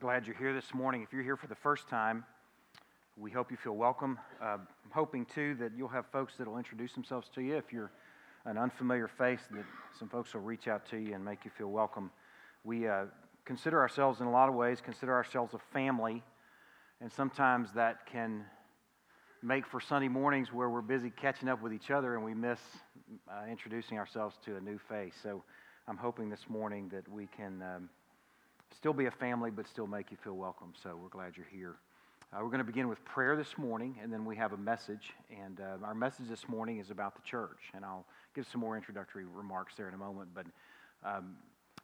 glad 0.00 0.26
you're 0.26 0.36
here 0.36 0.54
this 0.54 0.72
morning. 0.72 1.02
If 1.02 1.12
you're 1.12 1.22
here 1.22 1.36
for 1.36 1.46
the 1.46 1.54
first 1.54 1.86
time, 1.86 2.24
we 3.18 3.30
hope 3.30 3.50
you 3.50 3.58
feel 3.58 3.76
welcome. 3.76 4.18
Uh, 4.40 4.56
I'm 4.56 4.90
hoping, 4.94 5.26
too, 5.26 5.54
that 5.56 5.72
you'll 5.76 5.88
have 5.88 6.06
folks 6.06 6.38
that 6.38 6.48
will 6.48 6.56
introduce 6.56 6.94
themselves 6.94 7.28
to 7.34 7.42
you. 7.42 7.58
If 7.58 7.70
you're 7.70 7.92
an 8.46 8.56
unfamiliar 8.56 9.08
face, 9.08 9.40
that 9.50 9.66
some 9.98 10.08
folks 10.08 10.32
will 10.32 10.40
reach 10.40 10.68
out 10.68 10.86
to 10.86 10.96
you 10.96 11.14
and 11.14 11.22
make 11.22 11.44
you 11.44 11.50
feel 11.50 11.66
welcome. 11.66 12.10
We 12.64 12.88
uh, 12.88 13.04
consider 13.44 13.78
ourselves, 13.78 14.22
in 14.22 14.26
a 14.26 14.30
lot 14.30 14.48
of 14.48 14.54
ways, 14.54 14.80
consider 14.80 15.12
ourselves 15.12 15.52
a 15.52 15.58
family, 15.70 16.22
and 17.02 17.12
sometimes 17.12 17.68
that 17.74 18.06
can 18.06 18.46
make 19.42 19.66
for 19.66 19.80
Sunday 19.80 20.08
mornings 20.08 20.50
where 20.50 20.70
we're 20.70 20.80
busy 20.80 21.10
catching 21.10 21.50
up 21.50 21.60
with 21.60 21.74
each 21.74 21.90
other 21.90 22.14
and 22.14 22.24
we 22.24 22.32
miss 22.32 22.60
uh, 23.30 23.44
introducing 23.50 23.98
ourselves 23.98 24.38
to 24.46 24.56
a 24.56 24.60
new 24.62 24.78
face. 24.78 25.12
So 25.22 25.44
I'm 25.86 25.98
hoping 25.98 26.30
this 26.30 26.48
morning 26.48 26.88
that 26.88 27.06
we 27.06 27.28
can. 27.36 27.60
Um, 27.60 27.90
still 28.76 28.92
be 28.92 29.06
a 29.06 29.10
family, 29.10 29.50
but 29.50 29.66
still 29.68 29.86
make 29.86 30.10
you 30.10 30.16
feel 30.22 30.36
welcome. 30.36 30.72
So 30.82 30.98
we're 31.00 31.08
glad 31.08 31.36
you're 31.36 31.46
here. 31.50 31.76
Uh, 32.32 32.38
we're 32.42 32.50
going 32.50 32.58
to 32.58 32.64
begin 32.64 32.88
with 32.88 33.04
prayer 33.04 33.36
this 33.36 33.58
morning, 33.58 33.96
and 34.00 34.12
then 34.12 34.24
we 34.24 34.36
have 34.36 34.52
a 34.52 34.56
message. 34.56 35.12
And 35.42 35.60
uh, 35.60 35.84
our 35.84 35.94
message 35.94 36.28
this 36.28 36.48
morning 36.48 36.78
is 36.78 36.90
about 36.90 37.16
the 37.16 37.22
church. 37.22 37.58
And 37.74 37.84
I'll 37.84 38.06
give 38.34 38.46
some 38.46 38.60
more 38.60 38.76
introductory 38.76 39.24
remarks 39.24 39.74
there 39.76 39.88
in 39.88 39.94
a 39.94 39.98
moment. 39.98 40.30
But 40.32 40.46
um, 41.04 41.36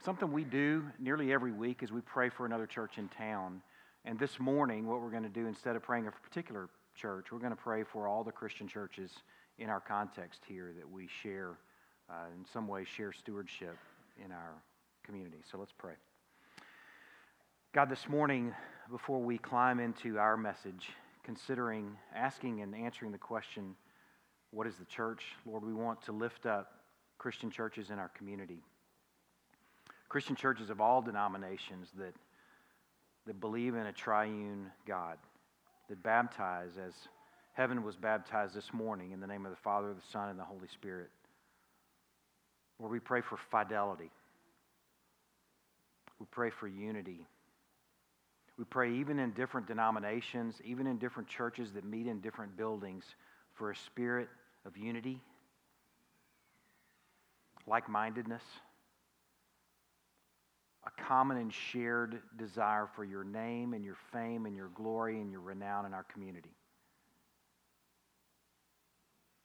something 0.05 0.31
we 0.31 0.45
do 0.45 0.85
nearly 1.01 1.33
every 1.33 1.53
week 1.53 1.83
is 1.83 1.91
we 1.91 2.01
pray 2.01 2.29
for 2.29 2.47
another 2.47 2.67
church 2.67 2.99
in 2.99 3.09
town. 3.09 3.61
And 4.05 4.19
this 4.19 4.39
morning, 4.39 4.87
what 4.87 5.01
we're 5.01 5.11
going 5.11 5.25
to 5.25 5.29
do, 5.29 5.47
instead 5.47 5.75
of 5.75 5.83
praying 5.83 6.05
for 6.05 6.11
a 6.11 6.29
particular 6.29 6.69
church, 6.95 7.33
we're 7.33 7.41
going 7.41 7.51
to 7.51 7.57
pray 7.57 7.83
for 7.83 8.07
all 8.07 8.23
the 8.23 8.33
Christian 8.33 8.69
churches 8.69 9.11
in 9.59 9.69
our 9.69 9.81
context 9.81 10.43
here 10.47 10.73
that 10.79 10.89
we 10.89 11.09
share, 11.23 11.59
uh, 12.09 12.27
in 12.39 12.45
some 12.53 12.69
way, 12.69 12.85
share 12.85 13.13
stewardship 13.13 13.77
in 14.25 14.31
our 14.31 14.55
community. 15.05 15.39
So 15.51 15.59
let's 15.59 15.73
pray. 15.77 15.95
God, 17.77 17.91
this 17.91 18.09
morning, 18.09 18.55
before 18.91 19.21
we 19.21 19.37
climb 19.37 19.81
into 19.81 20.19
our 20.19 20.39
message, 20.39 20.89
considering, 21.23 21.95
asking, 22.15 22.63
and 22.63 22.75
answering 22.75 23.13
the 23.13 23.19
question, 23.19 23.75
what 24.51 24.67
is 24.67 24.77
the 24.77 24.87
church? 24.87 25.23
Lord, 25.45 25.63
we 25.63 25.75
want 25.75 26.01
to 26.07 26.13
lift 26.13 26.47
up 26.47 26.73
Christian 27.19 27.51
churches 27.51 27.91
in 27.91 27.99
our 27.99 28.09
community. 28.09 28.63
Christian 30.09 30.37
churches 30.37 30.71
of 30.71 30.81
all 30.81 31.03
denominations 31.03 31.89
that, 31.99 32.15
that 33.27 33.41
believe 33.41 33.75
in 33.75 33.85
a 33.85 33.93
triune 33.93 34.71
God, 34.87 35.19
that 35.91 36.03
baptize 36.03 36.79
as 36.83 36.95
heaven 37.53 37.83
was 37.83 37.95
baptized 37.95 38.55
this 38.55 38.73
morning 38.73 39.13
in 39.13 39.21
the 39.21 39.27
name 39.27 39.45
of 39.45 39.51
the 39.51 39.59
Father, 39.63 39.93
the 39.93 40.01
Son, 40.11 40.31
and 40.31 40.39
the 40.39 40.45
Holy 40.45 40.69
Spirit. 40.73 41.11
Lord, 42.81 42.91
we 42.91 43.01
pray 43.01 43.21
for 43.21 43.37
fidelity. 43.51 44.11
We 46.19 46.25
pray 46.31 46.49
for 46.49 46.69
unity. 46.69 47.27
We 48.59 48.65
pray 48.65 48.95
even 48.95 49.19
in 49.19 49.33
different 49.33 49.67
denominations, 49.67 50.57
even 50.65 50.87
in 50.87 50.99
different 50.99 51.29
churches 51.29 51.73
that 51.73 51.85
meet 51.85 52.07
in 52.07 52.21
different 52.21 52.57
buildings, 52.57 53.05
for 53.55 53.71
a 53.71 53.77
spirit 53.77 54.29
of 54.65 54.77
unity, 54.77 55.21
like 57.67 57.89
mindedness, 57.89 58.43
a 60.87 61.03
common 61.03 61.37
and 61.39 61.53
shared 61.53 62.21
desire 62.39 62.89
for 62.95 63.05
your 63.05 63.25
name 63.25 63.75
and 63.75 63.85
your 63.85 63.97
fame 64.13 64.47
and 64.47 64.55
your 64.55 64.69
glory 64.75 65.21
and 65.21 65.31
your 65.31 65.41
renown 65.41 65.85
in 65.85 65.93
our 65.93 66.05
community. 66.05 66.55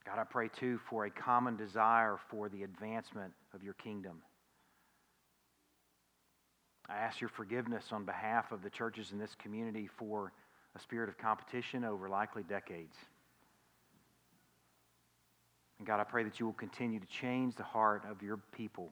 God, 0.05 0.19
I 0.19 0.23
pray 0.23 0.49
too 0.49 0.79
for 0.89 1.05
a 1.05 1.11
common 1.11 1.57
desire 1.57 2.17
for 2.29 2.49
the 2.49 2.63
advancement 2.63 3.33
of 3.53 3.63
your 3.63 3.73
kingdom. 3.75 4.21
I 6.91 6.97
ask 6.97 7.21
your 7.21 7.29
forgiveness 7.29 7.85
on 7.91 8.03
behalf 8.03 8.51
of 8.51 8.63
the 8.63 8.69
churches 8.69 9.11
in 9.13 9.17
this 9.17 9.33
community 9.35 9.87
for 9.97 10.33
a 10.75 10.79
spirit 10.79 11.07
of 11.07 11.17
competition 11.17 11.85
over 11.85 12.09
likely 12.09 12.43
decades. 12.43 12.95
And 15.77 15.87
God, 15.87 16.01
I 16.01 16.03
pray 16.03 16.23
that 16.23 16.39
you 16.39 16.45
will 16.45 16.53
continue 16.53 16.99
to 16.99 17.07
change 17.07 17.55
the 17.55 17.63
heart 17.63 18.03
of 18.09 18.21
your 18.21 18.37
people 18.51 18.91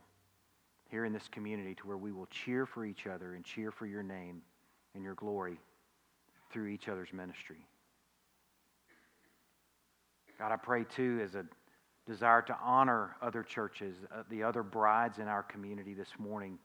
here 0.90 1.04
in 1.04 1.12
this 1.12 1.28
community 1.28 1.76
to 1.76 1.88
where 1.88 1.98
we 1.98 2.12
will 2.12 2.28
cheer 2.28 2.66
for 2.66 2.86
each 2.86 3.06
other 3.06 3.36
and 3.36 3.44
cheer 3.44 3.70
for 3.70 3.86
your 3.86 4.02
name 4.02 4.42
and 4.96 5.04
your 5.04 5.16
glory 5.16 5.60
through 6.52 6.68
each 6.68 6.88
other's 6.88 7.12
ministry. 7.12 7.68
God, 10.40 10.54
I 10.54 10.56
pray 10.56 10.86
too 10.86 11.20
as 11.22 11.36
a 11.36 11.46
desire 12.08 12.42
to 12.44 12.58
honor 12.64 13.18
other 13.22 13.44
churches, 13.44 13.96
uh, 14.12 14.24
the 14.30 14.42
other 14.42 14.64
brides 14.64 15.20
in 15.20 15.28
our 15.28 15.44
community 15.44 15.94
this 15.94 16.14
morning 16.18 16.58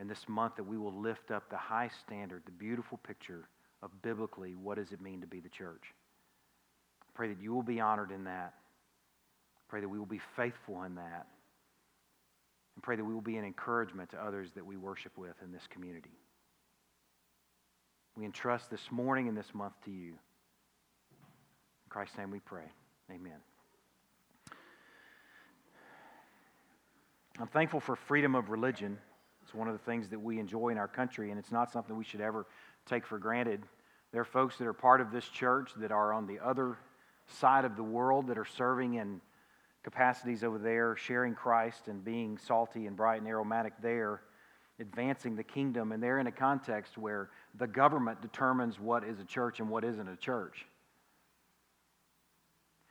and 0.00 0.08
this 0.08 0.26
month 0.28 0.56
that 0.56 0.64
we 0.64 0.78
will 0.78 0.94
lift 0.94 1.30
up 1.30 1.50
the 1.50 1.58
high 1.58 1.90
standard, 2.02 2.42
the 2.46 2.52
beautiful 2.52 2.98
picture 3.06 3.46
of 3.82 3.90
biblically 4.00 4.54
what 4.54 4.78
does 4.78 4.92
it 4.92 5.00
mean 5.02 5.20
to 5.20 5.26
be 5.26 5.40
the 5.40 5.48
church. 5.50 5.92
I 7.02 7.10
pray 7.12 7.28
that 7.28 7.38
you 7.38 7.52
will 7.52 7.62
be 7.62 7.80
honored 7.80 8.10
in 8.10 8.24
that. 8.24 8.54
I 8.54 9.62
pray 9.68 9.82
that 9.82 9.88
we 9.88 9.98
will 9.98 10.06
be 10.06 10.22
faithful 10.36 10.82
in 10.84 10.94
that. 10.94 11.26
And 12.74 12.82
pray 12.82 12.96
that 12.96 13.04
we 13.04 13.12
will 13.12 13.20
be 13.20 13.36
an 13.36 13.44
encouragement 13.44 14.08
to 14.10 14.16
others 14.16 14.48
that 14.54 14.64
we 14.64 14.78
worship 14.78 15.18
with 15.18 15.34
in 15.44 15.52
this 15.52 15.66
community. 15.68 16.16
We 18.16 18.24
entrust 18.24 18.70
this 18.70 18.90
morning 18.90 19.28
and 19.28 19.36
this 19.36 19.52
month 19.52 19.74
to 19.84 19.90
you. 19.90 20.12
In 20.12 21.90
Christ's 21.90 22.16
name 22.16 22.30
we 22.30 22.40
pray. 22.40 22.72
Amen. 23.10 23.36
I'm 27.38 27.48
thankful 27.48 27.80
for 27.80 27.96
freedom 27.96 28.34
of 28.34 28.48
religion. 28.48 28.96
It's 29.50 29.54
one 29.56 29.66
of 29.66 29.72
the 29.72 29.84
things 29.84 30.08
that 30.10 30.20
we 30.20 30.38
enjoy 30.38 30.68
in 30.68 30.78
our 30.78 30.86
country, 30.86 31.30
and 31.30 31.38
it's 31.38 31.50
not 31.50 31.72
something 31.72 31.96
we 31.96 32.04
should 32.04 32.20
ever 32.20 32.46
take 32.86 33.04
for 33.04 33.18
granted. 33.18 33.64
There 34.12 34.20
are 34.20 34.24
folks 34.24 34.56
that 34.58 34.66
are 34.68 34.72
part 34.72 35.00
of 35.00 35.10
this 35.10 35.28
church 35.28 35.72
that 35.78 35.90
are 35.90 36.12
on 36.12 36.28
the 36.28 36.38
other 36.38 36.78
side 37.26 37.64
of 37.64 37.74
the 37.74 37.82
world 37.82 38.28
that 38.28 38.38
are 38.38 38.44
serving 38.44 38.94
in 38.94 39.20
capacities 39.82 40.44
over 40.44 40.56
there, 40.56 40.94
sharing 40.94 41.34
Christ 41.34 41.88
and 41.88 42.04
being 42.04 42.38
salty 42.38 42.86
and 42.86 42.96
bright 42.96 43.22
and 43.22 43.28
aromatic 43.28 43.72
there, 43.82 44.20
advancing 44.78 45.34
the 45.34 45.42
kingdom. 45.42 45.90
And 45.90 46.00
they're 46.00 46.20
in 46.20 46.28
a 46.28 46.32
context 46.32 46.96
where 46.96 47.30
the 47.58 47.66
government 47.66 48.22
determines 48.22 48.78
what 48.78 49.02
is 49.02 49.18
a 49.18 49.24
church 49.24 49.58
and 49.58 49.68
what 49.68 49.82
isn't 49.82 50.08
a 50.08 50.14
church. 50.14 50.64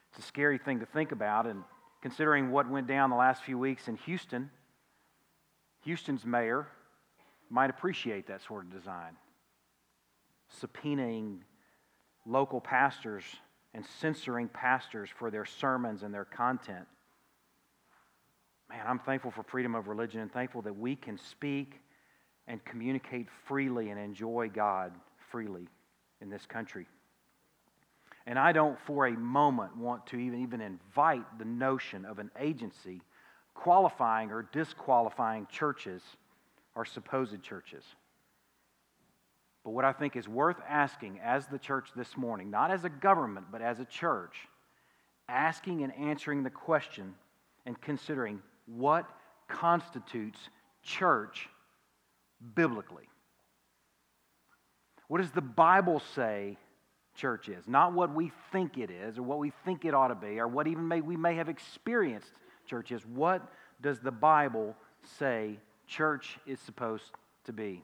It's 0.10 0.26
a 0.26 0.28
scary 0.28 0.58
thing 0.58 0.82
to 0.82 0.86
think 0.86 1.14
about, 1.14 1.48
and 1.48 1.64
considering 2.02 2.52
what 2.52 2.70
went 2.70 2.88
down 2.88 3.12
the 3.12 3.16
last 3.16 3.44
few 3.44 3.58
weeks 3.58 3.88
in 3.88 3.96
Houston 3.96 4.52
Houston's 5.86 6.26
mayor 6.26 6.68
might 7.50 7.70
appreciate 7.70 8.28
that 8.28 8.42
sort 8.42 8.66
of 8.66 8.72
design, 8.72 9.16
subpoenaing 10.62 11.40
local 12.26 12.62
pastors 12.62 13.24
and 13.74 13.86
censoring 14.00 14.48
pastors 14.48 15.10
for 15.18 15.32
their 15.32 15.46
sermons 15.46 16.04
and 16.04 16.14
their 16.14 16.26
content. 16.26 16.86
Man, 18.70 18.82
I'm 18.86 19.00
thankful 19.00 19.32
for 19.32 19.44
freedom 19.44 19.74
of 19.74 19.88
religion 19.88 20.22
and 20.22 20.32
thankful 20.32 20.62
that 20.64 20.78
we 20.78 20.96
can 20.96 21.18
speak 21.18 21.80
and 22.48 22.64
communicate 22.66 23.28
freely 23.46 23.90
and 23.90 24.00
enjoy 24.00 24.50
God 24.54 24.92
freely 25.32 25.68
in 26.22 26.30
this 26.30 26.46
country. 26.46 26.88
And 28.28 28.38
I 28.38 28.52
don't 28.52 28.80
for 28.82 29.08
a 29.08 29.12
moment 29.12 29.76
want 29.78 30.06
to 30.08 30.18
even, 30.18 30.42
even 30.42 30.62
invite 30.62 31.40
the 31.40 31.46
notion 31.46 32.06
of 32.06 32.20
an 32.20 32.30
agency 32.40 33.02
qualifying 33.60 34.32
or 34.32 34.44
disqualifying 34.54 35.46
churches 35.52 36.02
or 36.76 36.86
supposed 36.86 37.42
churches. 37.44 37.84
But 39.66 39.72
what 39.72 39.84
I 39.84 39.92
think 39.92 40.16
is 40.16 40.28
worth 40.28 40.58
asking 40.68 41.20
as 41.22 41.46
the 41.48 41.60
church 41.60 41.90
this 41.96 42.16
morning, 42.16 42.50
not 42.50 42.72
as 42.72 42.86
a 42.86 42.90
government, 42.90 43.48
but 43.52 43.62
as 43.62 43.80
a 43.80 43.86
church, 43.86 44.36
asking 45.28 45.84
and 45.84 45.94
answering 45.96 46.44
the 46.44 46.50
question 46.50 47.14
and 47.66 47.80
considering 47.82 48.42
what 48.66 49.06
constitutes 49.50 50.40
church 50.82 51.50
biblically. 52.56 53.10
What 55.10 55.20
does 55.20 55.32
the 55.32 55.42
Bible 55.42 56.02
say 56.16 56.58
church 57.16 57.50
is? 57.50 57.68
Not 57.68 57.92
what 57.92 58.16
we 58.16 58.32
think 58.54 58.78
it 58.78 58.90
is 58.90 59.18
or 59.18 59.24
what 59.24 59.40
we 59.40 59.52
think 59.66 59.84
it 59.84 59.94
ought 59.94 60.08
to 60.08 60.16
be 60.16 60.40
or 60.40 60.48
what 60.48 60.68
even 60.68 60.88
may, 60.88 61.02
we 61.02 61.18
may 61.18 61.36
have 61.36 61.50
experienced 61.50 62.32
church 62.70 62.92
is. 62.92 63.06
What 63.06 63.42
does 63.82 64.00
the 64.00 64.12
Bible 64.12 64.76
say 65.18 65.58
church 65.88 66.38
is 66.46 66.60
supposed 66.60 67.12
to 67.46 67.54
be? 67.54 67.84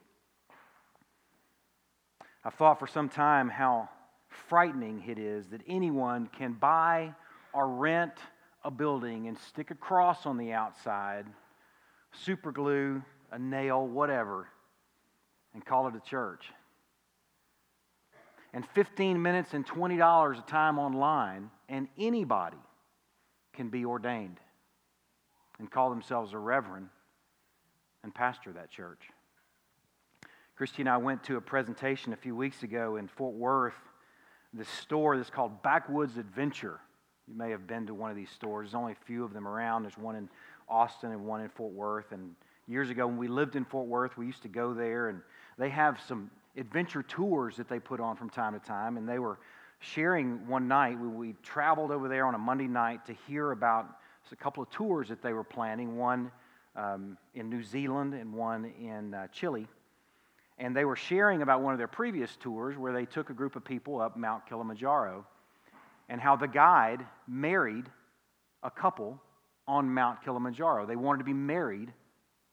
I've 2.44 2.54
thought 2.54 2.80
for 2.80 2.88
some 2.88 3.10
time 3.10 3.50
how 3.50 3.90
frightening 4.30 5.04
it 5.08 5.18
is 5.18 5.48
that 5.48 5.62
anyone 5.68 6.28
can 6.38 6.54
buy 6.54 7.14
or 7.54 7.68
rent 7.68 8.14
a 8.64 8.70
building 8.70 9.28
and 9.28 9.38
stick 9.38 9.72
a 9.72 9.76
cross 9.76 10.26
on 10.26 10.38
the 10.38 10.54
outside, 10.54 11.26
super 12.12 12.52
glue, 12.52 13.02
a 13.32 13.40
nail, 13.40 13.88
whatever, 13.88 14.48
and 15.54 15.66
call 15.66 15.88
it 15.88 15.96
a 15.96 16.00
church. 16.00 16.52
And 18.54 18.66
15 18.74 19.22
minutes 19.22 19.54
and 19.54 19.66
$20 19.66 20.38
a 20.38 20.42
time 20.44 20.78
online, 20.78 21.50
and 21.68 21.88
anybody 21.98 22.58
can 23.54 23.70
be 23.70 23.86
ordained 23.86 24.40
and 25.60 25.70
call 25.70 25.90
themselves 25.90 26.34
a 26.34 26.38
reverend 26.38 26.90
and 28.04 28.14
pastor 28.14 28.52
that 28.54 28.70
church. 28.70 29.02
Christy 30.56 30.84
and 30.84 30.90
I 30.90 30.98
went 30.98 31.24
to 31.26 31.36
a 31.36 31.42
presentation 31.42 32.14
a 32.14 32.16
few 32.16 32.36
weeks 32.36 32.64
ago 32.64 32.96
in 32.96 33.08
Fort 33.08 33.36
Worth, 33.36 33.74
this 34.54 34.70
store 34.70 35.18
that's 35.18 35.30
called 35.30 35.62
Backwoods 35.64 36.18
Adventure. 36.18 36.80
You 37.28 37.36
may 37.36 37.50
have 37.50 37.68
been 37.68 37.88
to 37.88 37.94
one 37.94 38.10
of 38.10 38.16
these 38.16 38.30
stores. 38.30 38.68
There's 38.68 38.76
only 38.76 38.94
a 38.94 39.06
few 39.06 39.26
of 39.26 39.34
them 39.34 39.48
around. 39.48 39.84
There's 39.84 39.98
one 39.98 40.16
in 40.16 40.30
Austin 40.70 41.12
and 41.12 41.26
one 41.26 41.42
in 41.42 41.50
Fort 41.50 41.74
Worth. 41.74 42.12
And 42.12 42.36
years 42.68 42.90
ago, 42.90 43.06
when 43.08 43.18
we 43.18 43.28
lived 43.28 43.56
in 43.56 43.66
Fort 43.66 43.88
Worth, 43.88 44.18
we 44.18 44.28
used 44.28 44.44
to 44.44 44.48
go 44.48 44.74
there, 44.74 45.10
and 45.10 45.22
they 45.58 45.70
have 45.70 46.00
some 46.08 46.30
adventure 46.56 47.04
tours 47.04 47.58
that 47.58 47.68
they 47.68 47.80
put 47.80 48.00
on 48.00 48.16
from 48.16 48.30
time 48.30 48.54
to 48.54 48.66
time. 48.66 48.96
And 48.96 49.10
they 49.10 49.20
were 49.20 49.40
sharing 49.80 50.48
one 50.48 50.68
night. 50.68 50.98
We, 51.00 51.08
we 51.08 51.36
traveled 51.44 51.92
over 51.92 52.08
there 52.08 52.26
on 52.26 52.36
a 52.36 52.40
Monday 52.40 52.68
night 52.68 53.06
to 53.08 53.14
hear 53.28 53.52
about 53.52 53.88
a 54.32 54.36
couple 54.36 54.64
of 54.64 54.70
tours 54.70 55.10
that 55.10 55.22
they 55.22 55.34
were 55.34 55.44
planning 55.44 55.98
one 55.98 56.32
um, 56.76 57.18
in 57.34 57.50
New 57.50 57.64
Zealand 57.64 58.14
and 58.14 58.34
one 58.34 58.72
in 58.80 59.14
uh, 59.14 59.28
Chile. 59.28 59.68
And 60.58 60.76
they 60.76 60.86
were 60.86 60.96
sharing 60.96 61.42
about 61.42 61.62
one 61.62 61.74
of 61.74 61.78
their 61.78 61.88
previous 61.88 62.36
tours 62.38 62.78
where 62.78 62.94
they 62.94 63.06
took 63.06 63.30
a 63.30 63.34
group 63.34 63.56
of 63.56 63.66
people 63.66 64.00
up 64.00 64.18
Mount 64.18 64.48
Kilimanjaro 64.48 65.26
and 66.08 66.22
how 66.22 66.36
the 66.36 66.48
guide 66.48 67.06
married 67.28 67.86
a 68.64 68.72
couple 68.72 69.20
on 69.68 69.94
Mount 69.94 70.24
Kilimanjaro. 70.24 70.86
They 70.86 70.96
wanted 70.96 71.20
to 71.20 71.24
be 71.26 71.34
married 71.34 71.92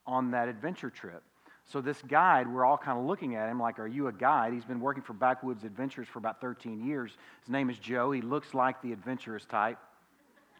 on 0.06 0.32
that 0.32 0.48
adventure 0.48 0.90
trip. 0.90 1.22
So, 1.64 1.80
this 1.80 2.02
guide, 2.02 2.52
we're 2.52 2.64
all 2.64 2.76
kind 2.76 2.98
of 2.98 3.04
looking 3.04 3.36
at 3.36 3.48
him 3.48 3.60
like, 3.60 3.78
Are 3.78 3.86
you 3.86 4.08
a 4.08 4.12
guide? 4.12 4.52
He's 4.52 4.64
been 4.64 4.80
working 4.80 5.02
for 5.02 5.12
Backwoods 5.12 5.62
Adventures 5.62 6.08
for 6.08 6.18
about 6.18 6.40
13 6.40 6.84
years. 6.84 7.16
His 7.40 7.50
name 7.50 7.70
is 7.70 7.78
Joe. 7.78 8.10
He 8.10 8.20
looks 8.20 8.52
like 8.52 8.82
the 8.82 8.92
adventurous 8.92 9.44
type. 9.44 9.78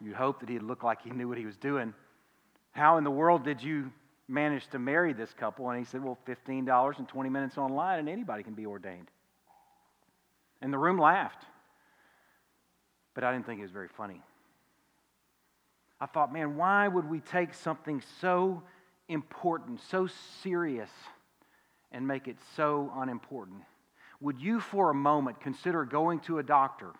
You'd 0.02 0.16
hope 0.16 0.40
that 0.40 0.49
he'd 0.49 0.62
look 0.62 0.82
like 0.82 1.02
he 1.02 1.10
knew 1.10 1.28
what 1.28 1.38
he 1.38 1.46
was 1.46 1.56
doing. 1.56 1.94
How 2.72 2.99
in 2.99 3.04
the 3.04 3.10
world 3.10 3.44
did 3.44 3.62
you 3.62 3.93
manage 4.26 4.66
to 4.69 4.78
marry 4.78 5.12
this 5.12 5.32
couple? 5.32 5.70
And 5.70 5.78
he 5.78 5.84
said, 5.84 6.02
Well, 6.02 6.19
$15 6.26 6.99
and 6.99 7.08
20 7.08 7.31
minutes 7.31 7.56
online, 7.56 8.00
and 8.00 8.08
anybody 8.08 8.43
can 8.43 8.54
be 8.54 8.66
ordained. 8.66 9.08
And 10.60 10.72
the 10.72 10.78
room 10.78 10.99
laughed. 10.99 11.44
But 13.14 13.25
I 13.25 13.32
didn't 13.32 13.46
think 13.46 13.60
it 13.60 13.62
was 13.62 13.70
very 13.70 13.88
funny. 13.88 14.22
I 16.00 16.06
thought, 16.06 16.32
man, 16.32 16.56
why 16.56 16.88
would 16.88 17.08
we 17.08 17.20
take 17.20 17.55
something 17.55 18.02
so 18.20 18.62
important, 19.08 19.81
so 19.88 20.08
serious, 20.43 20.90
and 21.93 22.08
make 22.08 22.26
it 22.26 22.38
so 22.56 22.90
unimportant? 22.96 23.62
Would 24.20 24.40
you, 24.40 24.58
for 24.58 24.90
a 24.90 24.94
moment, 24.94 25.40
consider 25.40 25.84
going 25.84 26.20
to 26.20 26.38
a 26.38 26.43
doctor 26.43 26.93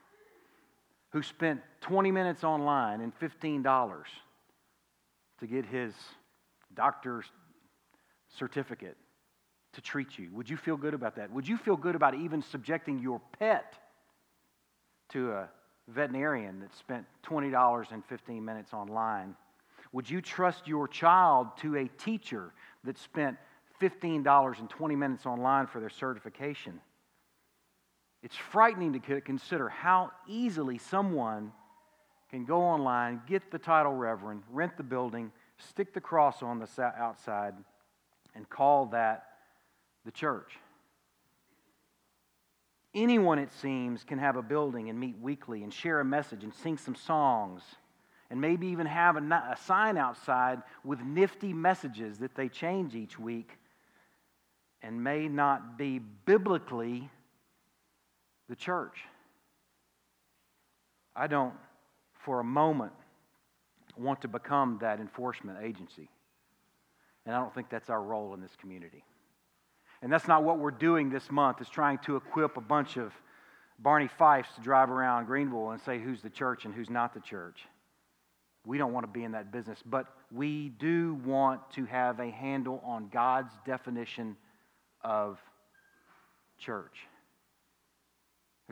who 1.13 1.23
spent 1.23 1.61
20 1.83 2.11
minutes 2.11 2.43
online 2.43 3.01
and 3.01 3.13
$15 3.19 4.05
to 5.41 5.47
get 5.47 5.67
his 5.67 5.95
doctor's 6.75 7.27
certificate 8.39 8.97
to 9.75 9.81
treat 9.81 10.19
you? 10.19 10.31
Would 10.33 10.49
you 10.49 10.57
feel 10.57 10.77
good 10.77 10.95
about 10.95 11.17
that? 11.17 11.31
Would 11.33 11.47
you 11.47 11.57
feel 11.57 11.77
good 11.77 11.95
about 11.95 12.15
even 12.15 12.43
subjecting 12.43 12.99
your 12.99 13.21
pet 13.39 13.75
to 15.11 15.33
a 15.33 15.49
veterinarian 15.89 16.61
that 16.61 16.75
spent 16.75 17.05
$20 17.27 17.93
and 17.93 18.05
15 18.07 18.45
minutes 18.45 18.73
online? 18.73 19.37
Would 19.93 20.09
you 20.09 20.23
trust 20.23 20.67
your 20.67 20.89
child 20.89 21.49
to 21.59 21.77
a 21.77 21.89
teacher 21.89 22.53
that 22.85 22.99
spent 22.99 23.37
$15 23.81 24.59
and 24.59 24.71
20 24.71 24.97
minutes 24.97 25.27
online 25.27 25.67
for 25.67 25.81
their 25.81 25.91
certification? 25.91 26.81
It's 28.23 28.37
frightening 28.37 28.93
to 28.93 29.21
consider 29.21 29.69
how 29.69 30.13
easily 30.29 30.79
someone 30.79 31.53
can 32.31 32.45
go 32.45 32.63
online, 32.63 33.21
get 33.27 33.51
the 33.51 33.59
title 33.59 33.93
reverend, 33.93 34.43
rent 34.51 34.77
the 34.77 34.83
building, 34.83 35.33
stick 35.59 35.93
the 35.93 36.01
cross 36.01 36.43
on 36.43 36.59
the 36.59 36.83
outside, 36.97 37.55
and 38.35 38.49
call 38.49 38.87
that 38.87 39.25
the 40.05 40.13
church. 40.13 40.59
Anyone, 42.95 43.39
it 43.39 43.53
seems, 43.53 44.05
can 44.05 44.19
have 44.19 44.37
a 44.37 44.43
building 44.43 44.89
and 44.89 45.01
meet 45.01 45.19
weekly 45.21 45.63
and 45.63 45.73
share 45.73 46.01
a 46.01 46.05
message 46.05 46.45
and 46.45 46.55
sing 46.55 46.77
some 46.77 46.95
songs 46.95 47.63
and 48.31 48.41
maybe 48.41 48.69
even 48.69 48.87
have 48.87 49.17
a, 49.17 49.57
sign 49.65 49.97
outside 49.97 50.63
with 50.85 51.01
nifty 51.01 51.53
messages 51.53 52.19
that 52.19 52.35
they 52.35 52.49
change 52.49 52.95
each 52.95 53.19
week 53.19 53.59
and 54.83 55.03
may 55.03 55.29
not 55.29 55.77
be 55.77 55.99
biblically 55.99 57.11
the 58.53 58.57
church. 58.57 58.99
I 61.17 61.27
don't, 61.27 61.55
for 62.23 62.39
a 62.39 62.45
moment, 62.45 62.93
want 63.97 64.21
to 64.21 64.29
become 64.29 64.77
that 64.83 65.01
enforcement 65.01 65.61
agency. 65.63 66.11
And 67.25 67.35
I 67.35 67.39
don't 67.39 67.55
think 67.55 67.71
that's 67.71 67.89
our 67.89 68.03
role 68.03 68.35
in 68.35 68.43
this 68.43 68.55
community. 68.61 69.05
And 70.03 70.13
that's 70.13 70.29
not 70.29 70.45
what 70.45 70.59
we're 70.59 70.71
doing 70.71 71.09
this 71.09 71.31
month, 71.31 71.63
is 71.63 71.69
trying 71.71 71.97
to 72.01 72.17
equip 72.17 72.59
a 72.59 72.61
bunch 72.61 72.99
of 72.99 73.15
Barney 73.79 74.11
Fifes 74.19 74.55
to 74.57 74.61
drive 74.61 74.91
around 74.91 75.25
Greenville 75.25 75.71
and 75.71 75.81
say 75.81 75.99
who's 75.99 76.21
the 76.21 76.29
church 76.29 76.67
and 76.67 76.75
who's 76.75 76.91
not 76.91 77.15
the 77.15 77.21
church. 77.21 77.61
We 78.67 78.77
don't 78.77 78.93
want 78.93 79.07
to 79.07 79.13
be 79.13 79.25
in 79.25 79.33
that 79.33 79.51
business, 79.51 79.79
but 79.87 80.09
we 80.31 80.69
do 80.69 81.19
want 81.25 81.63
to 81.77 81.87
have 81.87 82.21
a 82.21 82.29
handle 82.31 82.83
on 82.85 83.09
God's 83.09 83.55
definition 83.65 84.37
of 85.03 85.39
church. 86.59 86.99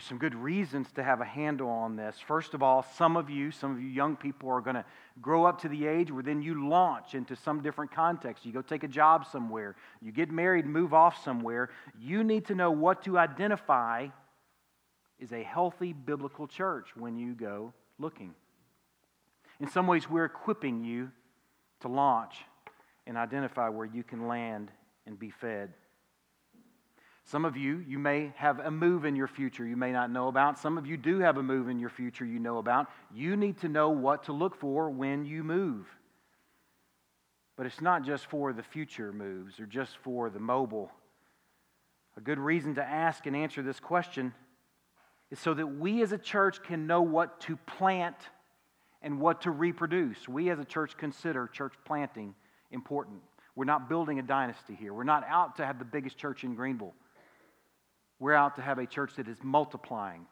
There's 0.00 0.08
some 0.08 0.16
good 0.16 0.34
reasons 0.34 0.90
to 0.92 1.04
have 1.04 1.20
a 1.20 1.26
handle 1.26 1.68
on 1.68 1.94
this. 1.94 2.16
First 2.26 2.54
of 2.54 2.62
all, 2.62 2.86
some 2.96 3.18
of 3.18 3.28
you, 3.28 3.50
some 3.50 3.72
of 3.72 3.82
you 3.82 3.88
young 3.88 4.16
people, 4.16 4.48
are 4.48 4.62
going 4.62 4.76
to 4.76 4.84
grow 5.20 5.44
up 5.44 5.60
to 5.60 5.68
the 5.68 5.86
age 5.86 6.10
where 6.10 6.22
then 6.22 6.40
you 6.40 6.70
launch 6.70 7.14
into 7.14 7.36
some 7.36 7.60
different 7.60 7.92
context. 7.92 8.46
You 8.46 8.52
go 8.52 8.62
take 8.62 8.82
a 8.82 8.88
job 8.88 9.26
somewhere, 9.30 9.76
you 10.00 10.10
get 10.10 10.30
married, 10.30 10.64
move 10.64 10.94
off 10.94 11.22
somewhere. 11.22 11.68
You 12.00 12.24
need 12.24 12.46
to 12.46 12.54
know 12.54 12.70
what 12.70 13.04
to 13.04 13.18
identify 13.18 14.06
is 15.18 15.32
a 15.32 15.42
healthy 15.42 15.92
biblical 15.92 16.46
church 16.46 16.96
when 16.96 17.18
you 17.18 17.34
go 17.34 17.74
looking. 17.98 18.34
In 19.60 19.68
some 19.68 19.86
ways, 19.86 20.08
we're 20.08 20.24
equipping 20.24 20.82
you 20.82 21.10
to 21.80 21.88
launch 21.88 22.36
and 23.06 23.18
identify 23.18 23.68
where 23.68 23.84
you 23.84 24.02
can 24.02 24.26
land 24.26 24.70
and 25.04 25.18
be 25.18 25.28
fed. 25.28 25.74
Some 27.30 27.44
of 27.44 27.56
you, 27.56 27.84
you 27.86 28.00
may 28.00 28.32
have 28.34 28.58
a 28.58 28.72
move 28.72 29.04
in 29.04 29.14
your 29.14 29.28
future 29.28 29.64
you 29.64 29.76
may 29.76 29.92
not 29.92 30.10
know 30.10 30.26
about. 30.26 30.58
Some 30.58 30.76
of 30.76 30.84
you 30.84 30.96
do 30.96 31.20
have 31.20 31.36
a 31.36 31.42
move 31.44 31.68
in 31.68 31.78
your 31.78 31.88
future 31.88 32.24
you 32.24 32.40
know 32.40 32.58
about. 32.58 32.88
You 33.14 33.36
need 33.36 33.58
to 33.58 33.68
know 33.68 33.90
what 33.90 34.24
to 34.24 34.32
look 34.32 34.56
for 34.56 34.90
when 34.90 35.24
you 35.24 35.44
move. 35.44 35.86
But 37.56 37.66
it's 37.66 37.80
not 37.80 38.04
just 38.04 38.26
for 38.26 38.52
the 38.52 38.64
future 38.64 39.12
moves 39.12 39.60
or 39.60 39.66
just 39.66 39.96
for 39.98 40.28
the 40.28 40.40
mobile. 40.40 40.90
A 42.16 42.20
good 42.20 42.40
reason 42.40 42.74
to 42.74 42.82
ask 42.82 43.24
and 43.26 43.36
answer 43.36 43.62
this 43.62 43.78
question 43.78 44.34
is 45.30 45.38
so 45.38 45.54
that 45.54 45.78
we 45.78 46.02
as 46.02 46.10
a 46.10 46.18
church 46.18 46.64
can 46.64 46.88
know 46.88 47.02
what 47.02 47.40
to 47.42 47.56
plant 47.58 48.16
and 49.02 49.20
what 49.20 49.42
to 49.42 49.52
reproduce. 49.52 50.28
We 50.28 50.50
as 50.50 50.58
a 50.58 50.64
church 50.64 50.96
consider 50.96 51.46
church 51.46 51.74
planting 51.84 52.34
important. 52.72 53.20
We're 53.54 53.66
not 53.66 53.88
building 53.88 54.18
a 54.18 54.22
dynasty 54.22 54.74
here. 54.74 54.92
We're 54.92 55.04
not 55.04 55.24
out 55.28 55.58
to 55.58 55.64
have 55.64 55.78
the 55.78 55.84
biggest 55.84 56.18
church 56.18 56.42
in 56.42 56.56
Greenville. 56.56 56.92
We're 58.20 58.34
out 58.34 58.56
to 58.56 58.62
have 58.62 58.78
a 58.78 58.86
church 58.86 59.16
that 59.16 59.26
is 59.26 59.38
multiplying. 59.42 60.26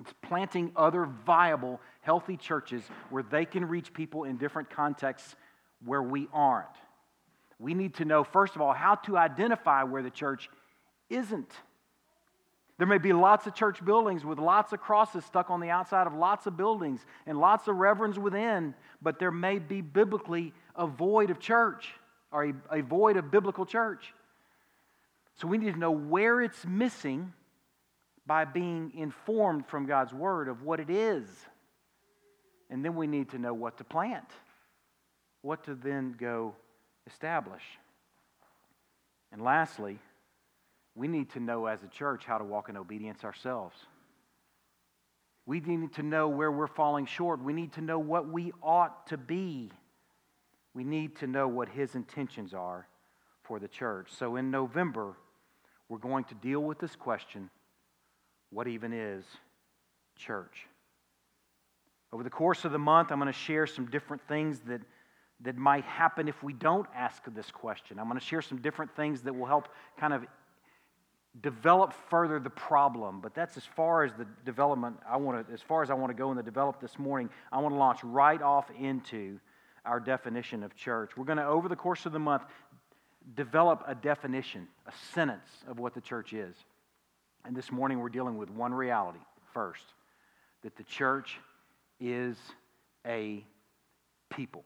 It's 0.00 0.14
planting 0.22 0.70
other 0.76 1.06
viable, 1.26 1.80
healthy 2.00 2.36
churches 2.36 2.82
where 3.10 3.24
they 3.24 3.44
can 3.44 3.64
reach 3.64 3.92
people 3.92 4.24
in 4.24 4.36
different 4.36 4.70
contexts 4.70 5.34
where 5.84 6.02
we 6.02 6.28
aren't. 6.32 6.68
We 7.58 7.74
need 7.74 7.94
to 7.94 8.04
know, 8.04 8.22
first 8.22 8.54
of 8.54 8.62
all, 8.62 8.72
how 8.72 8.94
to 8.94 9.18
identify 9.18 9.82
where 9.82 10.02
the 10.02 10.10
church 10.10 10.48
isn't. 11.10 11.50
There 12.78 12.86
may 12.86 12.98
be 12.98 13.12
lots 13.12 13.48
of 13.48 13.54
church 13.54 13.84
buildings 13.84 14.24
with 14.24 14.38
lots 14.38 14.72
of 14.72 14.80
crosses 14.80 15.24
stuck 15.24 15.50
on 15.50 15.58
the 15.58 15.70
outside 15.70 16.06
of 16.06 16.14
lots 16.14 16.46
of 16.46 16.56
buildings 16.56 17.04
and 17.26 17.40
lots 17.40 17.66
of 17.66 17.76
reverends 17.76 18.20
within, 18.20 18.72
but 19.02 19.18
there 19.18 19.32
may 19.32 19.58
be 19.58 19.80
biblically 19.80 20.52
a 20.76 20.86
void 20.86 21.30
of 21.30 21.40
church 21.40 21.88
or 22.30 22.44
a, 22.44 22.54
a 22.70 22.82
void 22.82 23.16
of 23.16 23.32
biblical 23.32 23.66
church. 23.66 24.14
So 25.40 25.46
we 25.46 25.56
need 25.56 25.72
to 25.72 25.78
know 25.78 25.92
where 25.92 26.40
it's 26.40 26.66
missing 26.66 27.32
by 28.26 28.44
being 28.44 28.92
informed 28.94 29.66
from 29.66 29.86
God's 29.86 30.12
word 30.12 30.48
of 30.48 30.62
what 30.62 30.80
it 30.80 30.90
is. 30.90 31.26
And 32.70 32.84
then 32.84 32.96
we 32.96 33.06
need 33.06 33.30
to 33.30 33.38
know 33.38 33.54
what 33.54 33.78
to 33.78 33.84
plant, 33.84 34.28
what 35.42 35.64
to 35.64 35.74
then 35.74 36.16
go 36.18 36.54
establish. 37.06 37.62
And 39.32 39.40
lastly, 39.40 40.00
we 40.94 41.06
need 41.06 41.30
to 41.30 41.40
know 41.40 41.66
as 41.66 41.84
a 41.84 41.88
church 41.88 42.24
how 42.24 42.38
to 42.38 42.44
walk 42.44 42.68
in 42.68 42.76
obedience 42.76 43.22
ourselves. 43.22 43.76
We 45.46 45.60
need 45.60 45.94
to 45.94 46.02
know 46.02 46.28
where 46.28 46.50
we're 46.50 46.66
falling 46.66 47.06
short. 47.06 47.42
We 47.42 47.52
need 47.52 47.72
to 47.74 47.80
know 47.80 48.00
what 48.00 48.28
we 48.28 48.52
ought 48.60 49.06
to 49.06 49.16
be. 49.16 49.70
We 50.74 50.82
need 50.82 51.16
to 51.18 51.26
know 51.26 51.46
what 51.46 51.68
His 51.68 51.94
intentions 51.94 52.52
are 52.52 52.88
for 53.44 53.58
the 53.58 53.68
church. 53.68 54.10
So 54.10 54.36
in 54.36 54.50
November, 54.50 55.16
we're 55.88 55.98
going 55.98 56.24
to 56.24 56.34
deal 56.34 56.60
with 56.60 56.78
this 56.78 56.94
question 56.96 57.50
what 58.50 58.66
even 58.66 58.92
is 58.92 59.24
church? 60.16 60.66
Over 62.12 62.22
the 62.22 62.30
course 62.30 62.64
of 62.64 62.72
the 62.72 62.78
month, 62.78 63.12
I'm 63.12 63.18
going 63.18 63.32
to 63.32 63.38
share 63.38 63.66
some 63.66 63.86
different 63.86 64.26
things 64.26 64.60
that, 64.60 64.80
that 65.42 65.56
might 65.56 65.84
happen 65.84 66.28
if 66.28 66.42
we 66.42 66.54
don't 66.54 66.86
ask 66.94 67.22
this 67.34 67.50
question. 67.50 67.98
I'm 67.98 68.08
going 68.08 68.18
to 68.18 68.24
share 68.24 68.40
some 68.40 68.62
different 68.62 68.96
things 68.96 69.22
that 69.22 69.34
will 69.34 69.46
help 69.46 69.68
kind 70.00 70.14
of 70.14 70.24
develop 71.42 71.92
further 72.08 72.40
the 72.40 72.50
problem, 72.50 73.20
but 73.20 73.34
that's 73.34 73.56
as 73.56 73.64
far 73.64 74.04
as 74.04 74.12
the 74.14 74.26
development 74.46 74.96
I 75.08 75.18
want 75.18 75.46
to, 75.46 75.52
as 75.52 75.60
far 75.60 75.82
as 75.82 75.90
I 75.90 75.94
want 75.94 76.10
to 76.10 76.16
go 76.16 76.30
in 76.30 76.36
the 76.36 76.42
develop 76.42 76.80
this 76.80 76.98
morning. 76.98 77.28
I 77.52 77.58
want 77.60 77.74
to 77.74 77.78
launch 77.78 78.02
right 78.02 78.40
off 78.40 78.70
into 78.80 79.38
our 79.84 80.00
definition 80.00 80.62
of 80.62 80.74
church. 80.74 81.16
We're 81.16 81.24
going 81.24 81.38
to, 81.38 81.46
over 81.46 81.68
the 81.68 81.76
course 81.76 82.06
of 82.06 82.12
the 82.12 82.18
month, 82.18 82.44
develop 83.34 83.84
a 83.86 83.94
definition, 83.94 84.68
a 84.86 84.92
sentence 85.14 85.48
of 85.66 85.78
what 85.78 85.94
the 85.94 86.00
church 86.00 86.32
is. 86.32 86.54
And 87.44 87.56
this 87.56 87.70
morning 87.70 88.00
we're 88.00 88.08
dealing 88.08 88.36
with 88.36 88.50
one 88.50 88.74
reality 88.74 89.20
first 89.52 89.84
that 90.62 90.76
the 90.76 90.84
church 90.84 91.38
is 92.00 92.36
a 93.06 93.44
people. 94.30 94.64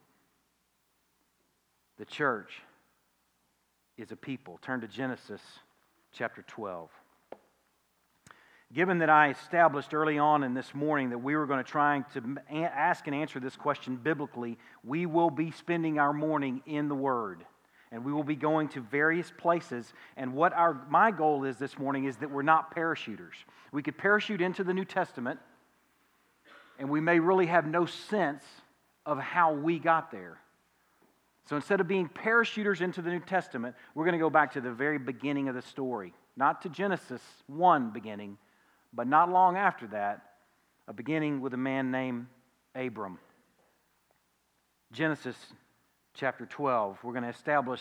The 1.98 2.04
church 2.04 2.52
is 3.96 4.10
a 4.10 4.16
people. 4.16 4.58
Turn 4.62 4.80
to 4.80 4.88
Genesis 4.88 5.40
chapter 6.12 6.42
12. 6.42 6.90
Given 8.72 8.98
that 8.98 9.10
I 9.10 9.30
established 9.30 9.92
early 9.92 10.18
on 10.18 10.42
in 10.42 10.54
this 10.54 10.74
morning 10.74 11.10
that 11.10 11.18
we 11.18 11.36
were 11.36 11.46
going 11.46 11.62
to 11.62 11.70
try 11.70 12.02
to 12.14 12.38
ask 12.50 13.06
and 13.06 13.14
answer 13.14 13.38
this 13.38 13.54
question 13.54 13.96
biblically, 13.96 14.56
we 14.82 15.04
will 15.04 15.28
be 15.28 15.50
spending 15.50 15.98
our 15.98 16.14
morning 16.14 16.62
in 16.64 16.88
the 16.88 16.94
Word. 16.94 17.44
And 17.92 18.04
we 18.04 18.12
will 18.12 18.24
be 18.24 18.36
going 18.36 18.68
to 18.70 18.80
various 18.80 19.30
places. 19.36 19.92
And 20.16 20.32
what 20.32 20.54
our, 20.54 20.84
my 20.88 21.10
goal 21.10 21.44
is 21.44 21.58
this 21.58 21.78
morning 21.78 22.06
is 22.06 22.16
that 22.16 22.30
we're 22.30 22.42
not 22.42 22.74
parachuters. 22.74 23.34
We 23.70 23.82
could 23.82 23.98
parachute 23.98 24.40
into 24.40 24.64
the 24.64 24.72
New 24.72 24.86
Testament, 24.86 25.38
and 26.78 26.88
we 26.88 27.00
may 27.00 27.20
really 27.20 27.46
have 27.46 27.66
no 27.66 27.84
sense 27.84 28.42
of 29.04 29.18
how 29.18 29.52
we 29.52 29.78
got 29.78 30.10
there. 30.10 30.38
So 31.48 31.56
instead 31.56 31.80
of 31.80 31.88
being 31.88 32.08
parachuters 32.08 32.80
into 32.80 33.02
the 33.02 33.10
New 33.10 33.20
Testament, 33.20 33.76
we're 33.94 34.04
going 34.04 34.18
to 34.18 34.18
go 34.18 34.30
back 34.30 34.52
to 34.52 34.60
the 34.60 34.72
very 34.72 34.98
beginning 34.98 35.48
of 35.48 35.54
the 35.54 35.62
story. 35.62 36.14
Not 36.36 36.62
to 36.62 36.70
Genesis 36.70 37.20
1 37.46 37.90
beginning, 37.90 38.38
but 38.94 39.06
not 39.06 39.30
long 39.30 39.56
after 39.56 39.86
that, 39.88 40.22
a 40.88 40.92
beginning 40.92 41.40
with 41.40 41.52
a 41.52 41.58
man 41.58 41.90
named 41.90 42.26
Abram. 42.74 43.18
Genesis 44.92 45.36
chapter 46.14 46.46
12. 46.46 46.98
We're 47.02 47.12
going 47.12 47.24
to 47.24 47.30
establish 47.30 47.80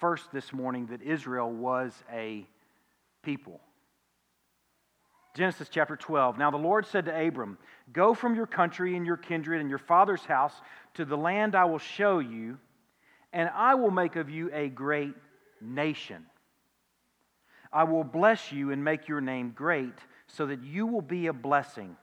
first 0.00 0.30
this 0.32 0.52
morning 0.52 0.86
that 0.86 1.02
Israel 1.02 1.50
was 1.50 1.92
a 2.12 2.46
people. 3.22 3.60
Genesis 5.34 5.68
chapter 5.70 5.96
12. 5.96 6.38
Now 6.38 6.50
the 6.50 6.56
Lord 6.56 6.86
said 6.86 7.06
to 7.06 7.26
Abram, 7.26 7.56
Go 7.92 8.14
from 8.14 8.34
your 8.34 8.46
country 8.46 8.96
and 8.96 9.06
your 9.06 9.16
kindred 9.16 9.60
and 9.60 9.70
your 9.70 9.78
father's 9.78 10.24
house 10.24 10.54
to 10.94 11.04
the 11.04 11.16
land 11.16 11.54
I 11.54 11.64
will 11.64 11.78
show 11.78 12.18
you 12.18 12.58
and 13.32 13.48
I 13.54 13.74
will 13.74 13.90
make 13.90 14.16
of 14.16 14.28
you 14.28 14.50
a 14.52 14.68
great 14.68 15.14
nation. 15.60 16.26
I 17.72 17.84
will 17.84 18.04
bless 18.04 18.52
you 18.52 18.70
and 18.70 18.84
make 18.84 19.08
your 19.08 19.22
name 19.22 19.52
great, 19.56 19.98
so 20.26 20.46
that 20.46 20.62
you 20.62 20.86
will 20.86 21.02
be 21.02 21.26
a 21.26 21.32
blessing. 21.32 21.96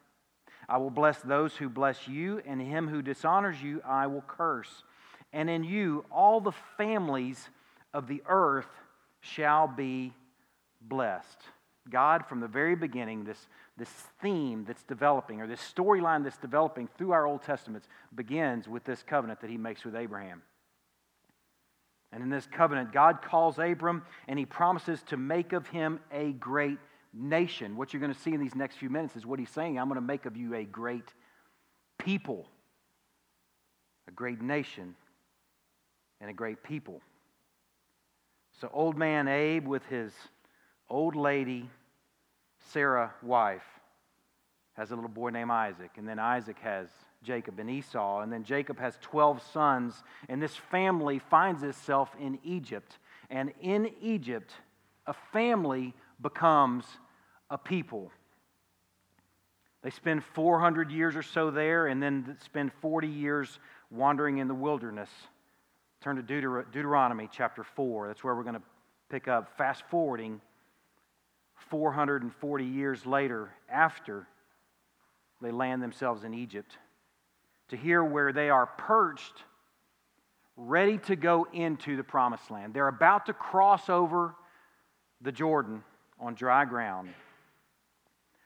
I 0.68 0.78
will 0.78 0.90
bless 0.90 1.20
those 1.20 1.56
who 1.56 1.70
bless 1.70 2.08
you, 2.08 2.42
and 2.46 2.60
him 2.60 2.88
who 2.88 3.02
dishonors 3.02 3.62
you 3.62 3.82
I 3.86 4.08
will 4.08 4.24
curse. 4.28 4.84
And 5.34 5.50
in 5.50 5.64
you 5.64 6.06
all 6.12 6.42
the 6.42 6.54
families 6.78 7.50
of 7.94 8.08
the 8.08 8.22
earth 8.28 8.70
shall 9.22 9.68
be 9.68 10.14
blessed. 10.82 11.38
God, 11.90 12.26
from 12.28 12.40
the 12.40 12.48
very 12.48 12.76
beginning, 12.76 13.24
this, 13.24 13.48
this 13.78 13.90
theme 14.22 14.64
that's 14.66 14.84
developing, 14.84 15.42
or 15.42 15.48
this 15.48 15.62
storyline 15.62 16.24
that's 16.24 16.38
developing 16.38 16.88
through 16.98 17.12
our 17.12 17.26
Old 17.26 17.42
Testaments, 17.42 17.88
begins 18.14 18.68
with 18.68 18.84
this 18.84 19.04
covenant 19.04 19.42
that 19.42 19.50
he 19.50 19.58
makes 19.58 19.84
with 19.84 19.96
Abraham. 19.96 20.44
And 22.12 22.24
in 22.24 22.30
this 22.30 22.48
covenant, 22.48 22.92
God 22.92 23.22
calls 23.22 23.60
Abram 23.60 24.04
and 24.28 24.40
he 24.40 24.46
promises 24.46 25.04
to 25.08 25.18
make 25.18 25.54
of 25.54 25.68
him 25.68 26.00
a 26.12 26.32
great 26.34 26.80
nation. 27.14 27.76
What 27.76 27.94
you're 27.94 28.00
going 28.00 28.14
to 28.14 28.20
see 28.20 28.34
in 28.34 28.40
these 28.40 28.56
next 28.56 28.78
few 28.78 28.90
minutes 28.90 29.16
is 29.16 29.26
what 29.26 29.40
he's 29.40 29.50
saying 29.50 29.78
I'm 29.78 29.88
going 29.88 29.96
to 29.96 30.02
make 30.02 30.26
of 30.26 30.36
you 30.36 30.56
a 30.56 30.64
great 30.64 31.14
people, 32.00 32.48
a 34.08 34.12
great 34.12 34.42
nation, 34.42 34.96
and 36.22 36.30
a 36.30 36.34
great 36.34 36.64
people. 36.64 37.02
So, 38.60 38.70
old 38.74 38.98
man 38.98 39.28
Abe 39.28 39.68
with 39.68 39.86
his 39.86 40.12
old 40.90 41.16
lady, 41.16 41.70
Sarah, 42.72 43.14
wife, 43.22 43.64
has 44.74 44.92
a 44.92 44.96
little 44.96 45.10
boy 45.10 45.30
named 45.30 45.52
Isaac. 45.52 45.92
And 45.98 46.08
then 46.08 46.20
Isaac 46.20 46.58
has 46.60 46.88
Jacob 47.24 47.60
and 47.60 47.70
Esau. 47.70 48.22
And 48.22 48.32
then 48.32 48.44
Jacob 48.44 48.80
has 48.80 48.98
12 49.02 49.42
sons. 49.54 50.04
And 50.28 50.42
this 50.42 50.56
family 50.56 51.20
finds 51.20 51.64
itself 51.64 52.10
in 52.20 52.40
Egypt. 52.44 52.98
And 53.30 53.52
in 53.62 53.92
Egypt, 54.02 54.52
a 55.06 55.14
family 55.34 55.94
becomes 56.22 56.86
a 57.50 57.58
people. 57.58 58.12
They 59.82 59.90
spend 59.90 60.24
400 60.24 60.92
years 60.92 61.16
or 61.16 61.24
so 61.24 61.52
there 61.52 61.88
and 61.88 62.04
then 62.04 62.38
spend 62.44 62.72
40 62.82 63.08
years 63.08 63.60
wandering 63.90 64.38
in 64.38 64.48
the 64.48 64.54
wilderness. 64.54 65.10
Turn 66.02 66.16
to 66.16 66.24
Deuter- 66.24 66.72
Deuteronomy 66.72 67.30
chapter 67.32 67.64
4. 67.64 68.08
That's 68.08 68.24
where 68.24 68.34
we're 68.36 68.44
going 68.44 68.56
to 68.56 68.62
pick 69.10 69.28
up. 69.28 69.58
Fast 69.58 69.84
forwarding 69.90 70.40
440 71.70 72.64
years 72.64 73.06
later, 73.06 73.50
after 73.70 74.26
they 75.42 75.52
land 75.52 75.84
themselves 75.84 76.24
in 76.24 76.34
Egypt 76.34 76.78
to 77.70 77.78
hear 77.78 78.04
where 78.04 78.32
they 78.32 78.50
are 78.50 78.66
perched, 78.66 79.44
ready 80.56 80.98
to 81.00 81.16
go 81.16 81.48
into 81.54 81.96
the 81.96 82.04
promised 82.04 82.50
land. 82.50 82.74
They're 82.74 82.88
about 82.88 83.26
to 83.28 83.34
cross 83.34 83.90
over 83.90 84.36
the 85.22 85.32
Jordan 85.32 85.84
on 86.20 86.34
dry 86.34 86.66
ground. 86.66 87.10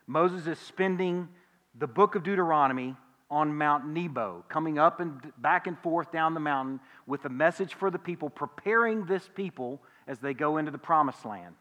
Moses 0.06 0.48
is 0.48 0.60
spending 0.60 1.30
the 1.76 1.88
book 1.88 2.16
of 2.16 2.24
Deuteronomy 2.24 2.96
on 3.30 3.56
Mount 3.56 3.88
Nebo, 3.88 4.44
coming 4.50 4.78
up 4.78 5.00
and 5.00 5.32
back 5.38 5.68
and 5.68 5.78
forth 5.80 6.12
down 6.12 6.34
the 6.34 6.40
mountain 6.40 6.80
with 7.08 7.26
a 7.26 7.30
message 7.30 7.74
for 7.74 7.90
the 7.90 8.00
people, 8.00 8.30
preparing 8.30 9.06
this 9.06 9.30
people 9.34 9.82
as 10.08 10.20
they 10.20 10.34
go 10.34 10.58
into 10.58 10.72
the 10.72 10.78
promised 10.78 11.26
land. 11.26 11.56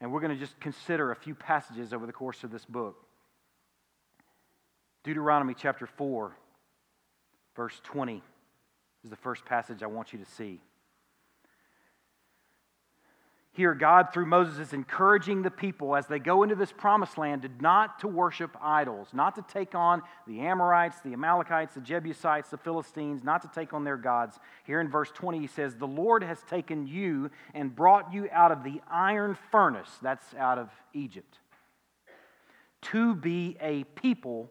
And 0.00 0.12
we're 0.12 0.20
going 0.20 0.32
to 0.32 0.38
just 0.38 0.58
consider 0.60 1.10
a 1.10 1.16
few 1.16 1.34
passages 1.34 1.92
over 1.92 2.06
the 2.06 2.12
course 2.12 2.44
of 2.44 2.50
this 2.50 2.64
book. 2.64 2.96
Deuteronomy 5.04 5.54
chapter 5.54 5.86
4, 5.86 6.36
verse 7.56 7.80
20 7.84 8.22
is 9.04 9.10
the 9.10 9.16
first 9.16 9.44
passage 9.44 9.82
I 9.82 9.86
want 9.86 10.12
you 10.12 10.18
to 10.18 10.24
see. 10.24 10.60
Here, 13.60 13.74
God, 13.74 14.10
through 14.10 14.24
Moses, 14.24 14.58
is 14.58 14.72
encouraging 14.72 15.42
the 15.42 15.50
people 15.50 15.94
as 15.94 16.06
they 16.06 16.18
go 16.18 16.44
into 16.44 16.54
this 16.54 16.72
promised 16.72 17.18
land 17.18 17.46
not 17.60 17.98
to 17.98 18.08
worship 18.08 18.56
idols, 18.58 19.08
not 19.12 19.34
to 19.34 19.42
take 19.42 19.74
on 19.74 20.00
the 20.26 20.40
Amorites, 20.40 21.00
the 21.02 21.12
Amalekites, 21.12 21.74
the 21.74 21.82
Jebusites, 21.82 22.48
the 22.48 22.56
Philistines, 22.56 23.22
not 23.22 23.42
to 23.42 23.50
take 23.54 23.74
on 23.74 23.84
their 23.84 23.98
gods. 23.98 24.38
Here 24.64 24.80
in 24.80 24.88
verse 24.88 25.10
20, 25.10 25.40
he 25.40 25.46
says, 25.46 25.74
The 25.74 25.86
Lord 25.86 26.22
has 26.22 26.40
taken 26.44 26.86
you 26.86 27.30
and 27.52 27.76
brought 27.76 28.14
you 28.14 28.30
out 28.32 28.50
of 28.50 28.64
the 28.64 28.80
iron 28.90 29.36
furnace, 29.52 29.90
that's 30.00 30.32
out 30.36 30.56
of 30.56 30.70
Egypt, 30.94 31.36
to 32.80 33.14
be 33.14 33.58
a 33.60 33.84
people 33.84 34.50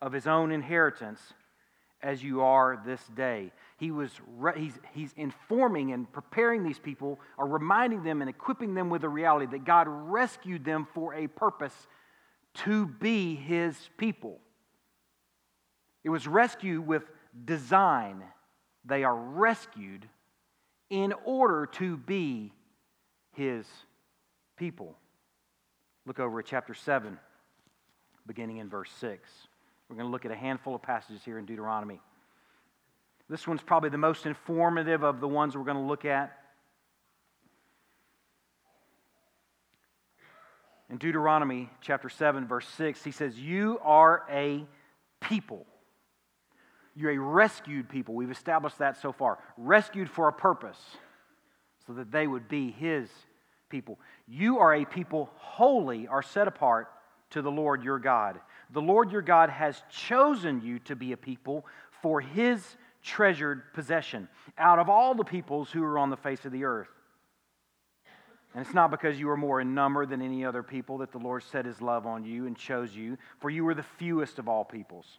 of 0.00 0.12
his 0.12 0.26
own 0.26 0.50
inheritance 0.50 1.20
as 2.02 2.24
you 2.24 2.40
are 2.40 2.82
this 2.86 3.02
day. 3.14 3.52
He 3.84 3.90
was 3.90 4.10
re- 4.38 4.58
he's, 4.58 4.78
he's 4.94 5.12
informing 5.14 5.92
and 5.92 6.10
preparing 6.10 6.64
these 6.64 6.78
people, 6.78 7.20
or 7.36 7.46
reminding 7.46 8.02
them 8.02 8.22
and 8.22 8.30
equipping 8.30 8.72
them 8.72 8.88
with 8.88 9.02
the 9.02 9.10
reality 9.10 9.44
that 9.44 9.66
God 9.66 9.86
rescued 9.86 10.64
them 10.64 10.88
for 10.94 11.12
a 11.12 11.26
purpose 11.26 11.74
to 12.64 12.86
be 12.86 13.34
his 13.34 13.76
people. 13.98 14.40
It 16.02 16.08
was 16.08 16.26
rescue 16.26 16.80
with 16.80 17.02
design. 17.44 18.24
They 18.86 19.04
are 19.04 19.14
rescued 19.14 20.08
in 20.88 21.12
order 21.26 21.66
to 21.72 21.98
be 21.98 22.54
his 23.32 23.66
people. 24.56 24.96
Look 26.06 26.20
over 26.20 26.38
at 26.38 26.46
chapter 26.46 26.72
7, 26.72 27.18
beginning 28.26 28.56
in 28.56 28.70
verse 28.70 28.90
6. 28.98 29.28
We're 29.90 29.96
going 29.96 30.08
to 30.08 30.10
look 30.10 30.24
at 30.24 30.30
a 30.30 30.36
handful 30.36 30.74
of 30.74 30.80
passages 30.80 31.20
here 31.22 31.38
in 31.38 31.44
Deuteronomy. 31.44 32.00
This 33.28 33.46
one's 33.46 33.62
probably 33.62 33.90
the 33.90 33.98
most 33.98 34.26
informative 34.26 35.02
of 35.02 35.20
the 35.20 35.28
ones 35.28 35.56
we're 35.56 35.64
going 35.64 35.76
to 35.76 35.82
look 35.82 36.04
at. 36.04 36.38
In 40.90 40.98
Deuteronomy 40.98 41.70
chapter 41.80 42.08
7, 42.08 42.46
verse 42.46 42.68
6, 42.76 43.02
he 43.02 43.10
says, 43.10 43.38
You 43.38 43.80
are 43.82 44.24
a 44.30 44.66
people. 45.20 45.66
You're 46.94 47.12
a 47.12 47.18
rescued 47.18 47.88
people. 47.88 48.14
We've 48.14 48.30
established 48.30 48.78
that 48.78 49.00
so 49.00 49.10
far. 49.10 49.38
Rescued 49.56 50.10
for 50.10 50.28
a 50.28 50.32
purpose, 50.32 50.78
so 51.86 51.94
that 51.94 52.12
they 52.12 52.26
would 52.26 52.48
be 52.48 52.70
his 52.70 53.08
people. 53.70 53.98
You 54.28 54.58
are 54.58 54.74
a 54.74 54.84
people 54.84 55.30
holy, 55.36 56.06
are 56.06 56.22
set 56.22 56.46
apart 56.46 56.88
to 57.30 57.42
the 57.42 57.50
Lord 57.50 57.82
your 57.82 57.98
God. 57.98 58.38
The 58.70 58.82
Lord 58.82 59.10
your 59.10 59.22
God 59.22 59.50
has 59.50 59.82
chosen 59.90 60.60
you 60.62 60.78
to 60.80 60.94
be 60.94 61.12
a 61.12 61.16
people 61.16 61.66
for 62.02 62.20
his 62.20 62.62
treasured 63.04 63.72
possession 63.74 64.28
out 64.58 64.78
of 64.78 64.88
all 64.88 65.14
the 65.14 65.24
peoples 65.24 65.70
who 65.70 65.84
are 65.84 65.98
on 65.98 66.10
the 66.10 66.16
face 66.16 66.44
of 66.44 66.52
the 66.52 66.64
earth. 66.64 66.88
And 68.54 68.64
it's 68.64 68.74
not 68.74 68.90
because 68.90 69.18
you 69.18 69.28
are 69.30 69.36
more 69.36 69.60
in 69.60 69.74
number 69.74 70.06
than 70.06 70.22
any 70.22 70.44
other 70.44 70.62
people 70.62 70.98
that 70.98 71.12
the 71.12 71.18
Lord 71.18 71.42
set 71.42 71.66
his 71.66 71.80
love 71.80 72.06
on 72.06 72.24
you 72.24 72.46
and 72.46 72.56
chose 72.56 72.94
you, 72.94 73.18
for 73.40 73.50
you 73.50 73.64
were 73.64 73.74
the 73.74 73.82
fewest 73.82 74.38
of 74.38 74.48
all 74.48 74.64
peoples. 74.64 75.18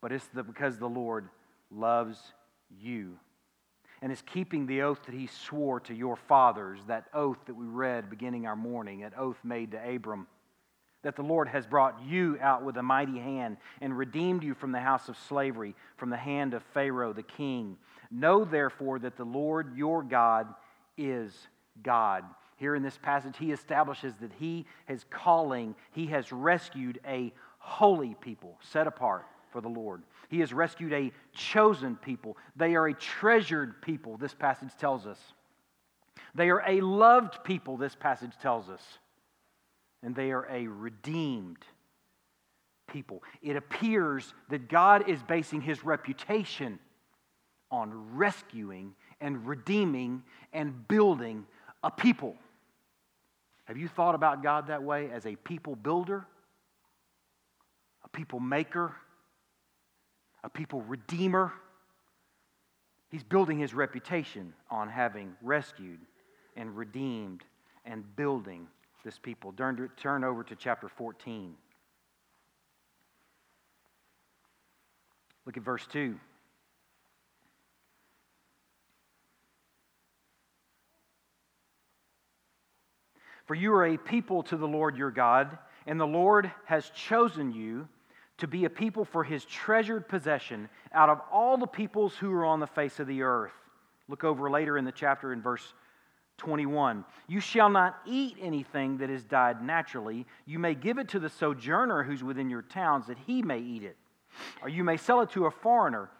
But 0.00 0.12
it's 0.12 0.26
the, 0.34 0.42
because 0.42 0.78
the 0.78 0.88
Lord 0.88 1.28
loves 1.70 2.18
you 2.70 3.18
and 4.02 4.12
is 4.12 4.22
keeping 4.26 4.66
the 4.66 4.82
oath 4.82 5.02
that 5.06 5.14
he 5.14 5.26
swore 5.26 5.80
to 5.80 5.94
your 5.94 6.16
fathers, 6.16 6.80
that 6.86 7.06
oath 7.14 7.38
that 7.46 7.54
we 7.54 7.64
read 7.64 8.10
beginning 8.10 8.46
our 8.46 8.56
morning, 8.56 9.00
that 9.00 9.18
oath 9.18 9.38
made 9.42 9.70
to 9.70 9.94
Abram, 9.94 10.26
that 11.04 11.16
the 11.16 11.22
Lord 11.22 11.48
has 11.48 11.66
brought 11.66 12.02
you 12.04 12.36
out 12.40 12.64
with 12.64 12.76
a 12.76 12.82
mighty 12.82 13.18
hand 13.18 13.58
and 13.80 13.96
redeemed 13.96 14.42
you 14.42 14.54
from 14.54 14.72
the 14.72 14.80
house 14.80 15.08
of 15.08 15.16
slavery, 15.28 15.76
from 15.96 16.10
the 16.10 16.16
hand 16.16 16.54
of 16.54 16.62
Pharaoh 16.74 17.12
the 17.12 17.22
king. 17.22 17.76
Know 18.10 18.44
therefore 18.44 18.98
that 18.98 19.16
the 19.16 19.24
Lord 19.24 19.76
your 19.76 20.02
God 20.02 20.48
is 20.98 21.32
God. 21.82 22.24
Here 22.56 22.74
in 22.74 22.82
this 22.82 22.98
passage, 22.98 23.36
he 23.38 23.52
establishes 23.52 24.14
that 24.20 24.32
he 24.38 24.66
is 24.88 25.04
calling, 25.10 25.74
he 25.92 26.06
has 26.06 26.32
rescued 26.32 27.00
a 27.06 27.32
holy 27.58 28.16
people 28.20 28.58
set 28.60 28.86
apart 28.86 29.26
for 29.52 29.60
the 29.60 29.68
Lord. 29.68 30.02
He 30.28 30.40
has 30.40 30.52
rescued 30.52 30.92
a 30.92 31.12
chosen 31.32 31.96
people. 31.96 32.36
They 32.56 32.74
are 32.76 32.86
a 32.86 32.94
treasured 32.94 33.82
people, 33.82 34.16
this 34.16 34.34
passage 34.34 34.72
tells 34.78 35.06
us. 35.06 35.18
They 36.34 36.50
are 36.50 36.62
a 36.66 36.80
loved 36.80 37.44
people, 37.44 37.76
this 37.76 37.94
passage 37.94 38.32
tells 38.40 38.68
us. 38.68 38.82
And 40.04 40.14
they 40.14 40.30
are 40.30 40.46
a 40.50 40.68
redeemed 40.68 41.64
people. 42.86 43.22
It 43.42 43.56
appears 43.56 44.32
that 44.50 44.68
God 44.68 45.08
is 45.08 45.22
basing 45.22 45.62
his 45.62 45.84
reputation 45.84 46.78
on 47.70 48.14
rescuing 48.14 48.94
and 49.20 49.46
redeeming 49.46 50.22
and 50.52 50.86
building 50.86 51.46
a 51.82 51.90
people. 51.90 52.36
Have 53.64 53.78
you 53.78 53.88
thought 53.88 54.14
about 54.14 54.42
God 54.42 54.66
that 54.66 54.82
way 54.82 55.10
as 55.10 55.26
a 55.26 55.36
people 55.36 55.74
builder, 55.74 56.26
a 58.04 58.08
people 58.10 58.38
maker, 58.38 58.94
a 60.44 60.50
people 60.50 60.82
redeemer. 60.82 61.52
He's 63.10 63.24
building 63.24 63.58
his 63.58 63.74
reputation 63.74 64.52
on 64.70 64.88
having 64.88 65.34
rescued 65.42 66.00
and 66.54 66.76
redeemed 66.76 67.42
and 67.84 68.04
building 68.14 68.68
this 69.04 69.18
people. 69.18 69.52
Turn, 69.52 69.90
turn 69.96 70.24
over 70.24 70.42
to 70.44 70.56
chapter 70.56 70.88
14. 70.88 71.54
Look 75.46 75.56
at 75.56 75.62
verse 75.62 75.86
2. 75.92 76.18
For 83.46 83.54
you 83.54 83.74
are 83.74 83.84
a 83.84 83.98
people 83.98 84.42
to 84.44 84.56
the 84.56 84.66
Lord 84.66 84.96
your 84.96 85.10
God, 85.10 85.58
and 85.86 86.00
the 86.00 86.06
Lord 86.06 86.50
has 86.64 86.88
chosen 86.90 87.52
you 87.52 87.86
to 88.38 88.48
be 88.48 88.64
a 88.64 88.70
people 88.70 89.04
for 89.04 89.22
his 89.22 89.44
treasured 89.44 90.08
possession 90.08 90.70
out 90.92 91.10
of 91.10 91.20
all 91.30 91.58
the 91.58 91.66
peoples 91.66 92.14
who 92.14 92.32
are 92.32 92.46
on 92.46 92.58
the 92.58 92.66
face 92.66 92.98
of 93.00 93.06
the 93.06 93.22
earth. 93.22 93.52
Look 94.08 94.24
over 94.24 94.50
later 94.50 94.78
in 94.78 94.86
the 94.86 94.92
chapter 94.92 95.32
in 95.32 95.42
verse 95.42 95.74
21. 96.38 97.04
You 97.28 97.40
shall 97.40 97.68
not 97.68 98.00
eat 98.06 98.36
anything 98.40 98.98
that 98.98 99.10
has 99.10 99.24
died 99.24 99.62
naturally. 99.62 100.26
You 100.46 100.58
may 100.58 100.74
give 100.74 100.98
it 100.98 101.08
to 101.10 101.18
the 101.18 101.28
sojourner 101.28 102.02
who's 102.02 102.24
within 102.24 102.50
your 102.50 102.62
towns 102.62 103.06
that 103.06 103.18
he 103.26 103.42
may 103.42 103.60
eat 103.60 103.82
it. 103.82 103.96
Or 104.62 104.68
you 104.68 104.84
may 104.84 104.96
sell 104.96 105.20
it 105.20 105.30
to 105.30 105.46
a 105.46 105.50
foreigner, 105.50 106.10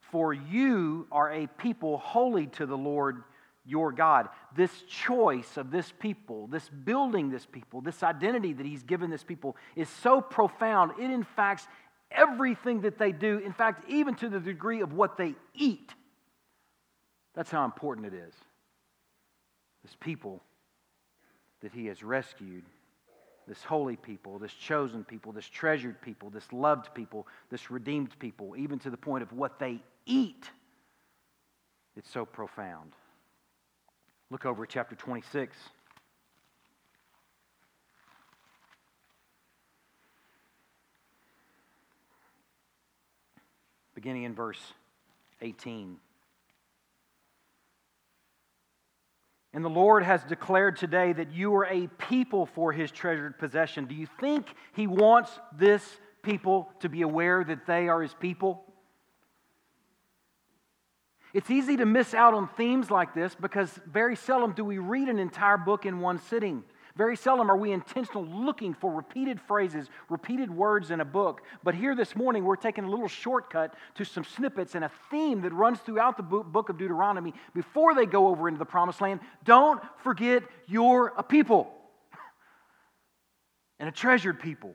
for 0.00 0.32
you 0.32 1.06
are 1.12 1.30
a 1.32 1.46
people 1.46 1.98
holy 1.98 2.46
to 2.48 2.66
the 2.66 2.76
Lord 2.76 3.22
your 3.66 3.92
God. 3.92 4.28
This 4.56 4.72
choice 4.88 5.58
of 5.58 5.70
this 5.70 5.92
people, 5.98 6.46
this 6.46 6.68
building 6.68 7.28
this 7.30 7.44
people, 7.44 7.82
this 7.82 8.02
identity 8.02 8.54
that 8.54 8.64
He's 8.64 8.82
given 8.82 9.10
this 9.10 9.22
people 9.22 9.56
is 9.76 9.88
so 9.88 10.22
profound. 10.22 10.92
It 10.98 11.10
impacts 11.10 11.66
everything 12.10 12.80
that 12.80 12.98
they 12.98 13.12
do, 13.12 13.38
in 13.38 13.52
fact, 13.52 13.84
even 13.88 14.14
to 14.16 14.30
the 14.30 14.40
degree 14.40 14.80
of 14.80 14.94
what 14.94 15.18
they 15.18 15.34
eat. 15.54 15.92
That's 17.34 17.50
how 17.50 17.66
important 17.66 18.06
it 18.06 18.14
is. 18.14 18.34
This 19.82 19.96
people 20.00 20.42
that 21.60 21.72
He 21.72 21.86
has 21.86 22.02
rescued, 22.02 22.64
this 23.46 23.64
holy 23.64 23.96
people, 23.96 24.38
this 24.38 24.52
chosen 24.52 25.04
people, 25.04 25.32
this 25.32 25.48
treasured 25.48 26.00
people, 26.02 26.30
this 26.30 26.52
loved 26.52 26.94
people, 26.94 27.26
this 27.50 27.70
redeemed 27.70 28.18
people, 28.18 28.54
even 28.56 28.78
to 28.80 28.90
the 28.90 28.96
point 28.96 29.22
of 29.22 29.32
what 29.32 29.58
they 29.58 29.80
eat. 30.06 30.50
It's 31.96 32.10
so 32.10 32.24
profound. 32.24 32.92
Look 34.30 34.44
over 34.44 34.64
at 34.64 34.68
chapter 34.68 34.94
26. 34.94 35.56
Beginning 43.94 44.24
in 44.24 44.34
verse 44.34 44.60
18. 45.40 45.96
And 49.54 49.64
the 49.64 49.70
Lord 49.70 50.02
has 50.02 50.22
declared 50.24 50.76
today 50.76 51.12
that 51.12 51.32
you 51.32 51.54
are 51.54 51.64
a 51.64 51.86
people 51.86 52.46
for 52.46 52.72
his 52.72 52.90
treasured 52.90 53.38
possession. 53.38 53.86
Do 53.86 53.94
you 53.94 54.06
think 54.20 54.46
he 54.74 54.86
wants 54.86 55.30
this 55.56 55.82
people 56.22 56.70
to 56.80 56.88
be 56.88 57.02
aware 57.02 57.42
that 57.44 57.66
they 57.66 57.88
are 57.88 58.02
his 58.02 58.14
people? 58.14 58.64
It's 61.32 61.50
easy 61.50 61.76
to 61.76 61.86
miss 61.86 62.14
out 62.14 62.34
on 62.34 62.48
themes 62.48 62.90
like 62.90 63.14
this 63.14 63.34
because 63.34 63.70
very 63.86 64.16
seldom 64.16 64.52
do 64.52 64.64
we 64.64 64.78
read 64.78 65.08
an 65.08 65.18
entire 65.18 65.58
book 65.58 65.86
in 65.86 66.00
one 66.00 66.18
sitting. 66.18 66.64
Very 66.98 67.16
seldom 67.16 67.48
are 67.48 67.56
we 67.56 67.70
intentional 67.70 68.26
looking 68.26 68.74
for 68.74 68.92
repeated 68.92 69.40
phrases, 69.40 69.88
repeated 70.08 70.50
words 70.50 70.90
in 70.90 71.00
a 71.00 71.04
book. 71.04 71.42
But 71.62 71.76
here 71.76 71.94
this 71.94 72.16
morning, 72.16 72.44
we're 72.44 72.56
taking 72.56 72.82
a 72.82 72.90
little 72.90 73.06
shortcut 73.06 73.72
to 73.94 74.04
some 74.04 74.24
snippets 74.24 74.74
and 74.74 74.84
a 74.84 74.90
theme 75.08 75.42
that 75.42 75.52
runs 75.52 75.78
throughout 75.78 76.16
the 76.16 76.24
book 76.24 76.70
of 76.70 76.76
Deuteronomy 76.76 77.34
before 77.54 77.94
they 77.94 78.04
go 78.04 78.26
over 78.26 78.48
into 78.48 78.58
the 78.58 78.64
promised 78.64 79.00
land. 79.00 79.20
Don't 79.44 79.80
forget 80.02 80.42
you're 80.66 81.12
a 81.16 81.22
people 81.22 81.72
and 83.78 83.88
a 83.88 83.92
treasured 83.92 84.40
people. 84.40 84.74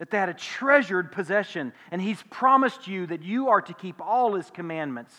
That 0.00 0.10
they 0.10 0.18
had 0.18 0.28
a 0.28 0.34
treasured 0.34 1.12
possession, 1.12 1.72
and 1.92 2.02
He's 2.02 2.20
promised 2.30 2.88
you 2.88 3.06
that 3.06 3.22
you 3.22 3.50
are 3.50 3.62
to 3.62 3.74
keep 3.74 4.00
all 4.00 4.34
His 4.34 4.50
commandments 4.50 5.14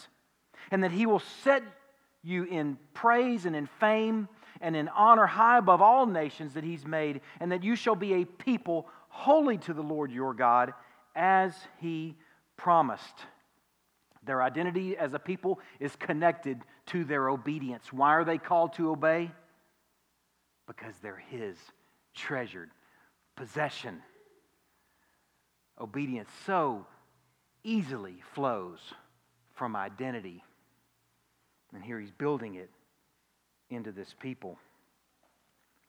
and 0.69 0.83
that 0.83 0.91
He 0.91 1.05
will 1.05 1.21
set 1.43 1.63
you 2.23 2.43
in 2.43 2.77
praise 2.93 3.45
and 3.45 3.55
in 3.55 3.67
fame 3.79 4.27
and 4.61 4.75
in 4.75 4.87
honor 4.89 5.25
high 5.25 5.57
above 5.57 5.81
all 5.81 6.05
nations 6.05 6.53
that 6.53 6.63
He's 6.63 6.85
made, 6.85 7.21
and 7.39 7.51
that 7.51 7.63
you 7.63 7.75
shall 7.75 7.95
be 7.95 8.13
a 8.13 8.25
people 8.25 8.87
holy 9.09 9.57
to 9.59 9.73
the 9.73 9.81
Lord 9.81 10.11
your 10.11 10.33
God 10.33 10.73
as 11.15 11.53
He 11.79 12.15
promised. 12.57 13.25
Their 14.23 14.41
identity 14.41 14.95
as 14.97 15.13
a 15.13 15.19
people 15.19 15.59
is 15.79 15.95
connected 15.95 16.61
to 16.87 17.03
their 17.03 17.29
obedience. 17.29 17.91
Why 17.91 18.11
are 18.11 18.23
they 18.23 18.37
called 18.37 18.73
to 18.73 18.91
obey? 18.91 19.31
Because 20.67 20.93
they're 21.01 21.23
His 21.29 21.57
treasured 22.13 22.69
possession. 23.35 24.01
Obedience 25.79 26.29
so 26.45 26.85
easily 27.63 28.21
flows 28.33 28.79
from 29.53 29.75
identity 29.75 30.43
and 31.73 31.83
here 31.83 31.99
he's 31.99 32.11
building 32.11 32.55
it 32.55 32.69
into 33.71 33.91
this 33.91 34.13
people. 34.19 34.57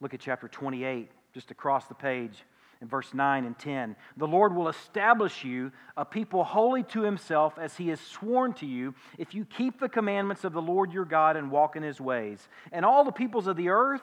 Look 0.00 0.14
at 0.14 0.20
chapter 0.20 0.48
28, 0.48 1.10
just 1.34 1.50
across 1.50 1.86
the 1.86 1.94
page 1.94 2.44
in 2.80 2.88
verse 2.88 3.14
9 3.14 3.44
and 3.44 3.56
10. 3.56 3.94
The 4.16 4.26
Lord 4.26 4.54
will 4.54 4.68
establish 4.68 5.44
you 5.44 5.70
a 5.96 6.04
people 6.04 6.42
holy 6.42 6.82
to 6.84 7.02
himself 7.02 7.56
as 7.58 7.76
he 7.76 7.88
has 7.88 8.00
sworn 8.00 8.54
to 8.54 8.66
you, 8.66 8.94
if 9.18 9.34
you 9.34 9.44
keep 9.44 9.78
the 9.78 9.88
commandments 9.88 10.42
of 10.42 10.52
the 10.52 10.60
Lord 10.60 10.92
your 10.92 11.04
God 11.04 11.36
and 11.36 11.50
walk 11.50 11.76
in 11.76 11.84
his 11.84 12.00
ways. 12.00 12.48
And 12.72 12.84
all 12.84 13.04
the 13.04 13.12
peoples 13.12 13.46
of 13.46 13.56
the 13.56 13.68
earth 13.68 14.02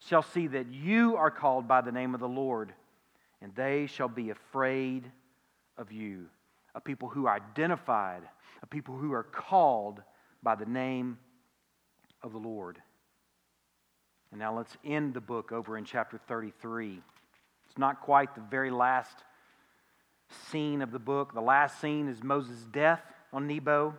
shall 0.00 0.22
see 0.22 0.48
that 0.48 0.66
you 0.66 1.16
are 1.16 1.30
called 1.30 1.68
by 1.68 1.80
the 1.80 1.92
name 1.92 2.14
of 2.14 2.20
the 2.20 2.28
Lord, 2.28 2.74
and 3.40 3.54
they 3.54 3.86
shall 3.86 4.08
be 4.08 4.30
afraid 4.30 5.10
of 5.78 5.92
you. 5.92 6.26
A 6.74 6.80
people 6.80 7.08
who 7.08 7.26
are 7.26 7.36
identified, 7.36 8.22
a 8.60 8.66
people 8.66 8.96
who 8.96 9.12
are 9.12 9.22
called 9.22 10.02
by 10.42 10.56
the 10.56 10.66
name 10.66 11.18
of 12.24 12.32
the 12.32 12.38
Lord. 12.38 12.82
And 14.34 14.40
now 14.40 14.56
let's 14.56 14.76
end 14.84 15.14
the 15.14 15.20
book 15.20 15.52
over 15.52 15.78
in 15.78 15.84
chapter 15.84 16.18
33. 16.26 17.00
It's 17.68 17.78
not 17.78 18.00
quite 18.00 18.34
the 18.34 18.40
very 18.40 18.72
last 18.72 19.16
scene 20.50 20.82
of 20.82 20.90
the 20.90 20.98
book. 20.98 21.34
The 21.34 21.40
last 21.40 21.80
scene 21.80 22.08
is 22.08 22.20
Moses' 22.20 22.66
death 22.72 23.00
on 23.32 23.46
Nebo. 23.46 23.94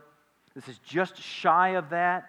This 0.54 0.68
is 0.68 0.78
just 0.80 1.18
shy 1.18 1.76
of 1.78 1.92
that 1.92 2.26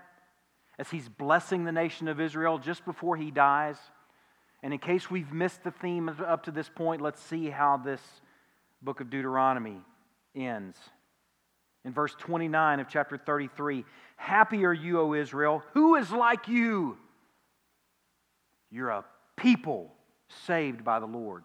as 0.79 0.89
he's 0.89 1.09
blessing 1.09 1.65
the 1.65 1.73
nation 1.73 2.07
of 2.07 2.21
Israel 2.21 2.59
just 2.59 2.85
before 2.85 3.17
he 3.17 3.33
dies. 3.33 3.77
And 4.63 4.73
in 4.73 4.79
case 4.79 5.11
we've 5.11 5.33
missed 5.33 5.65
the 5.65 5.73
theme 5.73 6.09
up 6.09 6.45
to 6.45 6.53
this 6.53 6.69
point, 6.69 7.03
let's 7.03 7.21
see 7.21 7.51
how 7.51 7.77
this 7.77 8.01
book 8.83 9.01
of 9.01 9.11
Deuteronomy 9.11 9.81
ends 10.37 10.79
in 11.85 11.93
verse 11.93 12.15
29 12.21 12.79
of 12.79 12.89
chapter 12.89 13.19
33 13.19 13.85
Happy 14.15 14.65
are 14.65 14.73
you, 14.73 15.01
O 15.01 15.13
Israel. 15.13 15.65
Who 15.73 15.97
is 15.97 16.13
like 16.13 16.47
you? 16.47 16.99
You're 18.71 18.91
a 18.91 19.05
people 19.37 19.93
saved 20.47 20.85
by 20.85 21.01
the 21.01 21.07
Lord. 21.07 21.45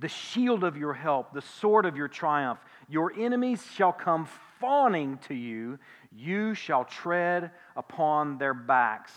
The 0.00 0.08
shield 0.08 0.64
of 0.64 0.76
your 0.76 0.94
help, 0.94 1.32
the 1.32 1.42
sword 1.42 1.86
of 1.86 1.96
your 1.96 2.08
triumph. 2.08 2.58
Your 2.88 3.12
enemies 3.18 3.64
shall 3.74 3.92
come 3.92 4.28
fawning 4.60 5.18
to 5.28 5.34
you. 5.34 5.78
You 6.10 6.54
shall 6.54 6.84
tread 6.84 7.50
upon 7.76 8.38
their 8.38 8.54
backs. 8.54 9.12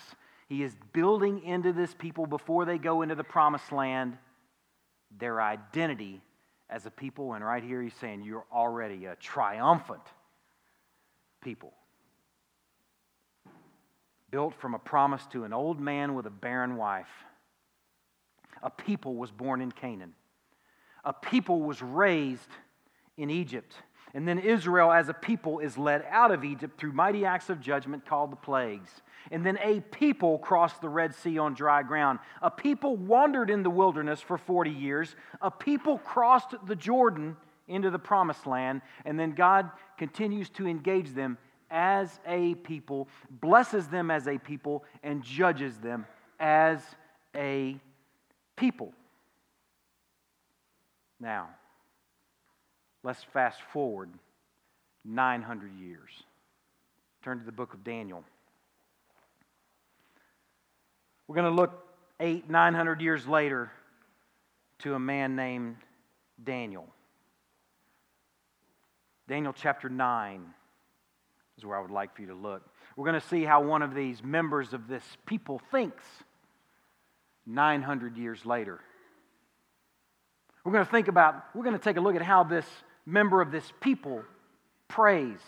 He 0.47 0.63
is 0.63 0.75
building 0.93 1.43
into 1.43 1.73
this 1.73 1.93
people 1.93 2.25
before 2.25 2.65
they 2.65 2.77
go 2.77 3.01
into 3.01 3.15
the 3.15 3.23
promised 3.23 3.71
land 3.71 4.17
their 5.19 5.41
identity 5.41 6.21
as 6.69 6.85
a 6.85 6.91
people. 6.91 7.33
And 7.33 7.43
right 7.43 7.63
here, 7.63 7.81
he's 7.81 7.93
saying, 7.95 8.23
You're 8.23 8.45
already 8.51 9.05
a 9.05 9.15
triumphant 9.15 10.03
people. 11.41 11.73
Built 14.29 14.53
from 14.55 14.73
a 14.73 14.79
promise 14.79 15.25
to 15.27 15.43
an 15.43 15.53
old 15.53 15.79
man 15.79 16.13
with 16.13 16.25
a 16.25 16.31
barren 16.31 16.75
wife. 16.75 17.07
A 18.61 18.69
people 18.69 19.15
was 19.15 19.31
born 19.31 19.61
in 19.61 19.71
Canaan. 19.71 20.13
A 21.05 21.13
people 21.13 21.61
was 21.61 21.81
raised 21.81 22.49
in 23.15 23.29
Egypt. 23.29 23.73
And 24.13 24.27
then 24.27 24.39
Israel, 24.39 24.91
as 24.91 25.09
a 25.09 25.13
people, 25.13 25.59
is 25.59 25.77
led 25.77 26.05
out 26.09 26.31
of 26.31 26.43
Egypt 26.43 26.79
through 26.79 26.93
mighty 26.93 27.25
acts 27.25 27.49
of 27.49 27.59
judgment 27.59 28.05
called 28.05 28.31
the 28.31 28.37
plagues. 28.37 28.89
And 29.31 29.45
then 29.45 29.57
a 29.61 29.81
people 29.81 30.39
crossed 30.39 30.81
the 30.81 30.89
Red 30.89 31.13
Sea 31.13 31.37
on 31.37 31.53
dry 31.53 31.83
ground. 31.83 32.19
A 32.41 32.49
people 32.49 32.95
wandered 32.95 33.49
in 33.49 33.63
the 33.63 33.69
wilderness 33.69 34.21
for 34.21 34.37
40 34.37 34.71
years. 34.71 35.15
A 35.41 35.51
people 35.51 35.97
crossed 35.99 36.55
the 36.65 36.75
Jordan 36.75 37.35
into 37.67 37.89
the 37.89 37.99
promised 37.99 38.47
land. 38.47 38.81
And 39.05 39.19
then 39.19 39.31
God 39.31 39.69
continues 39.97 40.49
to 40.51 40.67
engage 40.67 41.13
them 41.13 41.37
as 41.69 42.19
a 42.25 42.55
people, 42.55 43.07
blesses 43.29 43.87
them 43.87 44.11
as 44.11 44.27
a 44.27 44.37
people, 44.37 44.83
and 45.03 45.23
judges 45.23 45.77
them 45.77 46.05
as 46.39 46.81
a 47.35 47.77
people. 48.55 48.93
Now, 51.19 51.49
let's 53.03 53.23
fast 53.23 53.61
forward 53.73 54.09
900 55.03 55.71
years. 55.79 56.11
Turn 57.23 57.39
to 57.39 57.45
the 57.45 57.51
book 57.51 57.73
of 57.73 57.83
Daniel. 57.83 58.23
We're 61.27 61.35
going 61.35 61.55
to 61.55 61.61
look 61.61 61.85
eight, 62.19 62.49
900 62.49 63.01
years 63.01 63.27
later 63.27 63.71
to 64.79 64.93
a 64.93 64.99
man 64.99 65.35
named 65.35 65.77
Daniel. 66.43 66.87
Daniel 69.27 69.53
chapter 69.53 69.89
9 69.89 70.45
is 71.57 71.65
where 71.65 71.77
I 71.77 71.81
would 71.81 71.91
like 71.91 72.15
for 72.15 72.21
you 72.21 72.27
to 72.27 72.35
look. 72.35 72.63
We're 72.95 73.05
going 73.05 73.19
to 73.19 73.27
see 73.27 73.43
how 73.43 73.61
one 73.61 73.81
of 73.81 73.93
these 73.93 74.23
members 74.23 74.73
of 74.73 74.87
this 74.87 75.03
people 75.25 75.61
thinks 75.71 76.03
900 77.45 78.17
years 78.17 78.45
later. 78.45 78.79
We're 80.63 80.73
going 80.73 80.85
to 80.85 80.91
think 80.91 81.07
about, 81.07 81.43
we're 81.55 81.63
going 81.63 81.77
to 81.77 81.83
take 81.83 81.97
a 81.97 82.01
look 82.01 82.15
at 82.15 82.21
how 82.21 82.43
this 82.43 82.65
member 83.05 83.41
of 83.41 83.51
this 83.51 83.71
people 83.79 84.23
prays. 84.87 85.39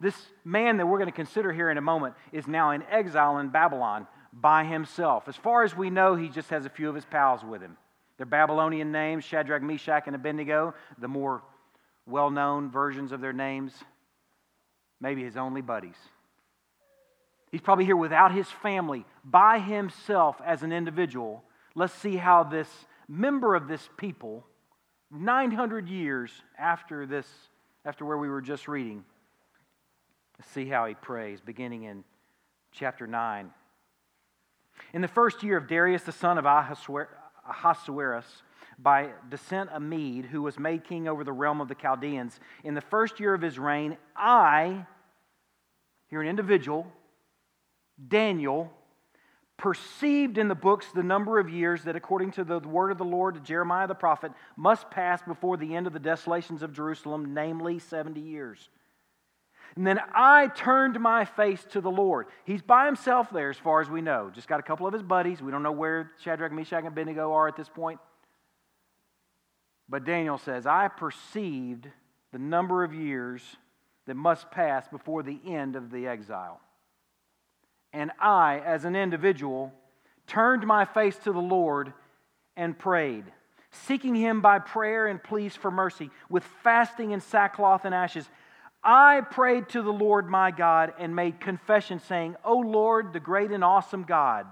This 0.00 0.16
man 0.44 0.78
that 0.78 0.86
we're 0.86 0.98
going 0.98 1.10
to 1.10 1.12
consider 1.12 1.52
here 1.52 1.70
in 1.70 1.78
a 1.78 1.82
moment 1.82 2.14
is 2.32 2.46
now 2.46 2.70
in 2.70 2.82
exile 2.90 3.38
in 3.38 3.50
Babylon 3.50 4.06
by 4.32 4.64
himself. 4.64 5.28
As 5.28 5.36
far 5.36 5.64
as 5.64 5.76
we 5.76 5.90
know, 5.90 6.16
he 6.16 6.28
just 6.28 6.50
has 6.50 6.66
a 6.66 6.70
few 6.70 6.88
of 6.88 6.94
his 6.94 7.04
pals 7.04 7.44
with 7.44 7.60
him. 7.60 7.76
Their 8.16 8.26
Babylonian 8.26 8.90
names, 8.90 9.24
Shadrach, 9.24 9.62
Meshach, 9.62 10.04
and 10.06 10.16
Abednego, 10.16 10.74
the 10.98 11.08
more 11.08 11.42
well 12.06 12.30
known 12.30 12.70
versions 12.70 13.12
of 13.12 13.20
their 13.20 13.32
names, 13.32 13.72
maybe 15.04 15.22
his 15.22 15.36
only 15.36 15.60
buddies. 15.60 15.98
He's 17.52 17.60
probably 17.60 17.84
here 17.84 17.94
without 17.94 18.32
his 18.32 18.48
family, 18.48 19.04
by 19.22 19.58
himself 19.58 20.40
as 20.44 20.62
an 20.62 20.72
individual. 20.72 21.44
Let's 21.74 21.92
see 21.92 22.16
how 22.16 22.42
this 22.42 22.68
member 23.06 23.54
of 23.54 23.68
this 23.68 23.86
people, 23.98 24.46
900 25.12 25.88
years 25.88 26.32
after 26.58 27.04
this, 27.06 27.26
after 27.84 28.06
where 28.06 28.16
we 28.16 28.30
were 28.30 28.40
just 28.40 28.66
reading, 28.66 29.04
let's 30.38 30.50
see 30.52 30.66
how 30.66 30.86
he 30.86 30.94
prays, 30.94 31.40
beginning 31.40 31.82
in 31.84 32.02
chapter 32.72 33.06
9. 33.06 33.50
In 34.94 35.02
the 35.02 35.06
first 35.06 35.42
year 35.42 35.58
of 35.58 35.68
Darius, 35.68 36.02
the 36.02 36.12
son 36.12 36.38
of 36.38 36.46
Ahasuerus, 36.46 38.26
by 38.78 39.10
descent 39.28 39.68
a 39.72 39.78
Mede, 39.78 40.24
who 40.24 40.42
was 40.42 40.58
made 40.58 40.82
king 40.82 41.06
over 41.06 41.22
the 41.22 41.32
realm 41.32 41.60
of 41.60 41.68
the 41.68 41.74
Chaldeans, 41.74 42.40
in 42.64 42.74
the 42.74 42.80
first 42.80 43.20
year 43.20 43.34
of 43.34 43.42
his 43.42 43.58
reign, 43.58 43.96
I, 44.16 44.86
here 46.14 46.22
an 46.22 46.28
individual, 46.28 46.86
Daniel, 48.06 48.70
perceived 49.56 50.38
in 50.38 50.46
the 50.46 50.54
books 50.54 50.86
the 50.94 51.02
number 51.02 51.40
of 51.40 51.50
years 51.50 51.82
that, 51.82 51.96
according 51.96 52.30
to 52.30 52.44
the 52.44 52.60
word 52.60 52.92
of 52.92 52.98
the 52.98 53.04
Lord 53.04 53.34
to 53.34 53.40
Jeremiah 53.40 53.88
the 53.88 53.96
prophet, 53.96 54.30
must 54.56 54.88
pass 54.92 55.20
before 55.22 55.56
the 55.56 55.74
end 55.74 55.88
of 55.88 55.92
the 55.92 55.98
desolations 55.98 56.62
of 56.62 56.72
Jerusalem, 56.72 57.34
namely 57.34 57.80
70 57.80 58.20
years. 58.20 58.68
And 59.74 59.84
then 59.84 59.98
I 60.14 60.46
turned 60.46 61.00
my 61.00 61.24
face 61.24 61.64
to 61.72 61.80
the 61.80 61.90
Lord. 61.90 62.28
He's 62.44 62.62
by 62.62 62.86
himself 62.86 63.30
there, 63.32 63.50
as 63.50 63.58
far 63.58 63.80
as 63.80 63.90
we 63.90 64.00
know. 64.00 64.30
Just 64.32 64.46
got 64.46 64.60
a 64.60 64.62
couple 64.62 64.86
of 64.86 64.92
his 64.92 65.02
buddies. 65.02 65.42
We 65.42 65.50
don't 65.50 65.64
know 65.64 65.72
where 65.72 66.12
Shadrach, 66.22 66.52
Meshach, 66.52 66.78
and 66.78 66.86
Abednego 66.86 67.32
are 67.32 67.48
at 67.48 67.56
this 67.56 67.68
point. 67.68 67.98
But 69.88 70.04
Daniel 70.04 70.38
says, 70.38 70.64
I 70.64 70.86
perceived 70.86 71.88
the 72.30 72.38
number 72.38 72.84
of 72.84 72.94
years 72.94 73.42
that 74.06 74.14
must 74.14 74.50
pass 74.50 74.86
before 74.88 75.22
the 75.22 75.38
end 75.46 75.76
of 75.76 75.90
the 75.90 76.06
exile. 76.06 76.60
And 77.92 78.10
I, 78.20 78.60
as 78.64 78.84
an 78.84 78.96
individual, 78.96 79.72
turned 80.26 80.66
my 80.66 80.84
face 80.84 81.16
to 81.24 81.32
the 81.32 81.38
Lord 81.38 81.92
and 82.56 82.78
prayed, 82.78 83.24
seeking 83.70 84.14
him 84.14 84.40
by 84.40 84.58
prayer 84.58 85.06
and 85.06 85.22
pleas 85.22 85.54
for 85.54 85.70
mercy, 85.70 86.10
with 86.28 86.44
fasting 86.62 87.12
and 87.12 87.22
sackcloth 87.22 87.84
and 87.84 87.94
ashes. 87.94 88.28
I 88.82 89.22
prayed 89.22 89.70
to 89.70 89.82
the 89.82 89.92
Lord 89.92 90.28
my 90.28 90.50
God 90.50 90.92
and 90.98 91.16
made 91.16 91.40
confession, 91.40 92.00
saying, 92.00 92.36
O 92.44 92.58
Lord, 92.58 93.12
the 93.12 93.20
great 93.20 93.50
and 93.50 93.64
awesome 93.64 94.02
God, 94.02 94.46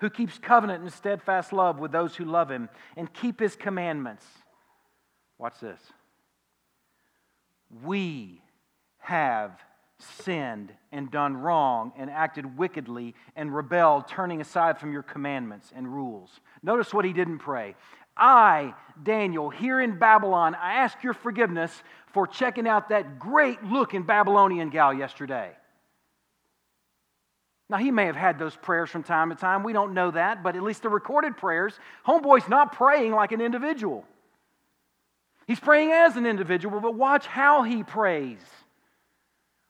who 0.00 0.10
keeps 0.10 0.38
covenant 0.38 0.82
and 0.82 0.92
steadfast 0.92 1.52
love 1.52 1.78
with 1.78 1.92
those 1.92 2.16
who 2.16 2.24
love 2.24 2.50
him 2.50 2.68
and 2.96 3.12
keep 3.12 3.40
his 3.40 3.56
commandments. 3.56 4.26
Watch 5.38 5.58
this. 5.60 5.80
We 7.84 8.42
have 8.98 9.58
sinned 9.98 10.72
and 10.92 11.10
done 11.10 11.36
wrong 11.36 11.92
and 11.96 12.10
acted 12.10 12.58
wickedly 12.58 13.14
and 13.34 13.54
rebelled, 13.54 14.08
turning 14.08 14.40
aside 14.40 14.78
from 14.78 14.92
your 14.92 15.02
commandments 15.02 15.72
and 15.74 15.88
rules. 15.88 16.40
Notice 16.62 16.92
what 16.92 17.04
he 17.04 17.12
didn't 17.12 17.38
pray. 17.38 17.74
I, 18.16 18.74
Daniel, 19.02 19.50
here 19.50 19.80
in 19.80 19.98
Babylon, 19.98 20.54
I 20.54 20.74
ask 20.74 21.02
your 21.02 21.12
forgiveness 21.14 21.82
for 22.12 22.26
checking 22.26 22.66
out 22.66 22.88
that 22.88 23.18
great 23.18 23.62
looking 23.62 24.04
Babylonian 24.04 24.70
gal 24.70 24.94
yesterday. 24.94 25.52
Now, 27.68 27.78
he 27.78 27.90
may 27.90 28.06
have 28.06 28.16
had 28.16 28.38
those 28.38 28.54
prayers 28.54 28.90
from 28.90 29.02
time 29.02 29.30
to 29.30 29.34
time. 29.34 29.64
We 29.64 29.72
don't 29.72 29.92
know 29.92 30.12
that, 30.12 30.42
but 30.42 30.56
at 30.56 30.62
least 30.62 30.82
the 30.82 30.88
recorded 30.88 31.36
prayers, 31.36 31.78
Homeboy's 32.06 32.48
not 32.48 32.72
praying 32.72 33.12
like 33.12 33.32
an 33.32 33.40
individual. 33.40 34.04
He's 35.46 35.60
praying 35.60 35.92
as 35.92 36.16
an 36.16 36.26
individual, 36.26 36.80
but 36.80 36.94
watch 36.94 37.26
how 37.26 37.62
he 37.62 37.84
prays 37.84 38.38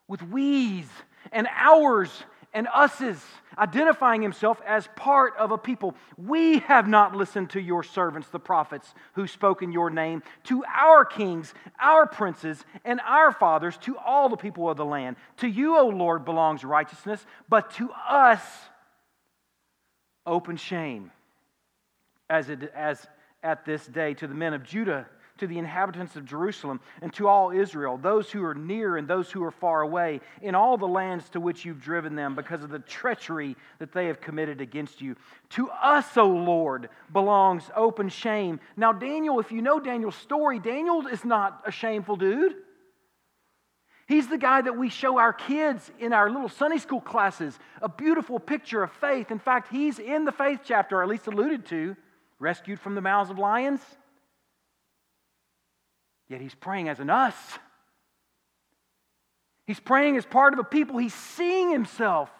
with 0.09 0.23
we's 0.23 0.89
and 1.33 1.47
ours 1.55 2.11
and 2.55 2.67
us's, 2.73 3.23
identifying 3.59 4.23
himself 4.23 4.63
as 4.67 4.89
part 4.97 5.37
of 5.37 5.51
a 5.51 5.59
people. 5.59 5.95
We 6.17 6.61
have 6.61 6.89
not 6.89 7.15
listened 7.15 7.51
to 7.51 7.61
your 7.61 7.83
servants, 7.83 8.29
the 8.29 8.39
prophets, 8.39 8.95
who 9.13 9.27
spoke 9.27 9.61
in 9.61 9.73
your 9.73 9.91
name, 9.91 10.23
to 10.45 10.65
our 10.65 11.05
kings, 11.05 11.53
our 11.79 12.07
princes, 12.07 12.65
and 12.83 12.99
our 13.01 13.31
fathers, 13.31 13.77
to 13.79 13.99
all 13.99 14.31
the 14.31 14.39
people 14.39 14.71
of 14.71 14.79
the 14.79 14.87
land. 14.87 15.17
To 15.39 15.47
you, 15.47 15.77
O 15.77 15.89
Lord, 15.89 16.25
belongs 16.25 16.65
righteousness, 16.65 17.27
but 17.47 17.73
to 17.73 17.91
us, 18.09 18.41
open 20.25 20.57
shame, 20.57 21.11
as, 22.31 22.49
it, 22.49 22.73
as 22.75 23.07
at 23.43 23.67
this 23.67 23.87
day 23.87 24.15
to 24.15 24.27
the 24.27 24.35
men 24.35 24.55
of 24.55 24.65
Judah 24.65 25.07
to 25.39 25.47
the 25.47 25.59
inhabitants 25.59 26.17
of 26.17 26.25
Jerusalem 26.25 26.81
and 27.03 27.13
to 27.15 27.29
all 27.29 27.51
Israel, 27.51 27.97
those 27.97 28.31
who 28.31 28.45
are 28.45 28.55
near 28.55 28.97
and 28.97 29.07
those 29.07 29.31
who 29.31 29.43
are 29.45 29.51
far 29.51 29.83
away, 29.83 30.21
in 30.43 30.55
all 30.55 30.77
the 30.77 30.87
lands 30.87 31.29
to 31.31 31.41
which 31.41 31.65
you've 31.65 31.81
driven 31.81 32.15
them 32.15 32.35
because 32.35 32.63
of 32.63 32.71
the 32.71 32.79
treachery 32.79 33.57
that 33.79 33.93
they 33.93 34.07
have 34.07 34.21
committed 34.21 34.61
against 34.61 35.01
you. 35.01 35.17
To 35.51 35.71
us, 35.71 36.17
O 36.17 36.29
Lord, 36.29 36.89
belongs 37.13 37.65
open 37.75 38.09
shame. 38.09 38.61
Now, 38.77 38.93
Daniel, 38.93 39.41
if 39.41 39.53
you 39.53 39.63
know 39.63 39.81
Daniel's 39.81 40.17
story, 40.17 40.59
Daniel 40.59 41.07
is 41.07 41.25
not 41.25 41.63
a 41.67 41.71
shameful 41.71 42.17
dude. 42.17 42.55
He's 44.07 44.29
the 44.29 44.39
guy 44.39 44.61
that 44.61 44.77
we 44.77 44.89
show 44.89 45.19
our 45.19 45.33
kids 45.33 45.91
in 45.99 46.13
our 46.13 46.31
little 46.31 46.49
Sunday 46.49 46.79
school 46.79 47.01
classes, 47.01 47.59
a 47.83 47.89
beautiful 47.89 48.39
picture 48.39 48.85
of 48.85 48.93
faith. 48.93 49.33
In 49.33 49.41
fact, 49.41 49.73
he's 49.73 49.99
in 49.99 50.25
the 50.25 50.31
faith 50.31 50.61
chapter, 50.65 50.99
or 50.99 51.03
at 51.03 51.09
least 51.09 51.27
alluded 51.27 51.67
to, 51.67 51.97
rescued 52.39 52.79
from 52.79 52.95
the 52.95 53.01
mouths 53.01 53.31
of 53.31 53.39
lions. 53.39 53.81
Yet 56.29 56.41
he's 56.41 56.55
praying 56.55 56.89
as 56.89 56.99
an 56.99 57.11
us. 57.11 57.35
He's 59.67 59.81
praying 59.81 60.17
as 60.17 60.25
part 60.25 60.53
of 60.53 60.59
a 60.59 60.65
people. 60.65 60.99
He's 60.99 61.15
seeing 61.15 61.71
himself 61.71 62.31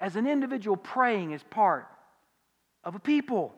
as 0.00 0.16
an 0.16 0.26
individual 0.26 0.76
praying 0.76 1.34
as 1.34 1.42
part 1.42 1.86
of 2.84 2.94
a 2.94 3.00
people. 3.00 3.54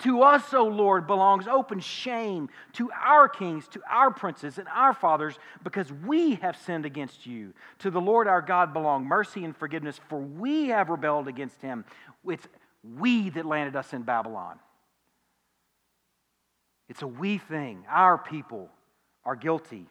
To 0.00 0.22
us, 0.22 0.54
O 0.54 0.64
Lord, 0.64 1.08
belongs 1.08 1.48
open 1.48 1.80
shame 1.80 2.48
to 2.74 2.90
our 2.92 3.28
kings, 3.28 3.66
to 3.68 3.82
our 3.90 4.12
princes, 4.12 4.58
and 4.58 4.68
our 4.68 4.94
fathers, 4.94 5.36
because 5.64 5.92
we 5.92 6.36
have 6.36 6.56
sinned 6.56 6.86
against 6.86 7.26
you. 7.26 7.52
To 7.80 7.90
the 7.90 8.00
Lord 8.00 8.28
our 8.28 8.42
God 8.42 8.72
belong 8.72 9.06
mercy 9.06 9.44
and 9.44 9.56
forgiveness, 9.56 10.00
for 10.08 10.20
we 10.20 10.68
have 10.68 10.88
rebelled 10.88 11.26
against 11.26 11.60
him. 11.60 11.84
It's 12.28 12.46
we 12.96 13.30
that 13.30 13.44
landed 13.44 13.74
us 13.74 13.92
in 13.92 14.02
Babylon. 14.02 14.60
It's 16.88 17.02
a 17.02 17.06
we 17.06 17.38
thing. 17.38 17.84
Our 17.88 18.18
people 18.18 18.70
are 19.24 19.36
guilty. 19.36 19.86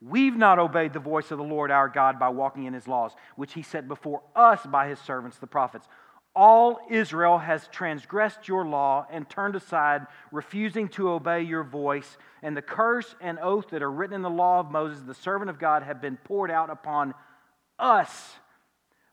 We've 0.00 0.36
not 0.36 0.58
obeyed 0.58 0.92
the 0.92 1.00
voice 1.00 1.30
of 1.30 1.38
the 1.38 1.44
Lord 1.44 1.70
our 1.70 1.88
God 1.88 2.18
by 2.18 2.30
walking 2.30 2.64
in 2.64 2.72
his 2.72 2.88
laws, 2.88 3.12
which 3.36 3.52
he 3.52 3.62
set 3.62 3.86
before 3.86 4.22
us 4.34 4.64
by 4.64 4.88
his 4.88 4.98
servants, 4.98 5.38
the 5.38 5.46
prophets. 5.46 5.86
All 6.34 6.78
Israel 6.88 7.38
has 7.38 7.68
transgressed 7.68 8.46
your 8.46 8.64
law 8.64 9.06
and 9.10 9.28
turned 9.28 9.56
aside, 9.56 10.06
refusing 10.30 10.88
to 10.90 11.10
obey 11.10 11.42
your 11.42 11.64
voice. 11.64 12.16
And 12.42 12.56
the 12.56 12.62
curse 12.62 13.14
and 13.20 13.38
oath 13.40 13.70
that 13.70 13.82
are 13.82 13.90
written 13.90 14.14
in 14.14 14.22
the 14.22 14.30
law 14.30 14.60
of 14.60 14.70
Moses, 14.70 15.02
the 15.02 15.14
servant 15.14 15.50
of 15.50 15.58
God, 15.58 15.82
have 15.82 16.00
been 16.00 16.16
poured 16.16 16.50
out 16.50 16.70
upon 16.70 17.14
us 17.78 18.36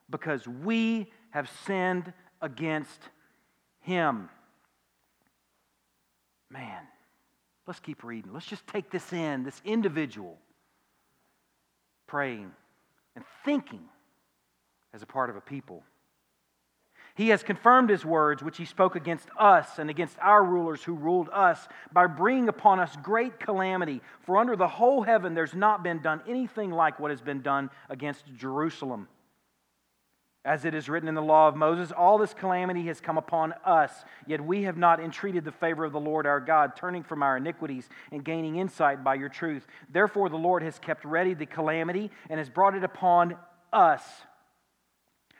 because 0.08 0.46
we 0.46 1.10
have 1.30 1.50
sinned 1.66 2.12
against 2.40 3.00
him. 3.80 4.30
Man, 6.50 6.86
let's 7.68 7.80
keep 7.80 8.02
reading. 8.02 8.32
Let's 8.32 8.46
just 8.46 8.66
take 8.66 8.90
this 8.90 9.12
in, 9.12 9.44
this 9.44 9.60
individual 9.64 10.38
praying 12.06 12.50
and 13.14 13.24
thinking 13.44 13.84
as 14.94 15.02
a 15.02 15.06
part 15.06 15.28
of 15.28 15.36
a 15.36 15.40
people. 15.42 15.84
He 17.14 17.28
has 17.28 17.42
confirmed 17.42 17.90
his 17.90 18.04
words, 18.04 18.42
which 18.42 18.56
he 18.56 18.64
spoke 18.64 18.96
against 18.96 19.28
us 19.38 19.78
and 19.78 19.90
against 19.90 20.16
our 20.20 20.42
rulers 20.42 20.82
who 20.82 20.94
ruled 20.94 21.28
us, 21.30 21.68
by 21.92 22.06
bringing 22.06 22.48
upon 22.48 22.80
us 22.80 22.96
great 23.02 23.38
calamity. 23.38 24.00
For 24.24 24.38
under 24.38 24.56
the 24.56 24.68
whole 24.68 25.02
heaven 25.02 25.34
there's 25.34 25.54
not 25.54 25.82
been 25.82 26.00
done 26.00 26.22
anything 26.26 26.70
like 26.70 26.98
what 26.98 27.10
has 27.10 27.20
been 27.20 27.42
done 27.42 27.70
against 27.90 28.24
Jerusalem. 28.34 29.08
As 30.48 30.64
it 30.64 30.72
is 30.72 30.88
written 30.88 31.10
in 31.10 31.14
the 31.14 31.20
law 31.20 31.46
of 31.46 31.56
Moses, 31.56 31.92
all 31.92 32.16
this 32.16 32.32
calamity 32.32 32.86
has 32.86 33.02
come 33.02 33.18
upon 33.18 33.52
us, 33.66 33.92
yet 34.26 34.42
we 34.42 34.62
have 34.62 34.78
not 34.78 34.98
entreated 34.98 35.44
the 35.44 35.52
favor 35.52 35.84
of 35.84 35.92
the 35.92 36.00
Lord 36.00 36.24
our 36.24 36.40
God, 36.40 36.74
turning 36.74 37.02
from 37.02 37.22
our 37.22 37.36
iniquities 37.36 37.86
and 38.12 38.24
gaining 38.24 38.56
insight 38.56 39.04
by 39.04 39.16
your 39.16 39.28
truth. 39.28 39.66
Therefore, 39.92 40.30
the 40.30 40.38
Lord 40.38 40.62
has 40.62 40.78
kept 40.78 41.04
ready 41.04 41.34
the 41.34 41.44
calamity 41.44 42.10
and 42.30 42.38
has 42.38 42.48
brought 42.48 42.74
it 42.74 42.82
upon 42.82 43.36
us. 43.74 44.02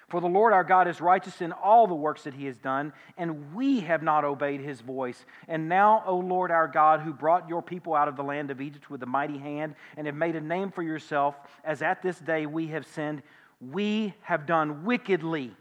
For 0.08 0.20
the 0.20 0.26
Lord 0.26 0.52
our 0.52 0.64
God 0.64 0.88
is 0.88 1.00
righteous 1.00 1.40
in 1.40 1.52
all 1.52 1.86
the 1.86 1.94
works 1.94 2.24
that 2.24 2.34
he 2.34 2.44
has 2.44 2.58
done, 2.58 2.92
and 3.16 3.54
we 3.54 3.80
have 3.80 4.02
not 4.02 4.24
obeyed 4.24 4.60
his 4.60 4.82
voice. 4.82 5.24
And 5.48 5.70
now, 5.70 6.02
O 6.06 6.18
Lord 6.18 6.50
our 6.50 6.68
God, 6.68 7.00
who 7.00 7.14
brought 7.14 7.48
your 7.48 7.62
people 7.62 7.94
out 7.94 8.08
of 8.08 8.16
the 8.16 8.22
land 8.22 8.50
of 8.50 8.60
Egypt 8.60 8.90
with 8.90 9.02
a 9.02 9.06
mighty 9.06 9.38
hand, 9.38 9.74
and 9.96 10.06
have 10.06 10.16
made 10.16 10.36
a 10.36 10.40
name 10.42 10.70
for 10.70 10.82
yourself, 10.82 11.34
as 11.64 11.80
at 11.80 12.02
this 12.02 12.18
day 12.18 12.44
we 12.44 12.68
have 12.68 12.86
sinned, 12.86 13.22
we 13.60 14.14
have 14.22 14.46
done 14.46 14.84
wickedly. 14.84 15.54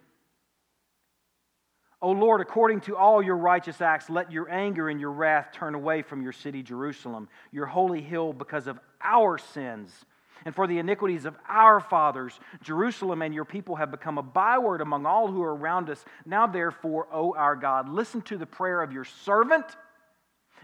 O 2.01 2.11
Lord, 2.11 2.41
according 2.41 2.81
to 2.81 2.95
all 2.95 3.23
your 3.23 3.37
righteous 3.37 3.81
acts, 3.81 4.09
let 4.09 4.31
your 4.31 4.49
anger 4.51 4.87
and 4.87 4.99
your 4.99 5.11
wrath 5.11 5.49
turn 5.51 5.73
away 5.73 6.03
from 6.03 6.21
your 6.21 6.31
city, 6.31 6.61
Jerusalem, 6.61 7.27
your 7.51 7.65
holy 7.65 8.01
hill, 8.01 8.33
because 8.33 8.67
of 8.67 8.79
our 9.01 9.37
sins 9.37 10.05
and 10.45 10.53
for 10.53 10.67
the 10.67 10.77
iniquities 10.77 11.25
of 11.25 11.35
our 11.47 11.79
fathers. 11.79 12.39
Jerusalem 12.61 13.21
and 13.21 13.33
your 13.33 13.45
people 13.45 13.75
have 13.75 13.91
become 13.91 14.17
a 14.17 14.23
byword 14.23 14.81
among 14.81 15.05
all 15.05 15.27
who 15.27 15.41
are 15.41 15.55
around 15.55 15.89
us. 15.89 16.03
Now, 16.25 16.47
therefore, 16.47 17.07
O 17.11 17.33
our 17.35 17.55
God, 17.55 17.89
listen 17.89 18.21
to 18.23 18.37
the 18.37 18.45
prayer 18.45 18.81
of 18.81 18.91
your 18.91 19.05
servant 19.05 19.65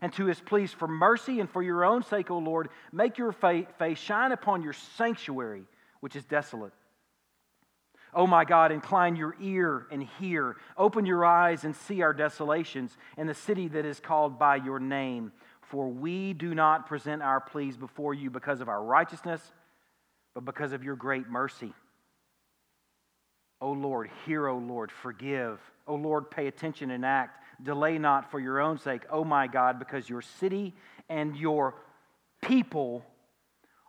and 0.02 0.14
to 0.14 0.26
his 0.26 0.40
pleas 0.40 0.72
for 0.72 0.88
mercy, 0.88 1.40
and 1.40 1.50
for 1.50 1.64
your 1.64 1.86
own 1.86 2.04
sake, 2.04 2.30
O 2.30 2.38
Lord, 2.38 2.70
make 2.92 3.18
your 3.18 3.32
face 3.32 3.98
shine 3.98 4.34
upon 4.34 4.62
your 4.62 4.74
sanctuary, 4.74 5.64
which 6.02 6.16
is 6.16 6.26
desolate. 6.26 6.74
O 8.16 8.28
my 8.28 8.46
God, 8.46 8.72
incline 8.72 9.16
your 9.16 9.36
ear 9.42 9.88
and 9.92 10.04
hear. 10.04 10.58
Open 10.78 11.06
your 11.06 11.26
eyes 11.26 11.64
and 11.64 11.76
see 11.76 12.02
our 12.02 12.14
desolations 12.14 12.98
and 13.18 13.28
the 13.28 13.34
city 13.34 13.68
that 13.70 13.86
is 13.86 14.00
called 14.00 14.38
by 14.38 14.58
your 14.58 14.80
name. 14.80 15.32
For 15.62 15.88
we 15.90 16.34
do 16.34 16.54
not 16.54 16.88
present 16.88 17.22
our 17.22 17.42
pleas 17.42 17.78
before 17.78 18.14
you 18.14 18.30
because 18.30 18.62
of 18.62 18.70
our 18.70 18.84
righteousness 18.84 19.42
but 20.34 20.46
because 20.46 20.74
of 20.74 20.84
your 20.84 20.96
great 20.96 21.30
mercy. 21.30 21.74
O 23.62 23.72
Lord, 23.72 24.10
hear, 24.26 24.48
O 24.48 24.58
Lord, 24.58 24.92
forgive. 24.92 25.60
O 25.88 25.96
Lord, 25.96 26.30
pay 26.30 26.48
attention 26.48 26.92
and 26.92 27.06
act. 27.06 27.40
Delay 27.64 27.98
not 27.98 28.30
for 28.30 28.40
your 28.40 28.60
own 28.60 28.78
sake, 28.78 29.04
O 29.10 29.24
my 29.24 29.48
God, 29.48 29.80
because 29.80 30.10
your 30.10 30.22
city 30.22 30.74
and 31.08 31.36
your 31.38 31.76
people 32.42 33.06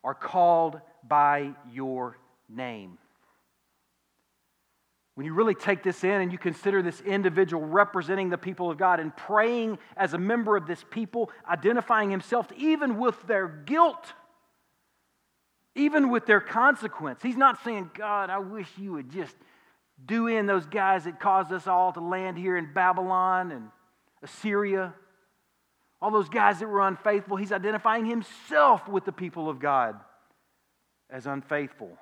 are 0.05 0.15
called 0.15 0.81
by 1.09 1.51
your 1.73 2.19
name. 2.49 2.99
When 5.15 5.27
you 5.27 5.33
really 5.35 5.55
take 5.55 5.83
this 5.83 6.03
in 6.03 6.21
and 6.21 6.33
you 6.33 6.39
consider 6.39 6.83
this 6.83 7.01
individual 7.01 7.65
representing 7.65 8.31
the 8.31 8.39
people 8.39 8.71
of 8.71 8.79
God 8.79 8.99
and 8.99 9.17
praying 9.17 9.79
as 9.97 10.13
a 10.13 10.19
member 10.19 10.57
of 10.57 10.67
this 10.67 10.85
people, 10.91 11.31
identifying 11.49 12.11
himself 12.11 12.51
even 12.57 12.99
with 12.99 13.17
their 13.27 13.47
guilt 13.47 14.13
even 15.75 16.11
with 16.11 16.27
their 16.27 16.41
consequence. 16.41 17.23
He's 17.23 17.37
not 17.37 17.63
saying, 17.65 17.91
God, 17.95 18.31
I 18.31 18.39
wish 18.39 18.69
you 18.79 18.93
would 18.93 19.11
just 19.11 19.35
do 20.05 20.27
in 20.27 20.47
those 20.47 20.67
guys 20.67 21.05
that 21.05 21.21
caused 21.21 21.53
us 21.53 21.67
all 21.67 21.93
to 21.93 22.01
land 22.01 22.39
here 22.39 22.57
in 22.57 22.73
Babylon 22.73 23.51
and 23.51 23.69
Assyria. 24.23 24.95
All 26.01 26.11
those 26.11 26.29
guys 26.29 26.61
that 26.61 26.69
were 26.69 26.87
unfaithful. 26.87 27.37
He's 27.37 27.53
identifying 27.53 28.05
himself 28.05 28.89
with 28.89 29.05
the 29.05 29.13
people 29.13 29.49
of 29.49 29.59
God 29.59 29.97
as 31.11 31.27
unfaithful. 31.27 31.97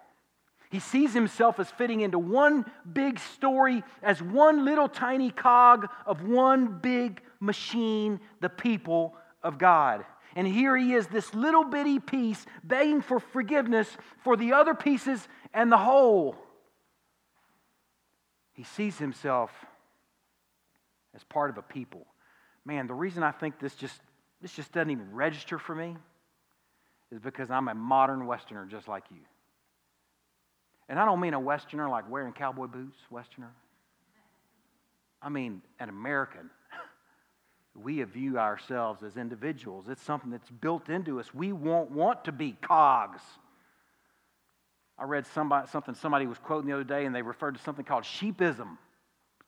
He 0.73 0.81
sees 0.81 1.13
himself 1.13 1.61
as 1.61 1.71
fitting 1.71 2.01
into 2.01 2.19
one 2.19 2.65
big 2.91 3.19
story, 3.19 3.85
as 4.03 4.23
one 4.23 4.65
little 4.65 4.89
tiny 4.89 5.31
cog 5.31 5.87
of 6.07 6.27
one 6.27 6.79
big 6.79 7.21
machine, 7.41 8.19
the 8.41 8.49
people 8.49 9.15
of 9.43 9.59
God. 9.59 10.07
And 10.35 10.47
here 10.47 10.75
he 10.75 10.95
is, 10.95 11.07
this 11.09 11.35
little 11.35 11.65
bitty 11.65 12.01
piece, 12.01 12.47
begging 12.65 13.03
for 13.03 13.21
forgiveness 13.21 13.87
for 14.25 14.35
the 14.35 14.55
other 14.55 14.73
pieces 14.73 15.29
and 15.53 15.71
the 15.71 15.77
whole. 15.77 16.37
He 18.55 18.65
sees 18.65 18.97
himself 18.97 19.51
as 21.15 21.23
part 21.23 21.51
of 21.51 21.59
a 21.59 21.63
people. 21.63 22.07
Man, 22.65 22.87
the 22.87 22.95
reason 22.95 23.23
I 23.23 23.33
think 23.33 23.61
this 23.61 23.75
just 23.75 24.01
this 24.41 24.55
just 24.55 24.73
doesn't 24.73 24.91
even 24.91 25.13
register 25.13 25.59
for 25.59 25.75
me 25.75 25.99
is 27.11 27.21
because 27.21 27.51
I'm 27.51 27.69
a 27.69 27.75
modern 27.75 28.27
Westerner 28.27 28.65
just 28.65 28.89
like 28.89 29.05
you. 29.11 29.21
And 30.93 31.01
I 31.01 31.07
don't 31.07 31.21
mean 31.21 31.33
a 31.33 31.41
Westerner 31.41 31.89
like 31.89 32.11
wearing 32.11 32.35
cowboy 32.35 32.67
boots, 32.67 32.99
Westerner. 33.11 33.51
I 35.23 35.31
mean 35.31 35.63
an 35.81 35.89
American 35.89 36.51
we 37.83 38.03
view 38.03 38.39
ourselves 38.39 39.03
as 39.03 39.17
individuals. 39.17 39.87
It's 39.89 40.03
something 40.03 40.31
that's 40.31 40.51
built 40.51 40.91
into 40.91 41.19
us. 41.19 41.33
We 41.33 41.55
won't 41.55 41.91
want 41.91 42.27
to 42.27 42.33
be 42.33 42.59
cogs. 42.61 43.23
I 44.99 45.05
read 45.05 45.27
somebody, 45.29 45.67
something 45.69 45.95
somebody 45.95 46.27
was 46.27 46.37
quoting 46.37 46.69
the 46.69 46.75
other 46.75 46.85
day, 46.85 47.07
and 47.07 47.15
they 47.15 47.23
referred 47.23 47.55
to 47.57 47.63
something 47.63 47.87
called 47.87 48.05
sheepism, 48.05 48.77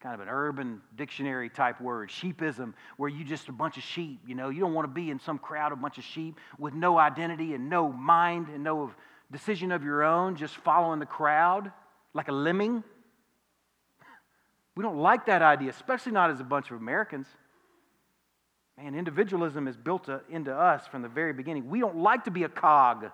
kind 0.01 0.15
of 0.15 0.21
an 0.21 0.29
urban 0.31 0.81
dictionary 0.97 1.51
type 1.51 1.79
word. 1.79 2.09
Sheepism, 2.09 2.73
where 2.97 3.11
you 3.11 3.23
just 3.23 3.51
a 3.51 3.53
bunch 3.53 3.77
of 3.77 3.83
sheep. 3.83 4.21
You 4.27 4.35
know, 4.35 4.49
you 4.49 4.61
don't 4.61 4.73
want 4.73 4.89
to 4.89 4.95
be 4.95 5.11
in 5.11 5.21
some 5.21 5.37
crowd 5.37 5.73
of 5.73 5.83
bunch 5.83 5.99
of 5.99 6.05
sheep 6.05 6.41
with 6.59 6.73
no 6.73 6.97
identity 6.97 7.53
and 7.53 7.69
no 7.69 7.93
mind 7.93 8.49
and 8.49 8.65
no 8.65 8.95
decision 9.35 9.73
of 9.73 9.83
your 9.83 10.05
own, 10.05 10.37
just 10.37 10.55
following 10.59 11.01
the 11.01 11.07
crowd 11.07 11.73
like 12.15 12.29
a 12.29 12.33
lemming. 12.33 12.85
We 14.77 14.83
don't 14.83 14.99
like 14.99 15.27
that 15.27 15.43
idea, 15.43 15.71
especially 15.71 16.13
not 16.13 16.31
as 16.31 16.39
a 16.39 16.45
bunch 16.45 16.71
of 16.71 16.77
Americans. 16.77 17.27
Man, 18.79 18.95
individualism 18.95 19.67
is 19.67 19.77
built 19.77 20.09
uh, 20.09 20.21
into 20.31 20.55
us 20.55 20.87
from 20.87 21.03
the 21.03 21.09
very 21.09 21.33
beginning. 21.33 21.69
We 21.69 21.81
don't 21.81 21.97
like 21.97 22.25
to 22.25 22.31
be 22.31 22.45
a 22.45 22.49
cog. 22.49 23.07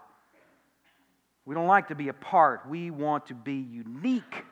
We 1.46 1.54
don't 1.54 1.66
like 1.66 1.88
to 1.88 1.94
be 1.94 2.09
a 2.09 2.12
part. 2.12 2.68
We 2.68 2.90
want 2.90 3.26
to 3.26 3.35
be 3.35 3.54
unique. 3.54 4.44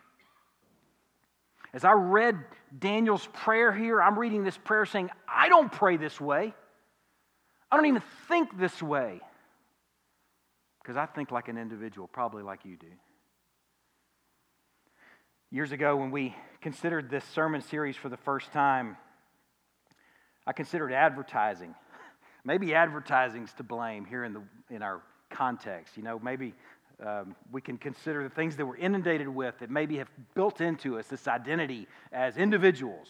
As 1.75 1.85
I 1.85 1.93
read 1.93 2.39
Daniel's 2.79 3.29
prayer 3.35 3.73
here, 3.73 4.01
I'm 4.01 4.19
reading 4.19 4.43
this 4.43 4.57
prayer 4.57 4.87
saying, 4.87 5.11
I 5.29 5.51
don't 5.51 5.71
pray 5.71 5.99
this 5.99 6.19
way. 6.19 6.55
I 7.71 7.77
don't 7.77 7.87
even 7.87 8.03
think 8.29 8.59
this 8.59 8.83
way. 8.83 9.21
Because 10.89 10.97
I 10.97 11.05
think 11.05 11.31
like 11.31 11.49
an 11.49 11.59
individual, 11.59 12.09
probably 12.09 12.43
like 12.43 12.65
you 12.65 12.79
do. 12.79 12.87
Years 15.51 15.71
ago, 15.71 15.95
when 15.97 16.11
we 16.11 16.35
considered 16.63 17.11
this 17.11 17.25
sermon 17.27 17.61
series 17.61 17.95
for 17.95 18.09
the 18.09 18.17
first 18.17 18.53
time, 18.53 18.97
I 20.47 20.55
considered 20.55 20.91
advertising. 20.91 21.75
Maybe 22.45 22.75
advertising's 22.75 23.53
to 23.59 23.63
blame 23.63 24.07
here 24.07 24.25
in, 24.25 24.33
the, 24.33 24.43
in 24.71 24.83
our 24.83 25.03
context. 25.29 25.99
You 25.99 26.05
know, 26.05 26.19
maybe 26.19 26.55
Um, 27.05 27.37
we 27.53 27.61
can 27.61 27.77
consider 27.77 28.23
the 28.23 28.35
things 28.35 28.57
that 28.57 28.65
we're 28.65 28.79
inundated 28.79 29.29
with 29.29 29.59
that 29.59 29.71
maybe 29.71 29.99
have 29.99 30.11
built 30.35 30.63
into 30.63 30.99
us 30.99 31.07
this 31.07 31.29
identity 31.29 31.87
as 32.13 32.39
individuals, 32.39 33.09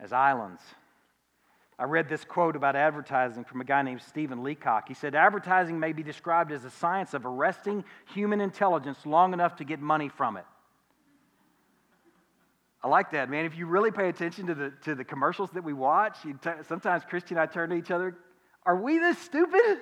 as 0.00 0.12
islands. 0.12 0.62
I 1.82 1.84
read 1.84 2.08
this 2.08 2.22
quote 2.24 2.54
about 2.54 2.76
advertising 2.76 3.42
from 3.42 3.60
a 3.60 3.64
guy 3.64 3.82
named 3.82 4.02
Stephen 4.02 4.44
Leacock. 4.44 4.86
He 4.86 4.94
said, 4.94 5.16
Advertising 5.16 5.80
may 5.80 5.92
be 5.92 6.04
described 6.04 6.52
as 6.52 6.62
the 6.62 6.70
science 6.70 7.12
of 7.12 7.26
arresting 7.26 7.82
human 8.14 8.40
intelligence 8.40 9.04
long 9.04 9.32
enough 9.32 9.56
to 9.56 9.64
get 9.64 9.80
money 9.80 10.08
from 10.08 10.36
it. 10.36 10.44
I 12.84 12.86
like 12.86 13.10
that, 13.10 13.28
man. 13.28 13.46
If 13.46 13.58
you 13.58 13.66
really 13.66 13.90
pay 13.90 14.08
attention 14.08 14.46
to 14.46 14.54
the, 14.54 14.72
to 14.84 14.94
the 14.94 15.02
commercials 15.02 15.50
that 15.54 15.64
we 15.64 15.72
watch, 15.72 16.18
t- 16.22 16.50
sometimes 16.68 17.02
Christy 17.08 17.34
and 17.34 17.40
I 17.40 17.46
turn 17.46 17.70
to 17.70 17.74
each 17.74 17.90
other, 17.90 18.16
are 18.64 18.80
we 18.80 19.00
this 19.00 19.18
stupid? 19.18 19.80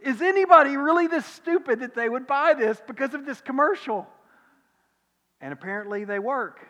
Is 0.00 0.20
anybody 0.20 0.76
really 0.76 1.06
this 1.06 1.24
stupid 1.24 1.78
that 1.80 1.94
they 1.94 2.08
would 2.08 2.26
buy 2.26 2.54
this 2.54 2.82
because 2.84 3.14
of 3.14 3.24
this 3.24 3.40
commercial? 3.40 4.08
And 5.40 5.52
apparently 5.52 6.04
they 6.04 6.18
work. 6.18 6.66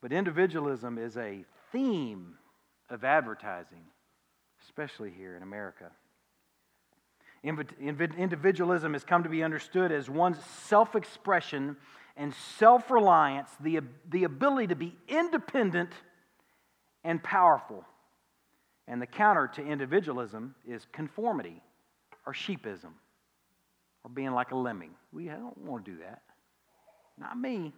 But 0.00 0.12
individualism 0.12 0.96
is 0.96 1.16
a 1.16 1.44
theme 1.72 2.34
of 2.90 3.04
advertising, 3.04 3.82
especially 4.64 5.10
here 5.10 5.34
in 5.36 5.42
America. 5.42 5.90
Individualism 7.42 8.92
has 8.92 9.02
come 9.02 9.24
to 9.24 9.28
be 9.28 9.42
understood 9.42 9.90
as 9.90 10.08
one's 10.08 10.38
self 10.44 10.94
expression 10.94 11.76
and 12.16 12.32
self 12.58 12.90
reliance, 12.90 13.50
the, 13.60 13.80
the 14.10 14.24
ability 14.24 14.68
to 14.68 14.76
be 14.76 14.94
independent 15.08 15.90
and 17.02 17.22
powerful. 17.22 17.84
And 18.86 19.00
the 19.00 19.06
counter 19.06 19.48
to 19.54 19.64
individualism 19.64 20.54
is 20.66 20.86
conformity 20.92 21.62
or 22.26 22.32
sheepism 22.32 22.92
or 24.04 24.10
being 24.12 24.32
like 24.32 24.50
a 24.50 24.56
lemming. 24.56 24.90
We 25.12 25.26
don't 25.26 25.56
want 25.58 25.84
to 25.84 25.92
do 25.92 25.98
that. 25.98 26.22
Not 27.18 27.38
me. 27.38 27.56
I'm 27.56 27.72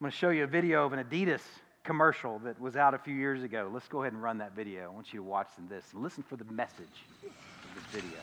going 0.00 0.10
to 0.12 0.16
show 0.16 0.30
you 0.30 0.44
a 0.44 0.46
video 0.48 0.84
of 0.84 0.92
an 0.92 1.02
Adidas 1.04 1.40
commercial 1.84 2.38
that 2.40 2.58
was 2.60 2.76
out 2.76 2.94
a 2.94 2.98
few 2.98 3.14
years 3.14 3.42
ago. 3.42 3.70
Let's 3.72 3.88
go 3.88 4.02
ahead 4.02 4.14
and 4.14 4.22
run 4.22 4.38
that 4.38 4.56
video. 4.56 4.84
I 4.84 4.88
want 4.88 5.12
you 5.12 5.20
to 5.20 5.22
watch 5.22 5.48
this 5.68 5.84
and 5.92 6.02
listen 6.02 6.22
for 6.22 6.36
the 6.36 6.44
message 6.46 7.04
of 7.22 7.74
this 7.74 8.02
video. 8.02 8.18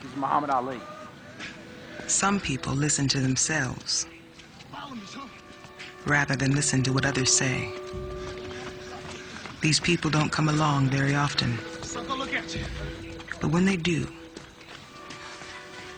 This 0.00 0.10
is 0.10 0.16
Muhammad 0.16 0.50
Ali. 0.50 0.80
Some 2.06 2.40
people 2.40 2.72
listen 2.72 3.08
to 3.08 3.20
themselves 3.20 4.06
rather 6.06 6.36
than 6.36 6.54
listen 6.54 6.82
to 6.84 6.92
what 6.92 7.04
others 7.04 7.32
say. 7.32 7.68
These 9.60 9.80
people 9.80 10.10
don't 10.10 10.30
come 10.30 10.48
along 10.48 10.88
very 10.88 11.14
often. 11.14 11.58
But 13.40 13.50
when 13.50 13.64
they 13.64 13.76
do, 13.76 14.06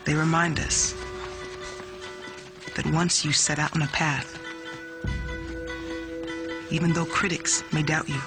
they 0.04 0.14
remind 0.14 0.58
us 0.58 0.94
that 2.74 2.86
once 2.86 3.24
you 3.24 3.32
set 3.32 3.58
out 3.58 3.76
on 3.76 3.82
a 3.82 3.86
path, 3.88 4.41
even 6.72 6.92
though 6.94 7.04
critics 7.04 7.62
may 7.70 7.82
doubt 7.82 8.08
you, 8.08 8.18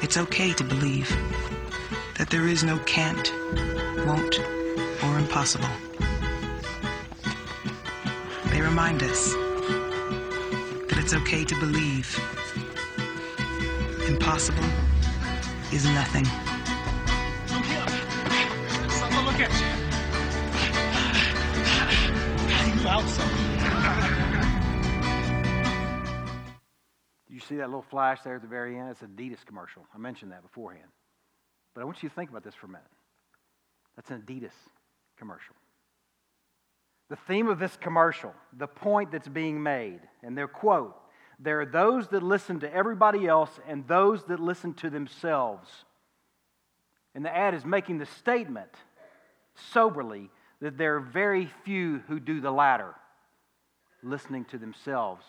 it's 0.00 0.16
okay 0.16 0.52
to 0.52 0.62
believe 0.62 1.10
that 2.16 2.30
there 2.30 2.46
is 2.46 2.62
no 2.62 2.78
can't, 2.80 3.32
won't, 4.06 4.38
or 5.02 5.18
impossible. 5.18 5.68
They 8.50 8.60
remind 8.60 9.02
us 9.02 9.32
that 10.88 10.98
it's 10.98 11.12
okay 11.12 11.44
to 11.44 11.58
believe 11.58 12.16
impossible 14.06 14.64
is 15.72 15.84
nothing. 15.86 16.24
look 19.24 19.40
at 19.40 19.50
you. 19.60 19.66
You 22.82 23.61
see 27.52 27.58
that 27.58 27.68
little 27.68 27.82
flash 27.82 28.22
there 28.22 28.36
at 28.36 28.42
the 28.42 28.48
very 28.48 28.78
end? 28.78 28.90
It's 28.90 29.02
an 29.02 29.08
Adidas 29.08 29.44
commercial. 29.44 29.84
I 29.94 29.98
mentioned 29.98 30.32
that 30.32 30.42
beforehand. 30.42 30.88
But 31.74 31.82
I 31.82 31.84
want 31.84 32.02
you 32.02 32.08
to 32.08 32.14
think 32.14 32.30
about 32.30 32.44
this 32.44 32.54
for 32.54 32.66
a 32.66 32.70
minute. 32.70 32.86
That's 33.96 34.10
an 34.10 34.22
Adidas 34.22 34.54
commercial. 35.18 35.54
The 37.10 37.16
theme 37.16 37.48
of 37.48 37.58
this 37.58 37.76
commercial, 37.76 38.32
the 38.56 38.66
point 38.66 39.12
that's 39.12 39.28
being 39.28 39.62
made, 39.62 40.00
and 40.22 40.36
their 40.36 40.48
quote 40.48 40.96
there 41.38 41.60
are 41.60 41.66
those 41.66 42.08
that 42.08 42.22
listen 42.22 42.60
to 42.60 42.72
everybody 42.72 43.26
else 43.26 43.50
and 43.66 43.86
those 43.88 44.24
that 44.26 44.38
listen 44.38 44.74
to 44.74 44.90
themselves. 44.90 45.68
And 47.14 47.24
the 47.24 47.36
ad 47.36 47.54
is 47.54 47.64
making 47.64 47.98
the 47.98 48.06
statement 48.06 48.70
soberly 49.72 50.30
that 50.60 50.78
there 50.78 50.96
are 50.96 51.00
very 51.00 51.50
few 51.64 51.98
who 52.06 52.20
do 52.20 52.40
the 52.40 52.52
latter, 52.52 52.94
listening 54.04 54.44
to 54.46 54.58
themselves 54.58 55.24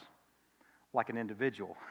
like 0.94 1.10
an 1.10 1.18
individual. 1.18 1.76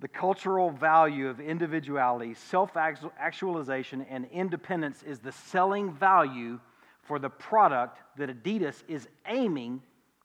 The 0.00 0.08
cultural 0.08 0.70
value 0.70 1.28
of 1.28 1.40
individuality, 1.40 2.34
self 2.34 2.76
actualization, 2.76 4.06
and 4.08 4.26
independence 4.32 5.02
is 5.02 5.18
the 5.18 5.32
selling 5.32 5.92
value 5.92 6.58
for 7.02 7.18
the 7.18 7.28
product 7.28 7.98
that 8.16 8.30
Adidas 8.30 8.82
is 8.88 9.08
aiming 9.26 9.82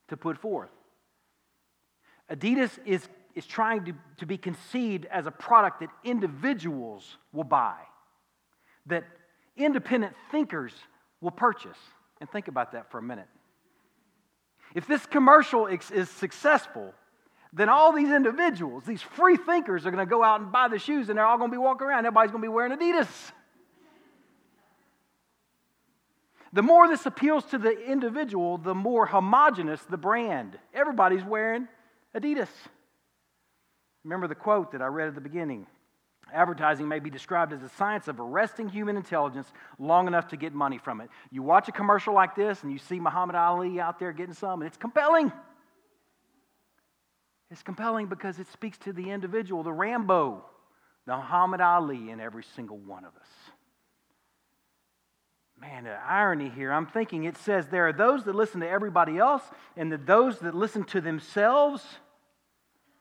to 0.07 0.15
put 0.15 0.38
forth. 0.38 0.69
Adidas 2.31 2.77
is, 2.85 3.07
is 3.35 3.45
trying 3.45 3.85
to, 3.85 3.93
to 4.17 4.25
be 4.25 4.38
conceived 4.38 5.05
as 5.05 5.27
a 5.27 5.31
product 5.31 5.81
that 5.81 5.89
individuals 6.03 7.17
will 7.33 7.43
buy, 7.43 7.75
that 8.85 9.03
independent 9.57 10.13
thinkers 10.31 10.73
will 11.19 11.31
purchase. 11.31 11.77
And 12.21 12.29
think 12.29 12.47
about 12.47 12.71
that 12.71 12.89
for 12.91 12.97
a 12.97 13.03
minute. 13.03 13.27
If 14.73 14.88
this 14.88 15.05
commercial 15.05 15.67
is, 15.67 15.91
is 15.91 16.09
successful, 16.09 16.93
then 17.56 17.70
all 17.70 17.94
these 17.94 18.10
individuals, 18.10 18.84
these 18.84 19.02
free 19.02 19.38
thinkers, 19.38 19.86
are 19.86 19.91
going 19.91 20.06
to 20.06 20.10
go 20.10 20.22
out 20.22 20.41
and 20.41 20.52
buy 20.52 20.68
the 20.68 20.78
shoes 20.78 21.08
and 21.08 21.18
they're 21.18 21.26
all 21.26 21.38
going 21.38 21.50
to 21.50 21.56
be 21.56 21.58
walking 21.58 21.88
around. 21.88 22.00
Everybody's 22.00 22.32
going 22.32 22.41
to 22.41 22.48
be 22.48 22.54
wearing 22.54 22.78
Adidas. 22.78 23.08
The 26.52 26.62
more 26.62 26.88
this 26.89 27.06
appeals 27.06 27.46
to 27.46 27.58
the 27.58 27.72
individual, 27.72 28.58
the 28.58 28.76
more 28.76 29.06
homogenous 29.06 29.82
the 29.84 29.98
brand. 29.98 30.60
Everybody's 30.74 31.24
wearing 31.24 31.70
Adidas. 32.13 32.50
Remember 34.04 34.28
the 34.28 34.36
quote 34.36 34.74
that 34.74 34.82
I 34.82 34.88
read 34.88 35.08
at 35.08 35.15
the 35.15 35.22
beginning 35.22 35.65
Advertising 36.34 36.88
may 36.88 37.00
be 37.00 37.10
described 37.10 37.54
as 37.54 37.62
a 37.62 37.70
science 37.70 38.08
of 38.08 38.20
arresting 38.20 38.68
human 38.68 38.98
intelligence 38.98 39.54
long 39.78 40.08
enough 40.08 40.28
to 40.30 40.38
get 40.38 40.54
money 40.54 40.80
from 40.80 41.00
it. 41.00 41.10
You 41.32 41.44
watch 41.44 41.70
a 41.70 41.72
commercial 41.72 42.13
like 42.13 42.36
this 42.36 42.63
and 42.63 42.72
you 42.72 42.80
see 42.80 43.00
Muhammad 43.00 43.36
Ali 43.36 43.80
out 43.80 44.00
there 44.00 44.12
getting 44.12 44.34
some, 44.34 44.62
and 44.62 44.68
it's 44.68 44.76
compelling. 44.76 45.32
It's 47.51 47.63
compelling 47.63 48.08
because 48.08 48.39
it 48.39 48.47
speaks 48.51 48.77
to 48.79 48.93
the 48.93 49.12
individual, 49.12 49.63
the 49.63 49.71
Rambo, 49.71 50.43
the 51.05 51.15
Muhammad 51.15 51.62
Ali 51.62 52.10
in 52.10 52.19
every 52.19 52.43
single 52.55 52.77
one 52.77 53.05
of 53.05 53.15
us. 53.15 53.27
Man, 55.60 55.86
the 55.86 55.97
irony 56.05 56.49
here, 56.49 56.71
I'm 56.71 56.88
thinking 56.88 57.23
it 57.23 57.38
says 57.38 57.67
there 57.67 57.88
are 57.88 57.93
those 57.93 58.25
that 58.25 58.36
listen 58.36 58.62
to 58.62 58.69
everybody 58.69 59.17
else 59.17 59.43
and 59.77 59.91
those 60.05 60.39
that 60.39 60.53
listen 60.53 60.84
to 60.86 61.01
themselves. 61.01 61.84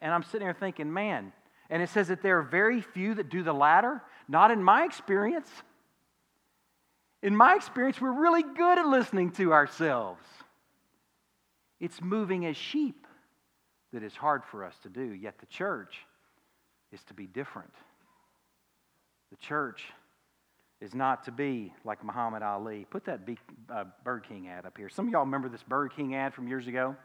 And 0.01 0.13
I'm 0.13 0.23
sitting 0.23 0.47
here 0.47 0.55
thinking, 0.55 0.93
man, 0.93 1.33
and 1.71 1.83
it 1.83 1.89
says 1.89 2.09
that 2.09 2.23
there 2.23 2.39
are 2.39 2.43
very 2.43 2.81
few 2.81 3.15
that 3.15 3.31
do 3.31 3.43
the 3.43 3.53
latter. 3.53 4.03
Not 4.29 4.51
in 4.51 4.63
my 4.63 4.85
experience. 4.85 5.49
In 7.23 7.35
my 7.35 7.55
experience, 7.55 8.01
we're 8.01 8.13
really 8.13 8.43
good 8.43 8.79
at 8.79 8.87
listening 8.87 9.33
to 9.33 9.53
ourselves. 9.53 10.23
It's 11.81 12.01
moving 12.01 12.47
as 12.47 12.57
sheep 12.57 13.04
that 13.95 14.03
is 14.03 14.15
hard 14.17 14.43
for 14.45 14.65
us 14.65 14.75
to 14.83 14.89
do, 14.89 15.15
yet 15.15 15.39
the 15.39 15.47
church 15.47 16.01
is 16.93 17.03
to 17.05 17.15
be 17.15 17.27
different. 17.27 17.73
The 19.31 19.37
church 19.37 19.85
is 20.81 20.95
not 20.95 21.25
to 21.25 21.33
be 21.33 21.73
like 21.85 22.05
Muhammad 22.05 22.43
Ali. 22.43 22.87
Put 22.91 23.05
that 23.05 23.21
uh, 23.73 23.85
Burger 24.03 24.25
King 24.29 24.49
ad 24.49 24.67
up 24.67 24.77
here. 24.77 24.89
Some 24.89 25.07
of 25.07 25.13
y'all 25.13 25.25
remember 25.25 25.49
this 25.49 25.63
Burger 25.63 25.95
King 25.95 26.17
ad 26.17 26.35
from 26.35 26.49
years 26.49 26.67
ago? 26.67 26.97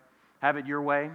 Have 0.41 0.57
it 0.57 0.66
your 0.66 0.82
way. 0.82 1.11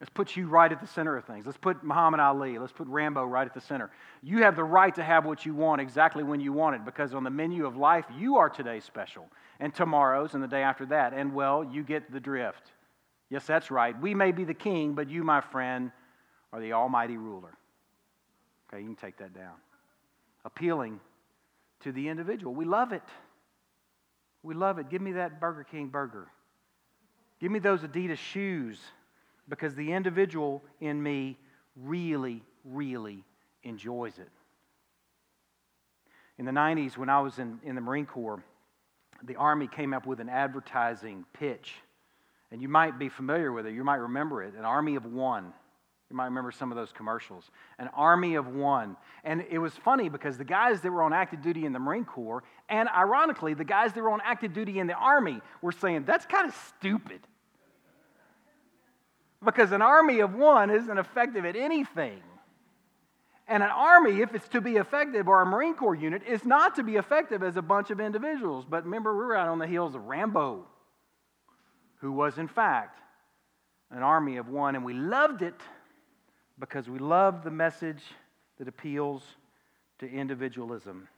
Let's 0.00 0.10
put 0.10 0.36
you 0.36 0.48
right 0.48 0.70
at 0.70 0.80
the 0.80 0.86
center 0.86 1.16
of 1.16 1.24
things. 1.24 1.46
Let's 1.46 1.58
put 1.58 1.82
Muhammad 1.82 2.20
Ali, 2.20 2.58
let's 2.58 2.72
put 2.72 2.88
Rambo 2.88 3.24
right 3.24 3.46
at 3.46 3.54
the 3.54 3.60
center. 3.60 3.90
You 4.22 4.42
have 4.42 4.54
the 4.54 4.64
right 4.64 4.94
to 4.96 5.02
have 5.02 5.24
what 5.24 5.46
you 5.46 5.54
want 5.54 5.80
exactly 5.80 6.22
when 6.22 6.40
you 6.40 6.52
want 6.52 6.76
it 6.76 6.84
because 6.84 7.14
on 7.14 7.24
the 7.24 7.30
menu 7.30 7.66
of 7.66 7.76
life, 7.76 8.04
you 8.18 8.36
are 8.36 8.50
today's 8.50 8.84
special, 8.84 9.26
and 9.60 9.74
tomorrow's 9.74 10.34
and 10.34 10.42
the 10.42 10.48
day 10.48 10.62
after 10.62 10.84
that. 10.86 11.14
And 11.14 11.34
well, 11.34 11.64
you 11.64 11.82
get 11.82 12.12
the 12.12 12.20
drift. 12.20 12.72
Yes, 13.30 13.46
that's 13.46 13.70
right. 13.70 13.98
We 14.00 14.14
may 14.14 14.32
be 14.32 14.44
the 14.44 14.54
king, 14.54 14.94
but 14.94 15.08
you, 15.08 15.22
my 15.22 15.40
friend, 15.40 15.92
are 16.52 16.60
the 16.60 16.72
almighty 16.72 17.16
ruler. 17.16 17.56
Okay, 18.68 18.82
you 18.82 18.86
can 18.86 18.96
take 18.96 19.18
that 19.18 19.34
down. 19.34 19.54
Appealing 20.44 21.00
to 21.80 21.92
the 21.92 22.08
individual. 22.08 22.54
We 22.54 22.64
love 22.64 22.92
it. 22.92 23.02
We 24.42 24.54
love 24.54 24.78
it. 24.78 24.90
Give 24.90 25.00
me 25.00 25.12
that 25.12 25.40
Burger 25.40 25.64
King 25.64 25.88
burger. 25.88 26.28
Give 27.40 27.50
me 27.50 27.58
those 27.58 27.80
Adidas 27.80 28.18
shoes 28.18 28.78
because 29.48 29.74
the 29.74 29.92
individual 29.92 30.62
in 30.80 31.02
me 31.02 31.38
really, 31.76 32.42
really 32.64 33.24
enjoys 33.62 34.18
it. 34.18 34.28
In 36.38 36.44
the 36.44 36.52
90s, 36.52 36.96
when 36.96 37.08
I 37.10 37.20
was 37.20 37.38
in, 37.38 37.60
in 37.64 37.74
the 37.74 37.80
Marine 37.80 38.06
Corps, 38.06 38.42
the 39.22 39.36
Army 39.36 39.66
came 39.66 39.92
up 39.92 40.06
with 40.06 40.20
an 40.20 40.28
advertising 40.28 41.24
pitch. 41.34 41.74
And 42.52 42.60
you 42.60 42.68
might 42.68 42.98
be 42.98 43.08
familiar 43.08 43.52
with 43.52 43.66
it, 43.66 43.74
you 43.74 43.84
might 43.84 43.96
remember 43.96 44.42
it 44.42 44.54
an 44.54 44.64
Army 44.64 44.96
of 44.96 45.04
One. 45.04 45.52
You 46.10 46.16
might 46.16 46.24
remember 46.24 46.50
some 46.50 46.72
of 46.72 46.76
those 46.76 46.90
commercials. 46.90 47.48
An 47.78 47.88
army 47.94 48.34
of 48.34 48.48
one. 48.48 48.96
And 49.22 49.44
it 49.48 49.58
was 49.58 49.72
funny 49.74 50.08
because 50.08 50.36
the 50.36 50.44
guys 50.44 50.80
that 50.80 50.90
were 50.90 51.04
on 51.04 51.12
active 51.12 51.40
duty 51.40 51.64
in 51.64 51.72
the 51.72 51.78
Marine 51.78 52.04
Corps, 52.04 52.42
and 52.68 52.88
ironically, 52.88 53.54
the 53.54 53.64
guys 53.64 53.92
that 53.92 54.02
were 54.02 54.10
on 54.10 54.20
active 54.24 54.52
duty 54.52 54.80
in 54.80 54.88
the 54.88 54.94
Army 54.94 55.40
were 55.62 55.70
saying, 55.70 56.04
that's 56.04 56.26
kind 56.26 56.48
of 56.48 56.54
stupid. 56.78 57.20
Because 59.42 59.70
an 59.70 59.82
army 59.82 60.18
of 60.18 60.34
one 60.34 60.68
isn't 60.68 60.98
effective 60.98 61.44
at 61.44 61.54
anything. 61.54 62.20
And 63.46 63.62
an 63.62 63.70
army, 63.70 64.20
if 64.20 64.34
it's 64.34 64.48
to 64.48 64.60
be 64.60 64.76
effective, 64.76 65.28
or 65.28 65.42
a 65.42 65.46
Marine 65.46 65.74
Corps 65.74 65.94
unit, 65.94 66.22
is 66.26 66.44
not 66.44 66.74
to 66.76 66.82
be 66.82 66.96
effective 66.96 67.42
as 67.42 67.56
a 67.56 67.62
bunch 67.62 67.90
of 67.90 68.00
individuals. 68.00 68.64
But 68.68 68.84
remember, 68.84 69.12
we 69.12 69.24
were 69.24 69.36
out 69.36 69.48
on 69.48 69.58
the 69.58 69.66
heels 69.66 69.94
of 69.94 70.04
Rambo, 70.04 70.66
who 72.00 72.12
was, 72.12 72.38
in 72.38 72.48
fact, 72.48 72.98
an 73.90 74.02
army 74.02 74.36
of 74.36 74.48
one, 74.48 74.74
and 74.74 74.84
we 74.84 74.94
loved 74.94 75.42
it 75.42 75.54
because 76.58 76.88
we 76.88 76.98
love 76.98 77.42
the 77.42 77.50
message 77.50 78.02
that 78.58 78.68
appeals 78.68 79.22
to 79.98 80.08
individualism. 80.08 81.08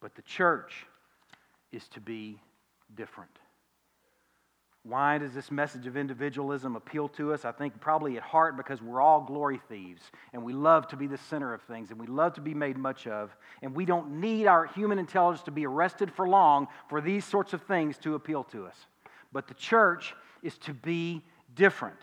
But 0.00 0.14
the 0.14 0.22
church 0.22 0.86
is 1.72 1.86
to 1.88 2.00
be 2.00 2.40
different. 2.94 3.30
Why 4.84 5.18
does 5.18 5.34
this 5.34 5.50
message 5.50 5.86
of 5.86 5.96
individualism 5.96 6.76
appeal 6.76 7.08
to 7.10 7.34
us? 7.34 7.44
I 7.44 7.52
think 7.52 7.78
probably 7.78 8.16
at 8.16 8.22
heart 8.22 8.56
because 8.56 8.80
we're 8.80 9.02
all 9.02 9.20
glory 9.20 9.60
thieves 9.68 10.00
and 10.32 10.42
we 10.42 10.54
love 10.54 10.86
to 10.88 10.96
be 10.96 11.06
the 11.06 11.18
center 11.18 11.52
of 11.52 11.60
things 11.62 11.90
and 11.90 12.00
we 12.00 12.06
love 12.06 12.34
to 12.34 12.40
be 12.40 12.54
made 12.54 12.78
much 12.78 13.06
of. 13.06 13.36
And 13.60 13.74
we 13.74 13.84
don't 13.84 14.20
need 14.20 14.46
our 14.46 14.64
human 14.64 14.98
intelligence 14.98 15.44
to 15.44 15.50
be 15.50 15.66
arrested 15.66 16.10
for 16.10 16.26
long 16.26 16.68
for 16.88 17.02
these 17.02 17.24
sorts 17.24 17.52
of 17.52 17.62
things 17.62 17.98
to 17.98 18.14
appeal 18.14 18.44
to 18.44 18.66
us. 18.66 18.76
But 19.32 19.48
the 19.48 19.54
church 19.54 20.14
is 20.42 20.56
to 20.58 20.74
be 20.74 21.22
different. 21.54 21.98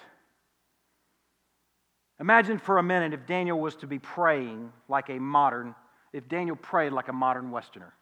Imagine 2.20 2.60
for 2.60 2.78
a 2.78 2.84
minute 2.84 3.14
if 3.14 3.26
Daniel 3.26 3.60
was 3.60 3.76
to 3.78 3.88
be 3.88 4.00
praying 4.00 4.72
like 4.88 5.10
a 5.10 5.20
modern, 5.20 5.76
if 6.14 6.28
Daniel 6.28 6.56
prayed 6.56 6.94
like 6.94 7.08
a 7.10 7.14
modern 7.14 7.52
Westerner. 7.52 7.94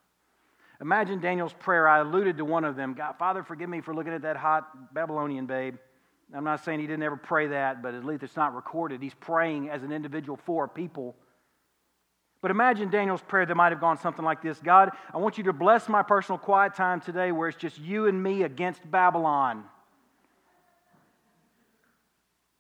Imagine 0.82 1.20
Daniel's 1.20 1.54
prayer. 1.54 1.88
I 1.88 2.00
alluded 2.00 2.38
to 2.38 2.46
one 2.46 2.66
of 2.66 2.76
them 2.76 2.94
God, 2.94 3.16
Father, 3.18 3.44
forgive 3.44 3.70
me 3.70 3.82
for 3.82 3.96
looking 3.96 4.14
at 4.14 4.22
that 4.24 4.38
hot 4.38 4.94
Babylonian 4.94 5.46
babe. 5.46 5.76
I'm 6.36 6.44
not 6.44 6.64
saying 6.64 6.80
he 6.80 6.88
didn't 6.88 7.04
ever 7.04 7.18
pray 7.18 7.48
that, 7.48 7.82
but 7.82 7.94
at 7.94 8.04
least 8.04 8.24
it's 8.24 8.36
not 8.36 8.56
recorded. 8.56 9.02
He's 9.02 9.14
praying 9.14 9.70
as 9.70 9.84
an 9.84 9.92
individual 9.92 10.38
for 10.46 10.66
a 10.66 10.70
people. 10.70 11.16
But 12.44 12.52
imagine 12.52 12.90
Daniel's 12.90 13.22
prayer 13.22 13.46
that 13.46 13.56
might 13.56 13.72
have 13.72 13.80
gone 13.80 13.98
something 13.98 14.26
like 14.26 14.42
this 14.42 14.60
God, 14.60 14.92
I 15.14 15.18
want 15.18 15.38
you 15.38 15.46
to 15.46 15.54
bless 15.54 15.88
my 15.88 16.04
personal 16.04 16.38
quiet 16.38 16.76
time 16.76 17.00
today 17.00 17.32
where 17.32 17.48
it's 17.48 17.58
just 17.58 17.80
you 17.80 18.08
and 18.08 18.22
me 18.22 18.44
against 18.44 18.82
Babylon. 18.92 19.64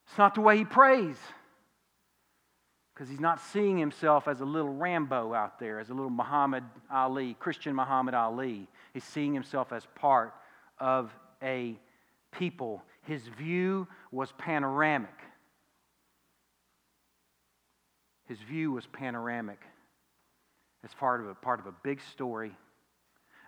It's 0.07 0.17
not 0.17 0.35
the 0.35 0.41
way 0.41 0.57
he 0.57 0.63
prays 0.63 1.17
because 2.93 3.09
he's 3.09 3.19
not 3.19 3.41
seeing 3.41 3.77
himself 3.77 4.29
as 4.29 4.39
a 4.39 4.45
little 4.45 4.73
Rambo 4.73 5.33
out 5.33 5.59
there, 5.59 5.81
as 5.81 5.89
a 5.89 5.93
little 5.93 6.09
Muhammad 6.09 6.63
Ali, 6.89 7.35
Christian 7.37 7.75
Muhammad 7.75 8.13
Ali. 8.13 8.69
He's 8.93 9.03
seeing 9.03 9.33
himself 9.33 9.73
as 9.73 9.85
part 9.95 10.33
of 10.79 11.13
a 11.41 11.77
people. 12.31 12.81
His 13.01 13.27
view 13.27 13.89
was 14.13 14.31
panoramic. 14.37 15.09
His 18.29 18.39
view 18.39 18.71
was 18.71 18.85
panoramic 18.87 19.59
as 20.83 20.93
part 20.93 21.21
of 21.21 21.27
a, 21.27 21.35
part 21.35 21.59
of 21.59 21.65
a 21.65 21.73
big 21.83 22.01
story, 22.11 22.51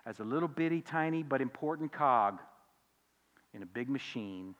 as 0.04 0.20
a 0.20 0.24
little 0.24 0.48
bitty, 0.48 0.80
tiny, 0.80 1.22
but 1.22 1.40
important 1.40 1.92
cog 1.92 2.38
in 3.54 3.62
a 3.62 3.66
big 3.66 3.88
machine 3.88 4.54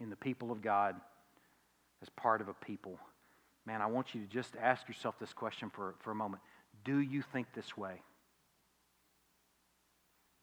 in 0.00 0.10
the 0.10 0.16
people 0.16 0.50
of 0.50 0.62
God, 0.62 0.96
as 2.02 2.08
part 2.10 2.40
of 2.40 2.48
a 2.48 2.54
people 2.54 2.98
man, 3.66 3.82
I 3.82 3.86
want 3.86 4.14
you 4.14 4.20
to 4.22 4.26
just 4.26 4.54
ask 4.62 4.86
yourself 4.88 5.18
this 5.18 5.32
question 5.32 5.70
for, 5.70 5.94
for 6.00 6.12
a 6.12 6.14
moment. 6.14 6.42
Do 6.84 7.00
you 7.00 7.22
think 7.32 7.48
this 7.54 7.76
way? 7.76 8.00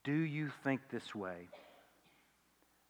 Do 0.04 0.12
you 0.12 0.50
think 0.62 0.82
this 0.90 1.14
way? 1.14 1.48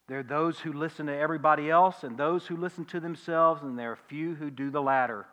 There 0.08 0.18
are 0.18 0.24
those 0.24 0.58
who 0.58 0.72
listen 0.72 1.06
to 1.06 1.16
everybody 1.16 1.70
else 1.70 2.02
and 2.02 2.18
those 2.18 2.46
who 2.46 2.56
listen 2.56 2.84
to 2.86 3.00
themselves, 3.00 3.62
and 3.62 3.78
there 3.78 3.92
are 3.92 3.98
few 4.08 4.34
who 4.34 4.50
do 4.50 4.70
the 4.70 4.82
latter. 4.82 5.24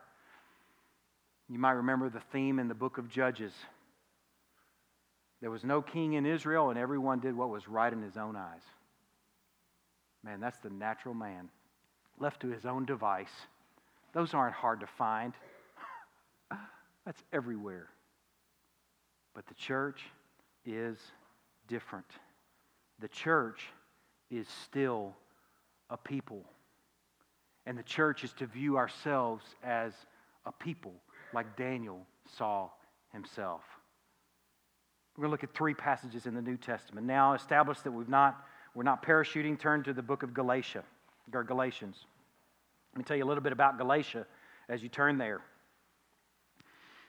You 1.51 1.59
might 1.59 1.71
remember 1.71 2.09
the 2.09 2.21
theme 2.31 2.59
in 2.59 2.69
the 2.69 2.73
book 2.73 2.97
of 2.97 3.09
Judges. 3.09 3.51
There 5.41 5.51
was 5.51 5.65
no 5.65 5.81
king 5.81 6.13
in 6.13 6.25
Israel, 6.25 6.69
and 6.69 6.79
everyone 6.79 7.19
did 7.19 7.35
what 7.35 7.49
was 7.49 7.67
right 7.67 7.91
in 7.91 8.01
his 8.01 8.15
own 8.15 8.37
eyes. 8.37 8.61
Man, 10.23 10.39
that's 10.39 10.59
the 10.59 10.69
natural 10.69 11.13
man, 11.13 11.49
left 12.19 12.39
to 12.41 12.47
his 12.47 12.65
own 12.65 12.85
device. 12.85 13.33
Those 14.13 14.33
aren't 14.33 14.53
hard 14.53 14.79
to 14.79 14.87
find. 14.87 15.33
That's 17.05 17.21
everywhere. 17.33 17.89
But 19.33 19.45
the 19.47 19.53
church 19.55 20.01
is 20.65 20.97
different. 21.67 22.05
The 22.99 23.09
church 23.09 23.67
is 24.29 24.47
still 24.63 25.15
a 25.89 25.97
people. 25.97 26.45
And 27.65 27.77
the 27.77 27.83
church 27.83 28.23
is 28.23 28.31
to 28.33 28.45
view 28.45 28.77
ourselves 28.77 29.43
as 29.63 29.93
a 30.45 30.51
people, 30.51 30.93
like 31.33 31.55
Daniel 31.55 32.05
saw 32.37 32.69
himself. 33.13 33.61
We're 35.15 35.23
going 35.23 35.29
to 35.29 35.31
look 35.31 35.43
at 35.43 35.53
three 35.53 35.73
passages 35.73 36.25
in 36.25 36.33
the 36.33 36.41
New 36.41 36.57
Testament. 36.57 37.05
Now, 37.05 37.33
establish 37.33 37.79
that 37.81 37.91
we've 37.91 38.09
not, 38.09 38.45
we're 38.73 38.83
not 38.83 39.05
parachuting, 39.05 39.59
turn 39.59 39.83
to 39.83 39.93
the 39.93 40.01
book 40.01 40.23
of 40.23 40.33
Galatia, 40.33 40.83
or 41.33 41.43
Galatians. 41.43 42.05
Let 42.93 42.97
me 42.99 43.03
tell 43.03 43.17
you 43.17 43.23
a 43.23 43.27
little 43.27 43.43
bit 43.43 43.53
about 43.53 43.77
Galatia 43.77 44.25
as 44.69 44.81
you 44.81 44.89
turn 44.89 45.17
there. 45.17 45.41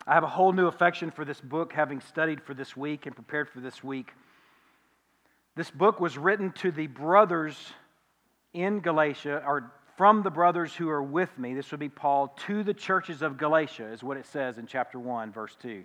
I 0.07 0.15
have 0.15 0.25
a 0.25 0.29
whole 0.29 0.53
new 0.53 0.67
affection 0.67 1.13
for 1.13 1.25
this 1.25 1.41
book, 1.41 1.73
having 1.73 2.01
studied 2.01 2.43
for 2.43 2.55
this 2.55 2.77
week 2.77 3.07
and 3.07 3.15
prepared 3.15 3.49
for 3.49 3.61
this 3.61 3.85
week. 3.85 4.13
This 5.55 5.71
book 5.71 6.01
was 6.01 6.19
written 6.19 6.51
to 6.53 6.73
the 6.73 6.89
brothers 6.89 7.57
in 8.53 8.81
Galatia, 8.81 9.43
or 9.47 9.73
from 9.97 10.23
the 10.23 10.31
brothers 10.31 10.75
who 10.75 10.89
are 10.89 11.03
with 11.03 11.37
me. 11.39 11.55
This 11.55 11.71
would 11.71 11.81
be 11.81 11.89
Paul 11.89 12.29
to 12.47 12.63
the 12.63 12.75
churches 12.75 13.23
of 13.23 13.37
Galatia, 13.37 13.87
is 13.93 14.03
what 14.03 14.17
it 14.17 14.27
says 14.27 14.59
in 14.59 14.67
chapter 14.67 14.99
1, 14.99 15.33
verse 15.33 15.57
2. 15.61 15.85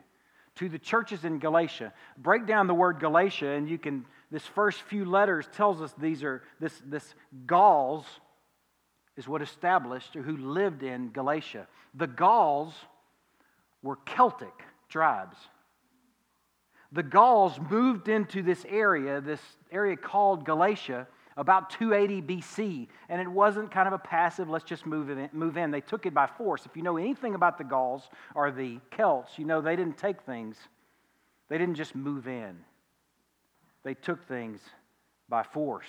To 0.55 0.69
the 0.69 0.79
churches 0.79 1.25
in 1.25 1.39
Galatia. 1.39 1.93
Break 2.17 2.47
down 2.47 2.67
the 2.67 2.73
word 2.73 2.99
Galatia, 2.99 3.49
and 3.49 3.69
you 3.69 3.77
can, 3.77 4.05
this 4.31 4.45
first 4.45 4.81
few 4.83 5.05
letters 5.05 5.47
tells 5.53 5.81
us 5.81 5.93
these 5.97 6.23
are, 6.23 6.41
this, 6.59 6.81
this 6.85 7.13
Gauls 7.45 8.05
is 9.17 9.27
what 9.27 9.41
established 9.41 10.15
or 10.15 10.21
who 10.21 10.37
lived 10.37 10.83
in 10.83 11.09
Galatia. 11.09 11.67
The 11.93 12.07
Gauls 12.07 12.73
were 13.81 13.97
Celtic 14.05 14.63
tribes. 14.89 15.37
The 16.91 17.03
Gauls 17.03 17.59
moved 17.69 18.07
into 18.07 18.41
this 18.41 18.65
area, 18.69 19.19
this 19.19 19.41
area 19.71 19.97
called 19.97 20.45
Galatia, 20.45 21.07
about 21.37 21.69
280 21.69 22.21
BC. 22.21 22.87
And 23.09 23.21
it 23.21 23.27
wasn't 23.27 23.71
kind 23.71 23.87
of 23.87 23.93
a 23.93 23.99
passive, 23.99 24.49
let's 24.49 24.65
just 24.65 24.85
move 24.85 25.09
in, 25.09 25.29
move 25.31 25.55
in. 25.55 25.71
They 25.71 25.81
took 25.81 26.05
it 26.05 26.13
by 26.13 26.27
force. 26.27 26.65
If 26.65 26.75
you 26.75 26.81
know 26.81 26.97
anything 26.97 27.35
about 27.35 27.57
the 27.57 27.63
Gauls 27.63 28.09
or 28.35 28.51
the 28.51 28.79
Celts, 28.91 29.37
you 29.37 29.45
know 29.45 29.61
they 29.61 29.75
didn't 29.75 29.97
take 29.97 30.21
things, 30.21 30.57
they 31.47 31.57
didn't 31.57 31.75
just 31.75 31.95
move 31.95 32.27
in. 32.27 32.57
They 33.83 33.93
took 33.93 34.27
things 34.27 34.59
by 35.29 35.43
force. 35.43 35.87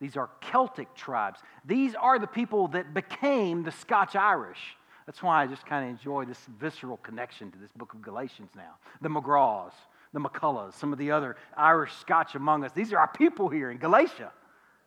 These 0.00 0.16
are 0.16 0.28
Celtic 0.40 0.94
tribes. 0.94 1.40
These 1.64 1.94
are 1.94 2.18
the 2.18 2.26
people 2.26 2.68
that 2.68 2.94
became 2.94 3.62
the 3.62 3.72
Scotch 3.72 4.14
Irish. 4.14 4.76
That's 5.06 5.22
why 5.22 5.42
I 5.42 5.46
just 5.46 5.66
kind 5.66 5.84
of 5.84 5.90
enjoy 5.90 6.24
this 6.24 6.38
visceral 6.60 6.98
connection 6.98 7.50
to 7.50 7.58
this 7.58 7.72
book 7.72 7.94
of 7.94 8.02
Galatians 8.02 8.50
now. 8.54 8.74
The 9.00 9.08
McGraws, 9.08 9.72
the 10.12 10.20
McCulloughs, 10.20 10.74
some 10.74 10.92
of 10.92 10.98
the 10.98 11.10
other 11.10 11.36
Irish 11.56 11.92
Scotch 11.94 12.34
among 12.34 12.64
us. 12.64 12.72
These 12.72 12.92
are 12.92 12.98
our 12.98 13.08
people 13.08 13.48
here 13.48 13.70
in 13.70 13.78
Galatia. 13.78 14.32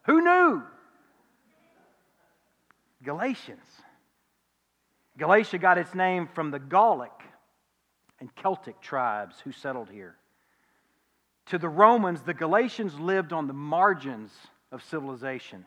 Who 0.07 0.21
knew? 0.21 0.63
Galatians. 3.03 3.65
Galatia 5.17 5.57
got 5.57 5.77
its 5.77 5.93
name 5.93 6.27
from 6.33 6.51
the 6.51 6.59
Gallic 6.59 7.11
and 8.19 8.33
Celtic 8.35 8.81
tribes 8.81 9.35
who 9.43 9.51
settled 9.51 9.89
here. 9.89 10.15
To 11.47 11.57
the 11.57 11.69
Romans, 11.69 12.21
the 12.21 12.33
Galatians 12.33 12.99
lived 12.99 13.33
on 13.33 13.47
the 13.47 13.53
margins 13.53 14.31
of 14.71 14.83
civilization, 14.83 15.65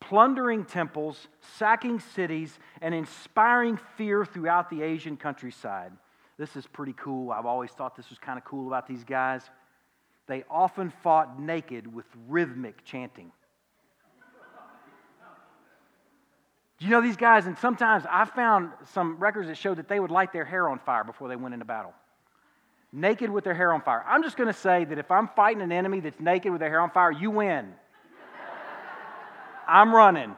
plundering 0.00 0.64
temples, 0.64 1.28
sacking 1.56 2.00
cities, 2.00 2.58
and 2.80 2.94
inspiring 2.94 3.78
fear 3.96 4.24
throughout 4.24 4.70
the 4.70 4.82
Asian 4.82 5.16
countryside. 5.16 5.92
This 6.38 6.56
is 6.56 6.66
pretty 6.66 6.94
cool. 6.94 7.30
I've 7.30 7.46
always 7.46 7.70
thought 7.70 7.96
this 7.96 8.10
was 8.10 8.18
kind 8.18 8.38
of 8.38 8.44
cool 8.44 8.66
about 8.66 8.86
these 8.86 9.04
guys. 9.04 9.42
They 10.26 10.44
often 10.50 10.90
fought 11.02 11.40
naked 11.40 11.92
with 11.92 12.06
rhythmic 12.28 12.84
chanting. 12.84 13.32
Do 16.80 16.86
you 16.86 16.92
know 16.92 17.02
these 17.02 17.16
guys? 17.16 17.46
And 17.46 17.58
sometimes 17.58 18.04
I 18.08 18.24
found 18.24 18.70
some 18.94 19.18
records 19.18 19.48
that 19.48 19.58
showed 19.58 19.76
that 19.76 19.88
they 19.88 20.00
would 20.00 20.10
light 20.10 20.32
their 20.32 20.46
hair 20.46 20.68
on 20.68 20.78
fire 20.78 21.04
before 21.04 21.28
they 21.28 21.36
went 21.36 21.52
into 21.52 21.66
battle. 21.66 21.92
Naked 22.90 23.28
with 23.28 23.44
their 23.44 23.54
hair 23.54 23.72
on 23.74 23.82
fire. 23.82 24.02
I'm 24.08 24.22
just 24.22 24.38
going 24.38 24.46
to 24.46 24.58
say 24.58 24.86
that 24.86 24.98
if 24.98 25.10
I'm 25.10 25.28
fighting 25.28 25.62
an 25.62 25.72
enemy 25.72 26.00
that's 26.00 26.18
naked 26.18 26.50
with 26.50 26.60
their 26.60 26.70
hair 26.70 26.80
on 26.80 26.90
fire, 26.90 27.12
you 27.12 27.30
win. 27.30 27.72
I'm 29.68 29.94
running. 29.94 30.34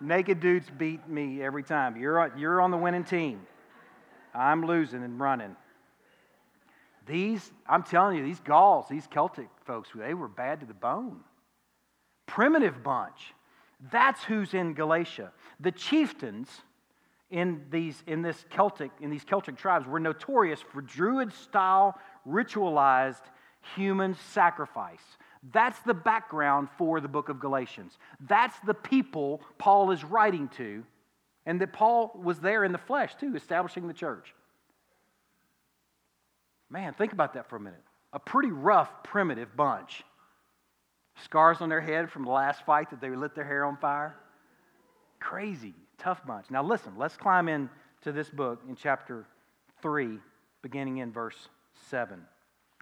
Naked 0.00 0.40
dudes 0.40 0.68
beat 0.78 1.06
me 1.08 1.42
every 1.42 1.64
time. 1.64 1.96
You're, 1.96 2.32
you're 2.38 2.60
on 2.60 2.70
the 2.70 2.78
winning 2.78 3.04
team. 3.04 3.40
I'm 4.32 4.64
losing 4.64 5.02
and 5.02 5.18
running. 5.20 5.56
These, 7.06 7.50
I'm 7.68 7.82
telling 7.82 8.16
you, 8.16 8.24
these 8.24 8.38
Gauls, 8.40 8.86
these 8.88 9.06
Celtic 9.08 9.48
folks, 9.66 9.88
they 9.94 10.14
were 10.14 10.28
bad 10.28 10.60
to 10.60 10.66
the 10.66 10.74
bone. 10.74 11.20
Primitive 12.26 12.84
bunch. 12.84 13.34
That's 13.90 14.22
who's 14.24 14.54
in 14.54 14.74
Galatia. 14.74 15.32
The 15.60 15.72
chieftains 15.72 16.48
in 17.30 17.62
these 17.70 18.02
in 18.06 18.22
this 18.22 18.44
Celtic 18.50 18.90
in 19.00 19.10
these 19.10 19.24
Celtic 19.24 19.56
tribes 19.56 19.86
were 19.86 20.00
notorious 20.00 20.60
for 20.60 20.82
druid 20.82 21.32
style 21.32 21.98
ritualized 22.28 23.22
human 23.74 24.14
sacrifice. 24.32 25.02
That's 25.52 25.78
the 25.80 25.94
background 25.94 26.68
for 26.76 27.00
the 27.00 27.08
book 27.08 27.28
of 27.28 27.40
Galatians. 27.40 27.96
That's 28.28 28.58
the 28.60 28.74
people 28.74 29.40
Paul 29.58 29.90
is 29.90 30.04
writing 30.04 30.48
to, 30.56 30.84
and 31.46 31.60
that 31.60 31.72
Paul 31.72 32.18
was 32.22 32.40
there 32.40 32.64
in 32.64 32.72
the 32.72 32.78
flesh 32.78 33.14
too, 33.14 33.34
establishing 33.34 33.88
the 33.88 33.94
church. 33.94 34.34
Man, 36.68 36.94
think 36.94 37.12
about 37.12 37.34
that 37.34 37.48
for 37.48 37.56
a 37.56 37.60
minute. 37.60 37.82
A 38.12 38.18
pretty 38.18 38.50
rough, 38.50 39.02
primitive 39.02 39.56
bunch. 39.56 40.02
Scars 41.24 41.60
on 41.60 41.68
their 41.68 41.80
head 41.80 42.10
from 42.10 42.24
the 42.24 42.30
last 42.30 42.64
fight 42.64 42.90
that 42.90 43.00
they 43.00 43.10
lit 43.10 43.34
their 43.34 43.44
hair 43.44 43.64
on 43.64 43.76
fire. 43.76 44.16
Crazy, 45.18 45.74
tough 45.98 46.26
bunch. 46.26 46.50
Now, 46.50 46.62
listen, 46.62 46.94
let's 46.96 47.16
climb 47.16 47.48
in 47.48 47.68
to 48.02 48.12
this 48.12 48.30
book 48.30 48.62
in 48.68 48.76
chapter 48.76 49.26
3, 49.82 50.18
beginning 50.62 50.98
in 50.98 51.12
verse 51.12 51.48
7. 51.90 52.22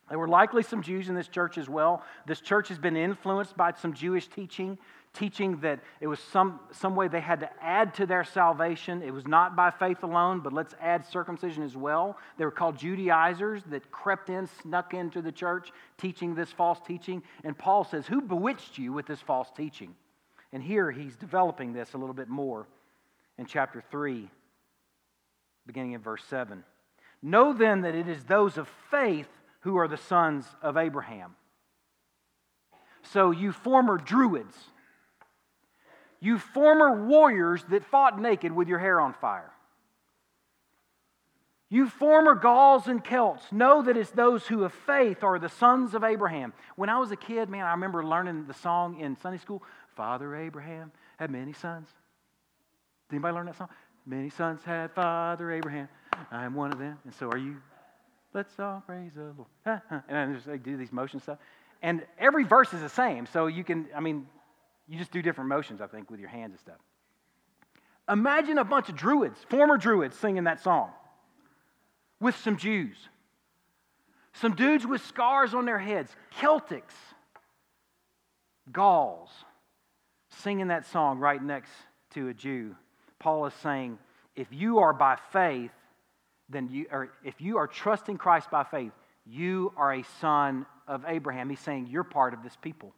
There 0.09 0.19
were 0.19 0.29
likely 0.29 0.63
some 0.63 0.83
Jews 0.83 1.09
in 1.09 1.15
this 1.15 1.29
church 1.29 1.59
as 1.59 1.69
well. 1.69 2.03
This 2.27 2.41
church 2.41 2.69
has 2.69 2.79
been 2.79 2.97
influenced 2.97 3.57
by 3.57 3.73
some 3.73 3.93
Jewish 3.93 4.27
teaching, 4.29 4.79
teaching 5.13 5.59
that 5.61 5.81
it 6.01 6.07
was 6.07 6.19
some, 6.19 6.61
some 6.73 6.97
way 6.97 7.09
they 7.09 7.21
had 7.21 7.41
to 7.41 7.51
add 7.63 7.95
to 7.95 8.07
their 8.07 8.25
salvation. 8.25 9.03
It 9.03 9.13
was 9.13 9.27
not 9.27 9.55
by 9.55 9.71
faith 9.71 10.03
alone, 10.03 10.41
but 10.41 10.53
let's 10.53 10.75
add 10.81 11.05
circumcision 11.07 11.63
as 11.63 11.77
well. 11.77 12.17
They 12.39 12.45
were 12.45 12.51
called 12.51 12.79
Judaizers 12.79 13.63
that 13.71 13.91
crept 13.91 14.31
in, 14.31 14.47
snuck 14.63 14.95
into 14.95 15.21
the 15.21 15.33
church, 15.33 15.73
teaching 15.99 16.35
this 16.35 16.51
false 16.51 16.81
teaching. 16.87 17.23
And 17.45 17.57
Paul 17.57 17.85
says, 17.85 18.07
Who 18.07 18.23
bewitched 18.23 18.79
you 18.79 18.93
with 18.93 19.07
this 19.07 19.21
false 19.21 19.49
teaching? 19.55 19.95
And 20.53 20.63
here 20.63 20.91
he's 20.91 21.17
developing 21.17 21.75
this 21.75 21.93
a 21.93 21.99
little 21.99 22.15
bit 22.15 22.29
more 22.29 22.67
in 23.37 23.45
chapter 23.45 23.83
3, 23.91 24.29
beginning 25.67 25.93
in 25.93 26.01
verse 26.01 26.25
7. 26.29 26.65
Know 27.23 27.53
then 27.53 27.83
that 27.83 27.95
it 27.95 28.09
is 28.09 28.25
those 28.25 28.57
of 28.57 28.69
faith 28.91 29.29
who 29.61 29.77
are 29.77 29.89
the 29.89 29.97
sons 29.97 30.47
of 30.63 30.77
Abraham. 30.77 31.35
So, 33.03 33.31
you 33.31 33.53
former 33.53 33.97
Druids, 33.97 34.57
you 36.21 36.39
former 36.39 37.07
warriors 37.07 37.65
that 37.71 37.85
fought 37.85 38.21
naked 38.21 38.53
with 38.53 38.69
your 38.69 38.79
hair 38.79 39.01
on 39.01 39.15
fire, 39.15 39.53
you 41.71 41.89
former 41.89 42.35
Gauls 42.35 42.87
and 42.87 43.05
Celts, 43.05 43.45
know 43.53 43.83
that 43.83 43.97
it's 43.97 44.11
those 44.11 44.47
who 44.47 44.63
have 44.63 44.73
faith 44.73 45.23
are 45.23 45.39
the 45.39 45.51
sons 45.51 45.95
of 45.95 46.03
Abraham. 46.03 46.55
When 46.77 46.89
I 46.89 46.99
was 46.99 47.11
a 47.11 47.17
kid, 47.17 47.51
man, 47.51 47.67
I 47.67 47.73
remember 47.73 48.03
learning 48.05 48.47
the 48.47 48.55
song 48.55 48.99
in 49.01 49.17
Sunday 49.17 49.39
school 49.39 49.63
Father 49.95 50.35
Abraham 50.35 50.93
had 51.19 51.31
many 51.31 51.53
sons. 51.53 51.89
Did 53.09 53.17
anybody 53.17 53.35
learn 53.35 53.47
that 53.47 53.57
song? 53.57 53.69
Many 54.07 54.31
sons 54.31 54.63
had 54.65 54.93
Father 54.93 55.51
Abraham. 55.53 55.89
I 56.31 56.45
am 56.45 56.55
one 56.55 56.73
of 56.73 56.79
them, 56.79 56.99
and 57.05 57.15
so 57.15 57.29
are 57.29 57.37
you. 57.37 57.57
Let's 58.35 58.59
all 58.59 58.83
praise 58.87 59.13
the 59.15 59.33
Lord. 59.37 59.81
and 60.09 60.17
I 60.17 60.33
just 60.35 60.47
like, 60.47 60.63
do 60.63 60.77
these 60.77 60.93
motion 60.93 61.21
stuff. 61.21 61.39
And 61.83 62.03
every 62.19 62.45
verse 62.45 62.73
is 62.73 62.81
the 62.81 62.89
same. 62.89 63.27
So 63.27 63.47
you 63.47 63.65
can, 63.65 63.87
I 63.97 64.01
mean, 64.01 64.27
you 64.89 64.99
just 64.99 65.13
do 65.13 65.23
different 65.23 65.49
motions, 65.49 65.81
I 65.81 65.87
think, 65.87 66.11
with 66.11 66.21
your 66.21 66.29
hands 66.29 66.53
and 66.53 66.61
stuff. 66.61 66.79
Imagine 68.09 68.59
a 68.59 68.65
bunch 68.65 68.89
of 68.89 68.97
druids, 68.97 69.39
former 69.49 69.77
druids, 69.77 70.17
singing 70.17 70.45
that 70.45 70.63
song 70.63 70.91
with 72.21 72.37
some 72.37 72.57
Jews. 72.57 72.97
Some 74.33 74.55
dudes 74.55 74.87
with 74.87 75.05
scars 75.05 75.53
on 75.53 75.67
their 75.67 75.79
heads, 75.79 76.15
Celtics, 76.39 76.95
Gauls, 78.73 79.31
singing 80.43 80.69
that 80.69 80.87
song 80.87 81.19
right 81.19 81.43
next 81.43 81.71
to 82.15 82.29
a 82.29 82.35
Jew. 82.35 82.77
Paul 83.19 83.47
is 83.47 83.55
saying, 83.55 83.99
if 84.37 84.49
you 84.51 84.79
are 84.79 84.93
by 84.93 85.17
faith, 85.33 85.73
then 86.49 86.69
you, 86.69 86.87
or 86.91 87.11
if 87.25 87.41
you 87.41 87.59
are 87.59 87.67
trusting 87.67 88.19
Christ 88.19 88.51
by 88.51 88.65
faith, 88.65 88.93
you 89.27 89.73
are 89.77 89.95
a 89.95 90.05
son 90.21 90.67
of 90.87 91.05
Abraham. 91.07 91.51
He's 91.51 91.61
saying 91.61 91.89
you're 91.91 92.05
part 92.05 92.33
of 92.33 92.43
this 92.43 92.57
people. 92.57 92.95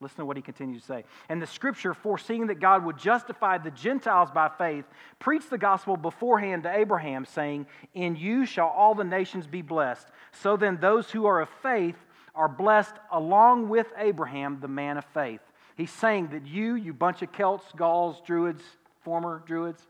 Listen 0.00 0.18
to 0.18 0.26
what 0.26 0.36
he 0.36 0.42
continues 0.42 0.82
to 0.82 0.86
say. 0.86 1.04
And 1.28 1.42
the 1.42 1.46
scripture, 1.46 1.92
foreseeing 1.92 2.46
that 2.48 2.60
God 2.60 2.84
would 2.84 2.98
justify 2.98 3.58
the 3.58 3.72
Gentiles 3.72 4.30
by 4.30 4.48
faith, 4.48 4.84
preached 5.18 5.50
the 5.50 5.58
gospel 5.58 5.96
beforehand 5.96 6.62
to 6.64 6.72
Abraham, 6.72 7.24
saying, 7.24 7.66
In 7.94 8.14
you 8.14 8.46
shall 8.46 8.68
all 8.68 8.94
the 8.94 9.02
nations 9.02 9.48
be 9.48 9.62
blessed. 9.62 10.06
So 10.30 10.56
then, 10.56 10.78
those 10.80 11.10
who 11.10 11.26
are 11.26 11.40
of 11.40 11.48
faith 11.62 11.96
are 12.34 12.48
blessed 12.48 12.94
along 13.10 13.68
with 13.68 13.88
Abraham, 13.96 14.58
the 14.60 14.68
man 14.68 14.98
of 14.98 15.04
faith. 15.06 15.40
He's 15.76 15.90
saying 15.90 16.28
that 16.28 16.46
you, 16.46 16.74
you 16.76 16.92
bunch 16.92 17.22
of 17.22 17.32
Celts, 17.32 17.64
Gauls, 17.76 18.22
Druids, 18.24 18.62
former 19.02 19.42
Druids, 19.46 19.84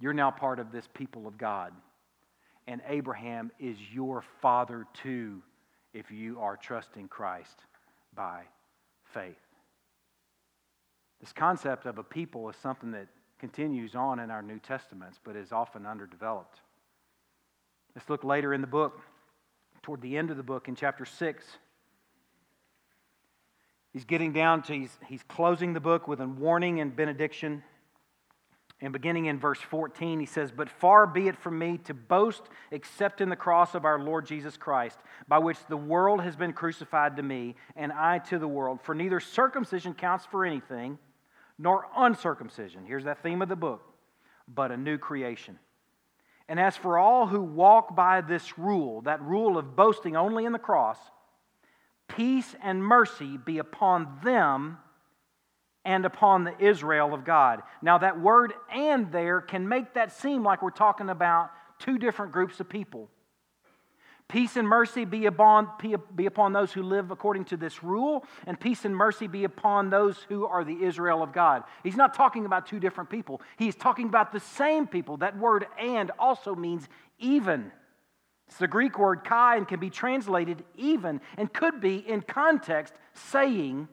you're 0.00 0.12
now 0.12 0.30
part 0.30 0.58
of 0.58 0.72
this 0.72 0.88
people 0.94 1.26
of 1.26 1.38
God. 1.38 1.72
And 2.66 2.82
Abraham 2.86 3.50
is 3.58 3.76
your 3.92 4.22
father 4.40 4.86
too 5.02 5.42
if 5.94 6.10
you 6.10 6.38
are 6.40 6.56
trusting 6.56 7.08
Christ 7.08 7.64
by 8.14 8.42
faith. 9.12 9.36
This 11.20 11.32
concept 11.32 11.86
of 11.86 11.98
a 11.98 12.04
people 12.04 12.48
is 12.48 12.56
something 12.56 12.92
that 12.92 13.08
continues 13.38 13.94
on 13.94 14.20
in 14.20 14.30
our 14.30 14.42
New 14.42 14.58
Testaments, 14.58 15.18
but 15.22 15.36
is 15.36 15.52
often 15.52 15.86
underdeveloped. 15.86 16.60
Let's 17.94 18.08
look 18.08 18.22
later 18.22 18.52
in 18.54 18.60
the 18.60 18.66
book, 18.66 19.00
toward 19.82 20.00
the 20.00 20.16
end 20.16 20.30
of 20.30 20.36
the 20.36 20.42
book, 20.42 20.68
in 20.68 20.76
chapter 20.76 21.04
6. 21.04 21.44
He's 23.92 24.04
getting 24.04 24.32
down 24.32 24.62
to, 24.64 24.74
he's, 24.74 24.96
he's 25.06 25.22
closing 25.24 25.72
the 25.72 25.80
book 25.80 26.06
with 26.06 26.20
a 26.20 26.26
warning 26.26 26.80
and 26.80 26.94
benediction. 26.94 27.62
And 28.80 28.92
beginning 28.92 29.26
in 29.26 29.40
verse 29.40 29.60
14, 29.60 30.20
he 30.20 30.26
says, 30.26 30.52
But 30.52 30.68
far 30.68 31.06
be 31.06 31.26
it 31.26 31.36
from 31.36 31.58
me 31.58 31.78
to 31.84 31.94
boast 31.94 32.42
except 32.70 33.20
in 33.20 33.28
the 33.28 33.34
cross 33.34 33.74
of 33.74 33.84
our 33.84 33.98
Lord 33.98 34.24
Jesus 34.24 34.56
Christ, 34.56 34.98
by 35.26 35.38
which 35.38 35.58
the 35.68 35.76
world 35.76 36.20
has 36.22 36.36
been 36.36 36.52
crucified 36.52 37.16
to 37.16 37.22
me, 37.22 37.56
and 37.74 37.92
I 37.92 38.18
to 38.20 38.38
the 38.38 38.46
world. 38.46 38.80
For 38.82 38.94
neither 38.94 39.18
circumcision 39.18 39.94
counts 39.94 40.26
for 40.26 40.44
anything, 40.44 40.98
nor 41.58 41.86
uncircumcision. 41.96 42.86
Here's 42.86 43.04
that 43.04 43.20
theme 43.22 43.42
of 43.42 43.48
the 43.48 43.56
book, 43.56 43.82
but 44.46 44.70
a 44.70 44.76
new 44.76 44.96
creation. 44.96 45.58
And 46.48 46.60
as 46.60 46.76
for 46.76 46.98
all 46.98 47.26
who 47.26 47.42
walk 47.42 47.96
by 47.96 48.20
this 48.20 48.58
rule, 48.58 49.02
that 49.02 49.20
rule 49.20 49.58
of 49.58 49.74
boasting 49.74 50.16
only 50.16 50.44
in 50.44 50.52
the 50.52 50.58
cross, 50.58 50.98
peace 52.06 52.54
and 52.62 52.82
mercy 52.82 53.36
be 53.36 53.58
upon 53.58 54.20
them 54.22 54.78
and 55.88 56.04
upon 56.04 56.44
the 56.44 56.52
Israel 56.62 57.14
of 57.14 57.24
God. 57.24 57.62
Now, 57.80 57.96
that 57.96 58.20
word 58.20 58.52
and 58.70 59.10
there 59.10 59.40
can 59.40 59.66
make 59.66 59.94
that 59.94 60.12
seem 60.12 60.44
like 60.44 60.60
we're 60.60 60.68
talking 60.68 61.08
about 61.08 61.50
two 61.78 61.96
different 61.96 62.30
groups 62.30 62.60
of 62.60 62.68
people. 62.68 63.08
Peace 64.28 64.58
and 64.58 64.68
mercy 64.68 65.06
be 65.06 65.24
upon, 65.24 65.66
be 66.14 66.26
upon 66.26 66.52
those 66.52 66.74
who 66.74 66.82
live 66.82 67.10
according 67.10 67.46
to 67.46 67.56
this 67.56 67.82
rule, 67.82 68.26
and 68.46 68.60
peace 68.60 68.84
and 68.84 68.94
mercy 68.94 69.28
be 69.28 69.44
upon 69.44 69.88
those 69.88 70.18
who 70.28 70.44
are 70.46 70.62
the 70.62 70.84
Israel 70.84 71.22
of 71.22 71.32
God. 71.32 71.62
He's 71.82 71.96
not 71.96 72.12
talking 72.12 72.44
about 72.44 72.66
two 72.66 72.78
different 72.78 73.08
people. 73.08 73.40
He's 73.56 73.74
talking 73.74 74.08
about 74.08 74.30
the 74.30 74.40
same 74.40 74.86
people. 74.86 75.16
That 75.16 75.38
word 75.38 75.66
and 75.80 76.10
also 76.18 76.54
means 76.54 76.86
even. 77.18 77.72
It's 78.46 78.58
the 78.58 78.68
Greek 78.68 78.98
word 78.98 79.24
kai 79.24 79.56
and 79.56 79.66
can 79.66 79.80
be 79.80 79.88
translated 79.88 80.62
even 80.76 81.22
and 81.38 81.50
could 81.50 81.80
be 81.80 81.96
in 81.96 82.20
context 82.20 82.92
saying 83.14 83.88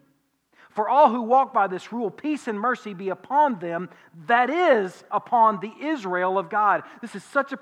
for 0.76 0.90
all 0.90 1.10
who 1.10 1.22
walk 1.22 1.54
by 1.54 1.68
this 1.68 1.94
rule, 1.94 2.12
peace 2.12 2.50
and 2.50 2.60
mercy 2.60 2.94
be 2.94 3.08
upon 3.08 3.60
them, 3.60 3.90
that 4.28 4.50
is, 4.50 5.06
upon 5.10 5.62
the 5.62 5.72
Israel 5.82 6.38
of 6.38 6.50
God. 6.50 6.84
This 7.02 7.16
is 7.16 7.24
such 7.24 7.54
a 7.54 7.60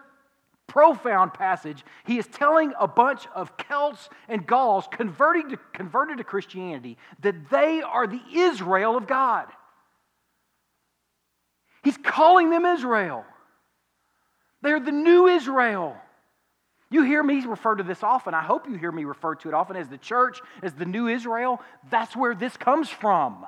profound 0.65 1.31
passage. 1.35 1.85
He 2.05 2.17
is 2.17 2.25
telling 2.25 2.73
a 2.79 2.87
bunch 2.87 3.27
of 3.35 3.55
Celts 3.57 4.09
and 4.27 4.47
Gauls 4.47 4.87
converting 4.91 5.51
to, 5.51 5.59
converted 5.73 6.17
to 6.17 6.23
Christianity 6.23 6.97
that 7.21 7.51
they 7.51 7.83
are 7.83 8.07
the 8.07 8.21
Israel 8.33 8.97
of 8.97 9.05
God. 9.05 9.45
He's 11.83 11.97
calling 11.97 12.49
them 12.49 12.65
Israel. 12.65 13.25
They're 14.63 14.79
the 14.79 14.91
new 14.91 15.27
Israel. 15.27 15.97
You 16.93 17.01
hear 17.01 17.23
me 17.23 17.43
refer 17.43 17.73
to 17.73 17.81
this 17.81 18.03
often. 18.03 18.35
I 18.35 18.43
hope 18.43 18.69
you 18.69 18.75
hear 18.75 18.91
me 18.91 19.03
refer 19.03 19.33
to 19.33 19.47
it 19.47 19.55
often 19.55 19.75
as 19.75 19.89
the 19.89 19.97
church, 19.97 20.39
as 20.61 20.73
the 20.75 20.85
new 20.85 21.07
Israel. 21.07 21.59
That's 21.89 22.15
where 22.15 22.35
this 22.35 22.55
comes 22.55 22.87
from. 22.87 23.47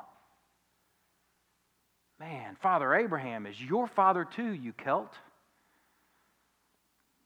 Man, 2.20 2.58
Father 2.60 2.96
Abraham 2.96 3.46
is 3.46 3.62
your 3.62 3.86
father 3.86 4.26
too, 4.26 4.52
you 4.52 4.74
Celt. 4.74 5.14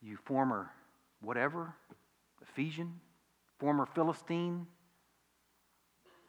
You 0.01 0.17
former 0.26 0.70
whatever, 1.22 1.74
Ephesian, 2.41 2.99
former 3.57 3.86
Philistine. 3.86 4.67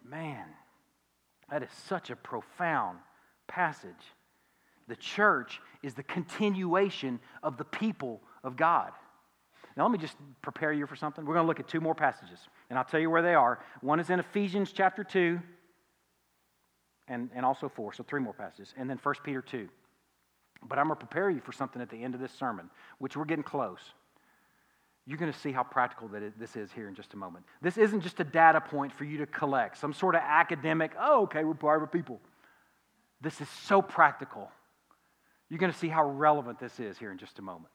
Man, 0.09 0.47
that 1.51 1.65
is 1.65 1.71
such 1.89 2.11
a 2.11 2.17
profound 2.17 2.99
passage. 3.49 3.91
The 4.87 4.95
church 4.95 5.61
is 5.83 5.95
the 5.95 6.05
continuation 6.05 7.19
of 7.43 7.57
the 7.57 7.65
people 7.65 8.21
of 8.45 8.57
God. 8.57 8.93
Now, 9.81 9.87
let 9.87 9.93
me 9.93 9.99
just 9.99 10.19
prepare 10.43 10.75
you 10.75 10.87
for 10.87 10.95
something. 10.95 11.25
We're 11.25 11.33
going 11.33 11.45
to 11.45 11.49
look 11.49 11.59
at 11.59 11.67
two 11.67 11.81
more 11.81 11.95
passages, 11.95 12.39
and 12.69 12.79
I'll 12.79 12.85
tell 12.85 13.01
you 13.01 13.09
where 13.09 13.23
they 13.23 13.33
are. 13.33 13.61
One 13.81 13.99
is 13.99 14.11
in 14.11 14.21
Ephesians 14.21 14.73
chapter 14.73 15.03
2, 15.03 15.41
and, 17.09 17.31
and 17.35 17.47
also 17.47 17.71
4, 17.71 17.95
so 17.95 18.03
three 18.03 18.21
more 18.21 18.35
passages, 18.35 18.75
and 18.77 18.91
then 18.91 18.99
1 19.03 19.15
Peter 19.25 19.41
2. 19.41 19.71
But 20.69 20.79
I'm 20.79 20.89
going 20.89 20.99
to 20.99 21.07
prepare 21.07 21.31
you 21.31 21.41
for 21.41 21.53
something 21.53 21.81
at 21.81 21.89
the 21.89 21.97
end 21.97 22.15
of 22.15 22.21
this 22.21 22.31
sermon, 22.31 22.69
which 22.99 23.17
we're 23.17 23.25
getting 23.25 23.43
close. 23.43 23.79
You're 25.07 25.17
going 25.17 25.33
to 25.33 25.39
see 25.39 25.51
how 25.51 25.63
practical 25.63 26.09
that 26.09 26.23
it, 26.23 26.39
this 26.39 26.57
is 26.57 26.71
here 26.71 26.87
in 26.87 26.95
just 26.95 27.15
a 27.15 27.17
moment. 27.17 27.47
This 27.63 27.79
isn't 27.79 28.03
just 28.03 28.21
a 28.21 28.25
data 28.25 28.61
point 28.61 28.93
for 28.93 29.05
you 29.05 29.17
to 29.17 29.27
collect, 29.27 29.79
some 29.79 29.95
sort 29.95 30.15
of 30.15 30.21
academic, 30.23 30.93
oh, 31.01 31.23
okay, 31.23 31.43
we're 31.43 31.55
private 31.55 31.91
people. 31.91 32.21
This 33.23 33.41
is 33.41 33.49
so 33.49 33.81
practical. 33.81 34.51
You're 35.49 35.59
going 35.59 35.73
to 35.73 35.79
see 35.79 35.89
how 35.89 36.05
relevant 36.05 36.61
this 36.61 36.79
is 36.79 36.99
here 36.99 37.13
in 37.13 37.17
just 37.17 37.39
a 37.39 37.43
moment. 37.43 37.73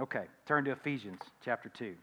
Okay, 0.00 0.24
turn 0.44 0.64
to 0.64 0.72
Ephesians 0.72 1.20
chapter 1.44 1.68
2. 1.68 1.94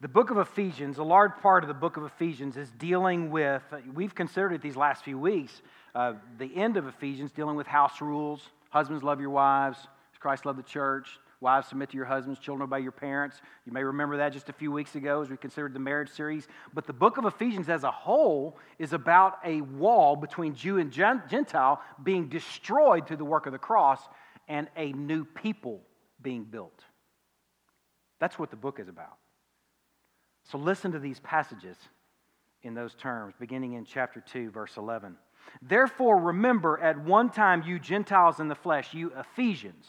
The 0.00 0.08
book 0.08 0.30
of 0.30 0.38
Ephesians, 0.38 0.98
a 0.98 1.04
large 1.04 1.36
part 1.40 1.62
of 1.62 1.68
the 1.68 1.74
book 1.74 1.96
of 1.96 2.04
Ephesians 2.04 2.56
is 2.56 2.70
dealing 2.72 3.30
with, 3.30 3.62
we've 3.94 4.14
considered 4.14 4.54
it 4.54 4.62
these 4.62 4.76
last 4.76 5.04
few 5.04 5.18
weeks, 5.18 5.62
uh, 5.94 6.14
the 6.38 6.56
end 6.56 6.76
of 6.76 6.88
Ephesians 6.88 7.30
dealing 7.30 7.54
with 7.54 7.68
house 7.68 8.00
rules. 8.00 8.48
Husbands, 8.70 9.04
love 9.04 9.20
your 9.20 9.30
wives. 9.30 9.78
Christ 10.18 10.46
loved 10.46 10.58
the 10.58 10.64
church. 10.64 11.08
Wives, 11.40 11.68
submit 11.68 11.90
to 11.90 11.96
your 11.96 12.06
husbands. 12.06 12.40
Children, 12.40 12.64
obey 12.64 12.80
your 12.80 12.92
parents. 12.92 13.40
You 13.64 13.72
may 13.72 13.84
remember 13.84 14.16
that 14.16 14.32
just 14.32 14.48
a 14.48 14.52
few 14.52 14.72
weeks 14.72 14.96
ago 14.96 15.22
as 15.22 15.30
we 15.30 15.36
considered 15.36 15.72
the 15.72 15.78
marriage 15.78 16.10
series. 16.10 16.48
But 16.74 16.86
the 16.86 16.92
book 16.92 17.16
of 17.16 17.26
Ephesians 17.26 17.68
as 17.68 17.84
a 17.84 17.90
whole 17.92 18.58
is 18.78 18.92
about 18.92 19.38
a 19.44 19.60
wall 19.60 20.16
between 20.16 20.54
Jew 20.54 20.78
and 20.78 20.90
Gentile 20.90 21.80
being 22.02 22.28
destroyed 22.28 23.06
through 23.06 23.18
the 23.18 23.24
work 23.24 23.46
of 23.46 23.52
the 23.52 23.58
cross 23.58 24.00
and 24.48 24.68
a 24.76 24.92
new 24.92 25.24
people 25.24 25.80
being 26.20 26.42
built. 26.42 26.82
That's 28.18 28.36
what 28.36 28.50
the 28.50 28.56
book 28.56 28.80
is 28.80 28.88
about. 28.88 29.16
So 30.50 30.58
listen 30.58 30.90
to 30.92 30.98
these 30.98 31.20
passages 31.20 31.76
in 32.64 32.74
those 32.74 32.94
terms, 32.94 33.34
beginning 33.38 33.74
in 33.74 33.84
chapter 33.84 34.20
2, 34.20 34.50
verse 34.50 34.76
11. 34.76 35.16
Therefore, 35.62 36.18
remember 36.18 36.80
at 36.80 36.98
one 36.98 37.30
time, 37.30 37.62
you 37.64 37.78
Gentiles 37.78 38.40
in 38.40 38.48
the 38.48 38.56
flesh, 38.56 38.92
you 38.92 39.12
Ephesians 39.16 39.86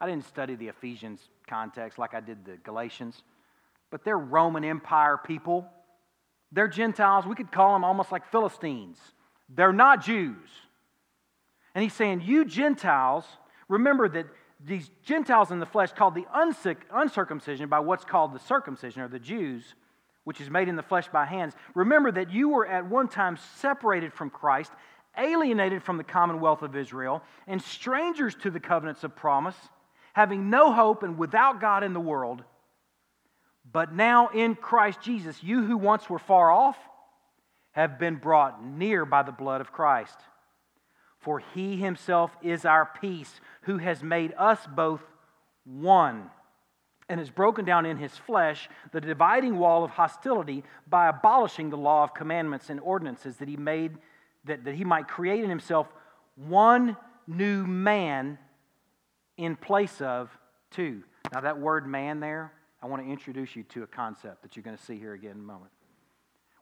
I 0.00 0.06
didn't 0.06 0.26
study 0.26 0.54
the 0.54 0.68
Ephesians 0.68 1.20
context 1.46 1.98
like 1.98 2.14
I 2.14 2.20
did 2.20 2.44
the 2.44 2.56
Galatians, 2.58 3.22
but 3.90 4.04
they're 4.04 4.18
Roman 4.18 4.64
Empire 4.64 5.18
people. 5.18 5.66
They're 6.52 6.68
Gentiles. 6.68 7.26
We 7.26 7.34
could 7.34 7.50
call 7.50 7.72
them 7.72 7.84
almost 7.84 8.12
like 8.12 8.30
Philistines. 8.30 8.98
They're 9.48 9.72
not 9.72 10.04
Jews. 10.04 10.48
And 11.74 11.82
he's 11.82 11.94
saying, 11.94 12.22
You 12.24 12.44
Gentiles, 12.44 13.24
remember 13.68 14.08
that 14.08 14.26
these 14.64 14.90
Gentiles 15.04 15.50
in 15.50 15.60
the 15.60 15.66
flesh, 15.66 15.92
called 15.92 16.14
the 16.14 16.26
uncircumcision 16.34 17.68
by 17.68 17.80
what's 17.80 18.04
called 18.04 18.34
the 18.34 18.40
circumcision, 18.40 19.02
or 19.02 19.08
the 19.08 19.18
Jews, 19.18 19.74
which 20.24 20.40
is 20.40 20.50
made 20.50 20.68
in 20.68 20.76
the 20.76 20.82
flesh 20.82 21.08
by 21.08 21.24
hands, 21.24 21.54
remember 21.74 22.10
that 22.12 22.30
you 22.30 22.48
were 22.48 22.66
at 22.66 22.88
one 22.88 23.08
time 23.08 23.38
separated 23.56 24.12
from 24.12 24.30
Christ, 24.30 24.72
alienated 25.16 25.82
from 25.82 25.96
the 25.96 26.04
commonwealth 26.04 26.62
of 26.62 26.76
Israel, 26.76 27.22
and 27.46 27.62
strangers 27.62 28.34
to 28.36 28.50
the 28.50 28.60
covenants 28.60 29.04
of 29.04 29.14
promise 29.14 29.56
having 30.18 30.50
no 30.50 30.72
hope 30.72 31.04
and 31.04 31.16
without 31.16 31.60
God 31.60 31.84
in 31.84 31.92
the 31.92 32.00
world. 32.00 32.42
But 33.70 33.94
now 33.94 34.26
in 34.34 34.56
Christ 34.56 35.00
Jesus, 35.00 35.44
you 35.44 35.64
who 35.64 35.76
once 35.76 36.10
were 36.10 36.18
far 36.18 36.50
off 36.50 36.76
have 37.70 38.00
been 38.00 38.16
brought 38.16 38.60
near 38.64 39.04
by 39.04 39.22
the 39.22 39.30
blood 39.30 39.60
of 39.60 39.70
Christ. 39.70 40.18
For 41.20 41.38
he 41.38 41.76
himself 41.76 42.36
is 42.42 42.64
our 42.64 42.90
peace, 43.00 43.40
who 43.62 43.78
has 43.78 44.02
made 44.02 44.34
us 44.36 44.58
both 44.66 45.02
one 45.64 46.30
and 47.08 47.20
has 47.20 47.30
broken 47.30 47.64
down 47.64 47.86
in 47.86 47.96
his 47.96 48.16
flesh 48.16 48.68
the 48.90 49.00
dividing 49.00 49.56
wall 49.56 49.84
of 49.84 49.92
hostility 49.92 50.64
by 50.88 51.06
abolishing 51.06 51.70
the 51.70 51.76
law 51.76 52.02
of 52.02 52.12
commandments 52.12 52.70
and 52.70 52.80
ordinances 52.80 53.36
that 53.36 53.46
he 53.46 53.56
made 53.56 53.96
that, 54.46 54.64
that 54.64 54.74
he 54.74 54.84
might 54.84 55.06
create 55.06 55.44
in 55.44 55.48
himself 55.48 55.86
one 56.34 56.96
new 57.28 57.64
man 57.64 58.36
in 59.38 59.56
place 59.56 60.02
of 60.02 60.30
two. 60.70 61.02
Now, 61.32 61.40
that 61.40 61.58
word 61.58 61.86
man 61.86 62.20
there, 62.20 62.52
I 62.82 62.86
want 62.86 63.02
to 63.02 63.10
introduce 63.10 63.56
you 63.56 63.62
to 63.64 63.84
a 63.84 63.86
concept 63.86 64.42
that 64.42 64.56
you're 64.56 64.62
going 64.62 64.76
to 64.76 64.82
see 64.82 64.98
here 64.98 65.14
again 65.14 65.32
in 65.32 65.38
a 65.38 65.42
moment. 65.42 65.70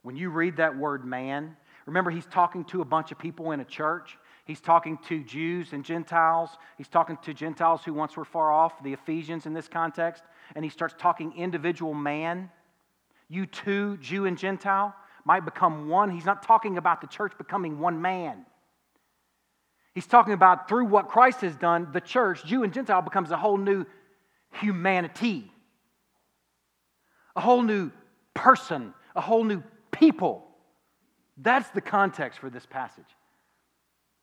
When 0.03 0.15
you 0.15 0.29
read 0.29 0.57
that 0.57 0.77
word 0.77 1.03
man, 1.03 1.57
remember 1.85 2.11
he's 2.11 2.25
talking 2.27 2.63
to 2.65 2.81
a 2.81 2.85
bunch 2.85 3.11
of 3.11 3.19
people 3.19 3.51
in 3.51 3.59
a 3.59 3.65
church. 3.65 4.17
He's 4.45 4.61
talking 4.61 4.97
to 5.09 5.23
Jews 5.23 5.73
and 5.73 5.83
Gentiles. 5.83 6.51
He's 6.77 6.87
talking 6.87 7.17
to 7.23 7.33
Gentiles 7.33 7.81
who 7.83 7.93
once 7.93 8.15
were 8.15 8.23
far 8.23 8.51
off, 8.51 8.81
the 8.83 8.93
Ephesians 8.93 9.45
in 9.45 9.53
this 9.53 9.67
context. 9.67 10.23
And 10.55 10.63
he 10.63 10.69
starts 10.69 10.95
talking 10.97 11.33
individual 11.35 11.93
man. 11.93 12.49
You 13.27 13.45
two, 13.45 13.97
Jew 13.97 14.25
and 14.25 14.37
Gentile, 14.37 14.95
might 15.25 15.43
become 15.43 15.89
one. 15.89 16.09
He's 16.09 16.25
not 16.25 16.43
talking 16.43 16.77
about 16.77 17.01
the 17.01 17.07
church 17.07 17.33
becoming 17.37 17.79
one 17.79 18.01
man. 18.01 18.45
He's 19.97 20.05
talking 20.05 20.33
about 20.33 20.69
through 20.69 20.85
what 20.85 21.09
Christ 21.09 21.41
has 21.41 21.55
done, 21.55 21.87
the 21.91 21.99
church, 21.99 22.45
Jew 22.45 22.61
and 22.61 22.71
Gentile, 22.71 23.01
becomes 23.01 23.31
a 23.31 23.35
whole 23.35 23.57
new 23.57 23.83
humanity, 24.61 25.51
a 27.35 27.41
whole 27.41 27.63
new 27.63 27.89
person, 28.35 28.93
a 29.15 29.21
whole 29.21 29.43
new 29.43 29.63
people. 29.89 30.47
That's 31.35 31.67
the 31.71 31.81
context 31.81 32.37
for 32.37 32.51
this 32.51 32.63
passage. 32.63 33.07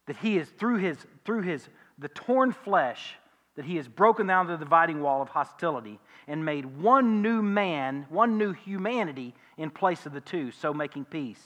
That 0.07 0.15
he 0.15 0.39
is 0.39 0.49
through 0.49 0.77
his, 0.77 0.97
through 1.25 1.43
his, 1.43 1.69
the 1.99 2.07
torn 2.07 2.53
flesh, 2.53 3.17
that 3.57 3.65
he 3.65 3.75
has 3.75 3.89
broken 3.89 4.29
down 4.29 4.47
the 4.47 4.57
dividing 4.57 5.01
wall 5.01 5.23
of 5.23 5.29
hostility 5.29 5.99
and 6.29 6.45
made 6.45 6.67
one 6.67 7.21
new 7.21 7.43
man, 7.43 8.07
one 8.11 8.39
new 8.39 8.53
humanity 8.53 9.35
in 9.59 9.71
place 9.71 10.07
of 10.07 10.13
the 10.13 10.21
two, 10.21 10.53
so 10.53 10.73
making 10.73 11.07
peace. 11.07 11.43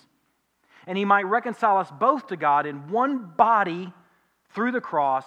And 0.87 0.99
he 0.99 1.07
might 1.07 1.25
reconcile 1.25 1.79
us 1.79 1.91
both 1.99 2.27
to 2.27 2.37
God 2.37 2.67
in 2.67 2.91
one 2.91 3.33
body 3.35 3.91
through 4.51 4.73
the 4.73 4.81
cross, 4.81 5.25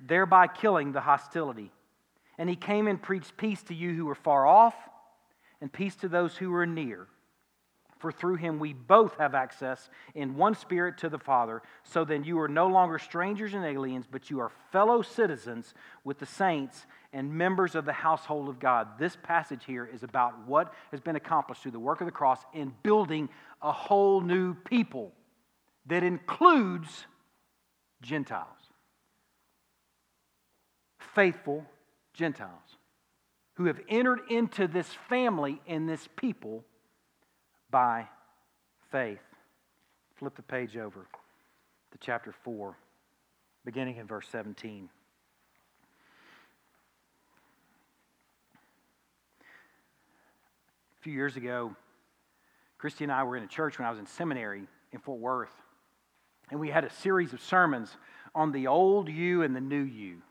thereby 0.00 0.46
killing 0.46 0.92
the 0.92 1.00
hostility. 1.00 1.72
And 2.38 2.48
he 2.48 2.56
came 2.56 2.88
and 2.88 3.00
preached 3.00 3.36
peace 3.36 3.62
to 3.64 3.74
you 3.74 3.94
who 3.94 4.06
were 4.06 4.14
far 4.14 4.46
off, 4.46 4.74
and 5.60 5.72
peace 5.72 5.94
to 5.96 6.08
those 6.08 6.36
who 6.36 6.50
were 6.50 6.66
near. 6.66 7.06
For 8.02 8.10
through 8.10 8.34
him 8.34 8.58
we 8.58 8.72
both 8.72 9.16
have 9.18 9.32
access 9.32 9.88
in 10.16 10.34
one 10.34 10.56
spirit 10.56 10.98
to 10.98 11.08
the 11.08 11.20
Father. 11.20 11.62
So 11.84 12.04
then 12.04 12.24
you 12.24 12.40
are 12.40 12.48
no 12.48 12.66
longer 12.66 12.98
strangers 12.98 13.54
and 13.54 13.64
aliens, 13.64 14.06
but 14.10 14.28
you 14.28 14.40
are 14.40 14.50
fellow 14.72 15.02
citizens 15.02 15.72
with 16.02 16.18
the 16.18 16.26
saints 16.26 16.84
and 17.12 17.32
members 17.32 17.76
of 17.76 17.84
the 17.84 17.92
household 17.92 18.48
of 18.48 18.58
God. 18.58 18.98
This 18.98 19.16
passage 19.22 19.64
here 19.64 19.88
is 19.94 20.02
about 20.02 20.48
what 20.48 20.74
has 20.90 20.98
been 20.98 21.14
accomplished 21.14 21.62
through 21.62 21.70
the 21.70 21.78
work 21.78 22.00
of 22.00 22.06
the 22.06 22.10
cross 22.10 22.40
in 22.52 22.74
building 22.82 23.28
a 23.62 23.70
whole 23.70 24.20
new 24.20 24.54
people 24.54 25.12
that 25.86 26.02
includes 26.02 27.06
Gentiles 28.00 28.61
faithful 31.14 31.64
Gentiles 32.14 32.76
who 33.54 33.66
have 33.66 33.80
entered 33.88 34.20
into 34.30 34.66
this 34.66 34.88
family 35.08 35.60
and 35.66 35.88
this 35.88 36.08
people 36.16 36.64
by 37.70 38.08
faith. 38.90 39.20
Flip 40.16 40.34
the 40.34 40.42
page 40.42 40.76
over 40.76 41.06
to 41.90 41.98
chapter 41.98 42.32
4, 42.44 42.76
beginning 43.64 43.96
in 43.96 44.06
verse 44.06 44.26
17. 44.30 44.88
A 50.98 51.02
few 51.02 51.12
years 51.12 51.36
ago, 51.36 51.74
Christy 52.78 53.04
and 53.04 53.12
I 53.12 53.24
were 53.24 53.36
in 53.36 53.42
a 53.42 53.48
church 53.48 53.78
when 53.78 53.86
I 53.86 53.90
was 53.90 53.98
in 53.98 54.06
seminary 54.06 54.66
in 54.92 54.98
Fort 55.00 55.20
Worth, 55.20 55.52
and 56.50 56.60
we 56.60 56.70
had 56.70 56.84
a 56.84 56.90
series 56.90 57.32
of 57.32 57.40
sermons 57.40 57.96
on 58.34 58.52
the 58.52 58.66
old 58.66 59.08
you 59.08 59.42
and 59.42 59.54
the 59.54 59.60
new 59.60 59.82
you. 59.82 60.22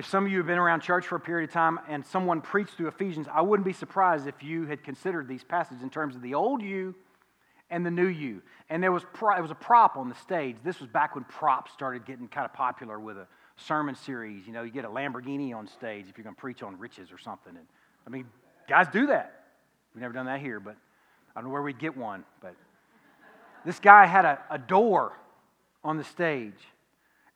If 0.00 0.06
some 0.06 0.24
of 0.24 0.32
you 0.32 0.38
have 0.38 0.46
been 0.46 0.56
around 0.56 0.80
church 0.80 1.06
for 1.06 1.16
a 1.16 1.20
period 1.20 1.50
of 1.50 1.52
time 1.52 1.78
and 1.86 2.06
someone 2.06 2.40
preached 2.40 2.70
through 2.70 2.88
Ephesians, 2.88 3.26
I 3.30 3.42
wouldn't 3.42 3.66
be 3.66 3.74
surprised 3.74 4.26
if 4.26 4.42
you 4.42 4.64
had 4.64 4.82
considered 4.82 5.28
these 5.28 5.44
passages 5.44 5.82
in 5.82 5.90
terms 5.90 6.16
of 6.16 6.22
the 6.22 6.32
old 6.32 6.62
you 6.62 6.94
and 7.68 7.84
the 7.84 7.90
new 7.90 8.06
you. 8.06 8.40
And 8.70 8.82
there 8.82 8.92
was, 8.92 9.02
pro- 9.12 9.36
it 9.36 9.42
was 9.42 9.50
a 9.50 9.54
prop 9.54 9.98
on 9.98 10.08
the 10.08 10.14
stage. 10.14 10.56
This 10.64 10.80
was 10.80 10.88
back 10.88 11.16
when 11.16 11.24
props 11.24 11.74
started 11.74 12.06
getting 12.06 12.28
kind 12.28 12.46
of 12.46 12.54
popular 12.54 12.98
with 12.98 13.18
a 13.18 13.26
sermon 13.58 13.94
series. 13.94 14.46
You 14.46 14.54
know, 14.54 14.62
you 14.62 14.70
get 14.70 14.86
a 14.86 14.88
Lamborghini 14.88 15.54
on 15.54 15.66
stage 15.66 16.06
if 16.08 16.16
you're 16.16 16.24
going 16.24 16.34
to 16.34 16.40
preach 16.40 16.62
on 16.62 16.78
riches 16.78 17.12
or 17.12 17.18
something. 17.18 17.54
And, 17.54 17.66
I 18.06 18.08
mean, 18.08 18.24
guys 18.70 18.86
do 18.90 19.08
that. 19.08 19.48
We've 19.94 20.00
never 20.00 20.14
done 20.14 20.24
that 20.24 20.40
here, 20.40 20.60
but 20.60 20.76
I 21.36 21.40
don't 21.42 21.48
know 21.48 21.52
where 21.52 21.60
we'd 21.60 21.78
get 21.78 21.94
one. 21.94 22.24
But 22.40 22.54
this 23.66 23.78
guy 23.78 24.06
had 24.06 24.24
a, 24.24 24.38
a 24.50 24.56
door 24.56 25.12
on 25.84 25.98
the 25.98 26.04
stage, 26.04 26.54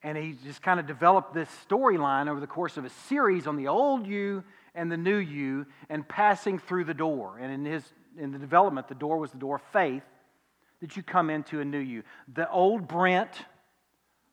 and 0.04 0.18
he 0.18 0.36
just 0.44 0.60
kind 0.60 0.78
of 0.78 0.86
developed 0.86 1.32
this 1.32 1.48
storyline 1.68 2.28
over 2.28 2.38
the 2.38 2.46
course 2.46 2.76
of 2.76 2.84
a 2.84 2.90
series 3.08 3.46
on 3.46 3.56
the 3.56 3.68
old 3.68 4.06
you 4.06 4.44
and 4.74 4.92
the 4.92 4.98
new 4.98 5.16
you 5.16 5.66
and 5.88 6.06
passing 6.06 6.58
through 6.58 6.84
the 6.84 6.94
door. 6.94 7.38
And 7.40 7.50
in 7.50 7.64
his 7.64 7.82
in 8.16 8.30
the 8.30 8.38
development, 8.38 8.86
the 8.86 8.94
door 8.94 9.18
was 9.18 9.32
the 9.32 9.38
door 9.38 9.56
of 9.56 9.62
faith 9.72 10.04
that 10.80 10.96
you 10.96 11.02
come 11.02 11.30
into 11.30 11.60
a 11.60 11.64
new 11.64 11.78
you. 11.78 12.04
The 12.34 12.48
old 12.48 12.86
Brent 12.86 13.30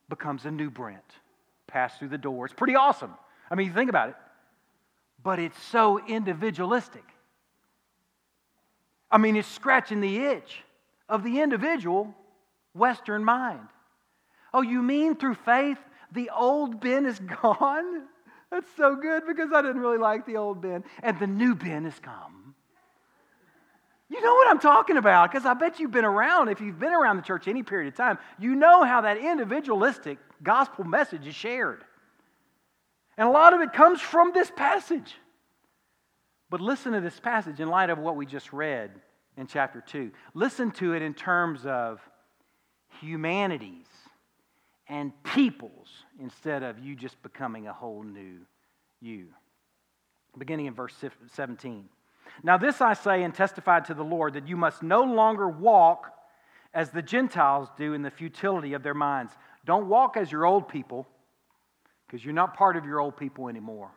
becomes 0.10 0.46
a 0.46 0.52
new 0.52 0.70
Brent. 0.70 1.00
Pass 1.68 1.98
through 1.98 2.10
the 2.10 2.18
door. 2.18 2.46
It's 2.46 2.54
pretty 2.54 2.76
awesome. 2.76 3.14
I 3.50 3.56
mean, 3.56 3.68
you 3.68 3.74
think 3.74 3.90
about 3.90 4.10
it. 4.10 4.16
But 5.24 5.40
it's 5.40 5.62
so 5.64 6.06
individualistic. 6.06 7.06
I 9.10 9.18
mean, 9.18 9.36
it's 9.38 9.48
scratching 9.48 10.02
the 10.02 10.18
itch 10.18 10.64
of 11.08 11.24
the 11.24 11.40
individual 11.40 12.14
Western 12.74 13.24
mind. 13.24 13.68
Oh, 14.54 14.62
you 14.62 14.82
mean 14.82 15.16
through 15.16 15.36
faith 15.36 15.78
the 16.12 16.30
old 16.30 16.80
Ben 16.80 17.06
is 17.06 17.20
gone? 17.42 18.04
That's 18.50 18.70
so 18.76 18.96
good 18.96 19.24
because 19.26 19.52
I 19.54 19.62
didn't 19.62 19.80
really 19.80 19.98
like 19.98 20.26
the 20.26 20.38
old 20.38 20.62
Ben. 20.62 20.84
And 21.02 21.18
the 21.20 21.28
new 21.28 21.56
Ben 21.56 21.86
has 21.86 21.98
come. 22.00 22.56
You 24.10 24.22
know 24.22 24.34
what 24.34 24.50
I'm 24.50 24.60
talking 24.60 24.98
about 24.98 25.32
because 25.32 25.46
I 25.46 25.54
bet 25.54 25.80
you've 25.80 25.92
been 25.92 26.04
around. 26.04 26.50
If 26.50 26.60
you've 26.60 26.78
been 26.78 26.94
around 26.94 27.16
the 27.16 27.22
church 27.22 27.48
any 27.48 27.64
period 27.64 27.88
of 27.88 27.96
time, 27.96 28.18
you 28.38 28.56
know 28.56 28.84
how 28.84 29.02
that 29.02 29.18
individualistic 29.18 30.18
gospel 30.44 30.84
message 30.84 31.26
is 31.26 31.34
shared. 31.34 31.86
And 33.18 33.26
a 33.26 33.32
lot 33.32 33.54
of 33.54 33.62
it 33.62 33.72
comes 33.72 34.02
from 34.02 34.32
this 34.34 34.52
passage. 34.54 35.16
But 36.50 36.60
listen 36.60 36.92
to 36.92 37.00
this 37.00 37.18
passage 37.22 37.62
in 37.62 37.70
light 37.70 37.90
of 37.90 38.00
what 38.00 38.18
we 38.18 38.26
just 38.26 38.52
read 38.52 38.92
in 39.38 39.48
chapter 39.48 39.80
2. 39.80 40.12
Listen 40.34 40.72
to 40.72 40.94
it 40.94 41.02
in 41.02 41.14
terms 41.14 41.66
of 41.66 42.02
humanities 43.00 43.88
and 44.92 45.14
peoples 45.24 45.88
instead 46.20 46.64
of 46.64 46.78
you 46.78 46.98
just 46.98 47.20
becoming 47.24 47.66
a 47.66 47.74
whole 47.74 48.04
new 48.04 48.40
you. 49.00 49.28
Beginning 50.38 50.66
in 50.66 50.74
verse 50.74 50.94
17. 51.34 51.86
Now, 52.44 52.58
this 52.58 52.82
I 52.82 52.94
say 52.94 53.24
and 53.24 53.34
testify 53.34 53.80
to 53.80 53.94
the 53.94 54.04
Lord 54.04 54.34
that 54.34 54.50
you 54.50 54.58
must 54.58 54.84
no 54.84 55.04
longer 55.04 55.48
walk 55.48 56.14
as 56.74 56.90
the 56.90 57.02
Gentiles 57.02 57.70
do 57.78 57.94
in 57.94 58.02
the 58.02 58.12
futility 58.12 58.74
of 58.74 58.84
their 58.84 58.94
minds. 58.94 59.32
Don't 59.66 59.88
walk 59.88 60.18
as 60.18 60.30
your 60.30 60.46
old 60.46 60.68
people, 60.68 61.08
because 62.06 62.24
you're 62.24 62.34
not 62.34 62.58
part 62.58 62.76
of 62.76 62.86
your 62.86 63.00
old 63.00 63.16
people 63.16 63.48
anymore. 63.48 63.92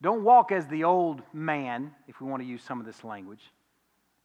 Don't 0.00 0.24
walk 0.24 0.50
as 0.50 0.66
the 0.66 0.84
old 0.84 1.22
man, 1.34 1.92
if 2.08 2.20
we 2.22 2.26
want 2.26 2.42
to 2.42 2.48
use 2.48 2.62
some 2.62 2.80
of 2.80 2.86
this 2.86 3.04
language. 3.04 3.52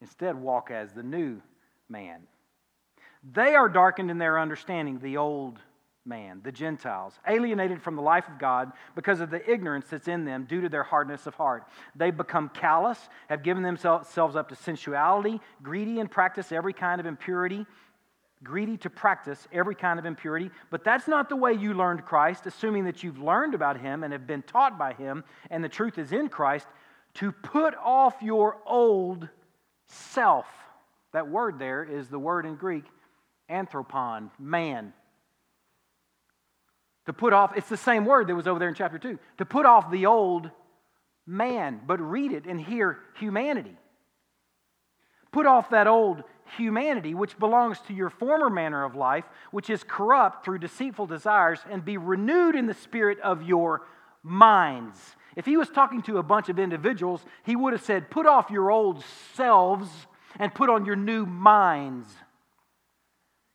Instead, 0.01 0.35
walk 0.35 0.71
as 0.71 0.93
the 0.93 1.03
new 1.03 1.41
man. 1.89 2.21
They 3.23 3.55
are 3.55 3.69
darkened 3.69 4.09
in 4.09 4.17
their 4.17 4.39
understanding, 4.39 4.99
the 4.99 5.17
old 5.17 5.59
man, 6.05 6.41
the 6.43 6.51
Gentiles, 6.51 7.13
alienated 7.27 7.83
from 7.83 7.95
the 7.95 8.01
life 8.01 8.27
of 8.27 8.39
God 8.39 8.71
because 8.95 9.19
of 9.19 9.29
the 9.29 9.47
ignorance 9.49 9.85
that's 9.87 10.07
in 10.07 10.25
them 10.25 10.45
due 10.45 10.61
to 10.61 10.69
their 10.69 10.83
hardness 10.83 11.27
of 11.27 11.35
heart. 11.35 11.65
They 11.95 12.09
become 12.09 12.49
callous, 12.49 12.97
have 13.29 13.43
given 13.43 13.61
themselves 13.61 14.35
up 14.35 14.49
to 14.49 14.55
sensuality, 14.55 15.39
greedy 15.61 15.99
and 15.99 16.09
practice 16.09 16.51
every 16.51 16.73
kind 16.73 16.99
of 16.99 17.05
impurity, 17.05 17.67
greedy 18.43 18.77
to 18.77 18.89
practice 18.89 19.47
every 19.53 19.75
kind 19.75 19.99
of 19.99 20.07
impurity. 20.07 20.49
But 20.71 20.83
that's 20.83 21.07
not 21.07 21.29
the 21.29 21.35
way 21.35 21.53
you 21.53 21.75
learned 21.75 22.03
Christ, 22.05 22.47
assuming 22.47 22.85
that 22.85 23.03
you've 23.03 23.19
learned 23.19 23.53
about 23.53 23.79
him 23.79 24.03
and 24.03 24.11
have 24.11 24.25
been 24.25 24.41
taught 24.41 24.79
by 24.79 24.93
him, 24.93 25.23
and 25.51 25.63
the 25.63 25.69
truth 25.69 25.99
is 25.99 26.11
in 26.11 26.29
Christ, 26.29 26.65
to 27.15 27.31
put 27.31 27.75
off 27.75 28.15
your 28.23 28.57
old 28.65 29.29
self. 29.85 30.47
That 31.13 31.29
word 31.29 31.59
there 31.59 31.83
is 31.83 32.07
the 32.07 32.17
word 32.17 32.47
in 32.47 32.55
Greek, 32.55 32.85
anthropon, 33.51 34.31
man 34.39 34.93
to 37.05 37.13
put 37.13 37.33
off, 37.33 37.57
it's 37.57 37.69
the 37.69 37.77
same 37.77 38.05
word 38.05 38.27
that 38.27 38.35
was 38.35 38.47
over 38.47 38.59
there 38.59 38.69
in 38.69 38.75
chapter 38.75 38.99
2. 38.99 39.17
To 39.39 39.45
put 39.45 39.65
off 39.65 39.91
the 39.91 40.05
old 40.05 40.49
man, 41.25 41.81
but 41.85 41.99
read 41.99 42.31
it 42.31 42.45
and 42.45 42.59
hear 42.59 42.99
humanity. 43.19 43.75
Put 45.31 45.45
off 45.45 45.69
that 45.71 45.87
old 45.87 46.23
humanity 46.57 47.13
which 47.13 47.39
belongs 47.39 47.79
to 47.87 47.93
your 47.93 48.09
former 48.09 48.49
manner 48.49 48.83
of 48.83 48.95
life, 48.95 49.25
which 49.51 49.69
is 49.69 49.83
corrupt 49.83 50.45
through 50.45 50.59
deceitful 50.59 51.07
desires, 51.07 51.59
and 51.69 51.83
be 51.83 51.97
renewed 51.97 52.55
in 52.55 52.67
the 52.67 52.73
spirit 52.73 53.19
of 53.21 53.43
your 53.43 53.87
minds. 54.21 54.97
If 55.35 55.45
he 55.45 55.57
was 55.57 55.69
talking 55.69 56.01
to 56.03 56.17
a 56.17 56.23
bunch 56.23 56.49
of 56.49 56.59
individuals, 56.59 57.25
he 57.43 57.55
would 57.55 57.73
have 57.73 57.83
said, 57.83 58.11
Put 58.11 58.25
off 58.25 58.51
your 58.51 58.69
old 58.69 59.03
selves 59.33 59.89
and 60.37 60.53
put 60.53 60.69
on 60.69 60.85
your 60.85 60.97
new 60.97 61.25
minds. 61.25 62.07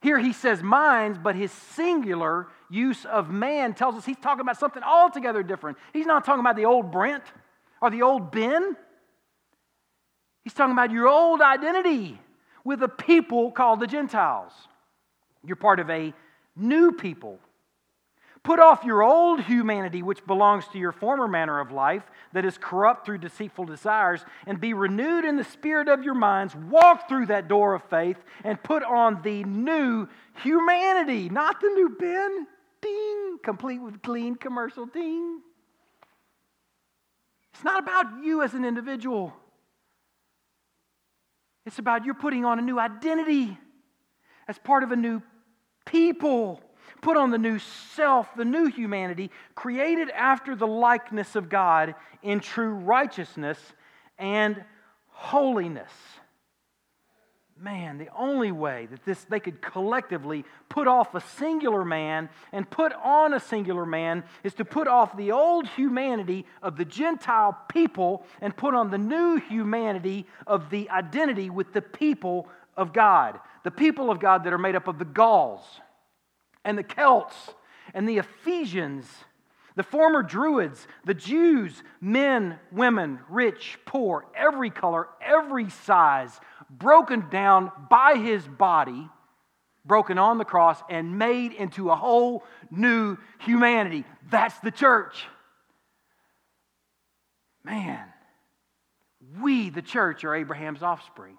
Here 0.07 0.21
he 0.21 0.33
says 0.33 0.63
minds, 0.63 1.19
but 1.19 1.35
his 1.35 1.51
singular 1.51 2.47
use 2.71 3.05
of 3.07 3.29
man 3.29 3.75
tells 3.75 3.97
us 3.97 4.05
he's 4.05 4.17
talking 4.17 4.43
about 4.43 4.57
something 4.57 4.85
altogether 4.85 5.43
different. 5.43 5.79
He's 5.93 6.07
not 6.07 6.25
talking 6.25 6.39
about 6.39 6.55
the 6.55 6.65
old 6.65 6.93
Brent 6.93 7.25
or 7.83 7.91
the 7.91 8.03
old 8.03 8.31
Ben. 8.31 8.77
He's 10.45 10.55
talking 10.55 10.71
about 10.71 10.93
your 10.93 11.09
old 11.09 11.41
identity 11.41 12.21
with 12.63 12.85
a 12.85 12.89
people 12.89 13.51
called 13.51 13.81
the 13.81 13.89
Gentiles. 13.89 14.53
You're 15.45 15.57
part 15.57 15.81
of 15.81 15.91
a 15.91 16.15
new 16.55 16.93
people 16.93 17.41
Put 18.47 18.61
off 18.61 18.85
your 18.85 19.03
old 19.03 19.41
humanity, 19.41 20.05
which 20.05 20.25
belongs 20.25 20.69
to 20.69 20.79
your 20.79 20.93
former 20.93 21.27
manner 21.27 21.59
of 21.59 21.73
life, 21.73 22.05
that 22.33 22.45
is 22.45 22.57
corrupt 22.57 23.05
through 23.05 23.19
deceitful 23.19 23.65
desires, 23.65 24.25
and 24.47 24.61
be 24.61 24.73
renewed 24.73 25.25
in 25.25 25.35
the 25.35 25.43
spirit 25.43 25.89
of 25.89 26.05
your 26.05 26.15
minds. 26.15 26.55
Walk 26.55 27.09
through 27.09 27.27
that 27.27 27.49
door 27.49 27.75
of 27.75 27.83
faith 27.91 28.19
and 28.45 28.63
put 28.63 28.85
on 28.85 29.21
the 29.23 29.43
new 29.43 30.07
humanity, 30.45 31.29
not 31.29 31.61
the 31.61 31.67
new 31.71 31.89
Ben. 31.99 32.47
Ding, 32.81 33.39
complete 33.43 33.81
with 33.81 34.01
clean 34.01 34.37
commercial 34.37 34.87
ding. 34.87 35.41
It's 37.53 37.65
not 37.65 37.83
about 37.83 38.23
you 38.23 38.45
as 38.45 38.55
an 38.55 38.65
individual, 38.65 39.35
it's 41.65 41.81
about 41.81 42.05
you're 42.05 42.15
putting 42.15 42.45
on 42.45 42.61
a 42.61 42.63
new 42.63 42.79
identity 42.79 43.59
as 44.47 44.57
part 44.57 44.85
of 44.85 44.93
a 44.93 44.97
new 44.97 45.21
people. 45.85 46.63
Put 47.01 47.17
on 47.17 47.31
the 47.31 47.39
new 47.39 47.59
self, 47.59 48.35
the 48.37 48.45
new 48.45 48.67
humanity, 48.67 49.31
created 49.55 50.11
after 50.11 50.57
the 50.57 50.67
likeness 50.67 51.37
of 51.37 51.49
God 51.49 51.95
in 52.23 52.41
true 52.41 52.75
righteousness 52.75 53.59
and 54.19 54.65
holiness. 55.09 55.91
Man, 57.59 57.97
the 57.97 58.09
only 58.15 58.53
way 58.53 58.87
that 58.91 59.05
this 59.07 59.25
they 59.25 59.41
could 59.41 59.63
collectively 59.63 60.45
put 60.69 60.87
off 60.87 61.15
a 61.15 61.23
singular 61.23 61.87
man 61.87 62.29
and 62.53 62.69
put 62.69 62.93
on 62.93 63.33
a 63.33 63.41
singular 63.41 63.87
man 63.87 64.25
is 64.45 64.53
to 64.55 64.65
put 64.65 64.87
off 64.87 65.17
the 65.17 65.33
old 65.33 65.67
humanity 65.67 66.45
of 66.63 66.77
the 66.77 66.85
Gentile 66.85 67.57
people 67.69 68.27
and 68.43 68.55
put 68.55 68.75
on 68.75 68.91
the 68.91 68.99
new 68.99 69.41
humanity 69.41 70.27
of 70.47 70.69
the 70.69 70.91
identity 70.91 71.49
with 71.49 71.73
the 71.73 71.81
people 71.81 72.47
of 72.77 72.93
God. 72.93 73.41
The 73.65 73.71
people 73.71 74.11
of 74.11 74.21
God 74.21 74.45
that 74.45 74.53
are 74.53 74.59
made 74.59 74.77
up 74.77 74.87
of 74.87 74.99
the 74.99 75.07
Gauls 75.07 75.63
and 76.67 76.77
the 76.77 76.83
Celts 76.83 77.55
and 77.95 78.07
the 78.07 78.19
Ephesians, 78.19 79.07
the 79.77 79.85
former 79.85 80.23
Druids, 80.23 80.87
the 81.05 81.15
Jews, 81.15 81.83
men, 82.01 82.59
women, 82.73 83.21
rich, 83.31 83.79
poor, 83.87 84.27
every 84.35 84.69
color, 84.69 85.09
every 85.23 85.71
size, 85.71 86.39
broken 86.69 87.29
down 87.31 87.71
by 87.89 88.17
his 88.17 88.47
body, 88.47 89.09
broken 89.85 90.19
on 90.19 90.39
the 90.39 90.45
cross, 90.45 90.83
and 90.91 91.19
made 91.19 91.53
into 91.53 91.91
a 91.91 91.97
whole 91.97 92.43
new 92.71 93.17
humanity. 93.39 94.05
That's 94.29 94.59
the 94.59 94.73
church. 94.73 95.25
Man, 97.63 98.05
we, 99.41 99.71
the 99.71 99.83
church, 99.83 100.25
are 100.25 100.35
Abraham's 100.35 100.83
offspring. 100.83 101.39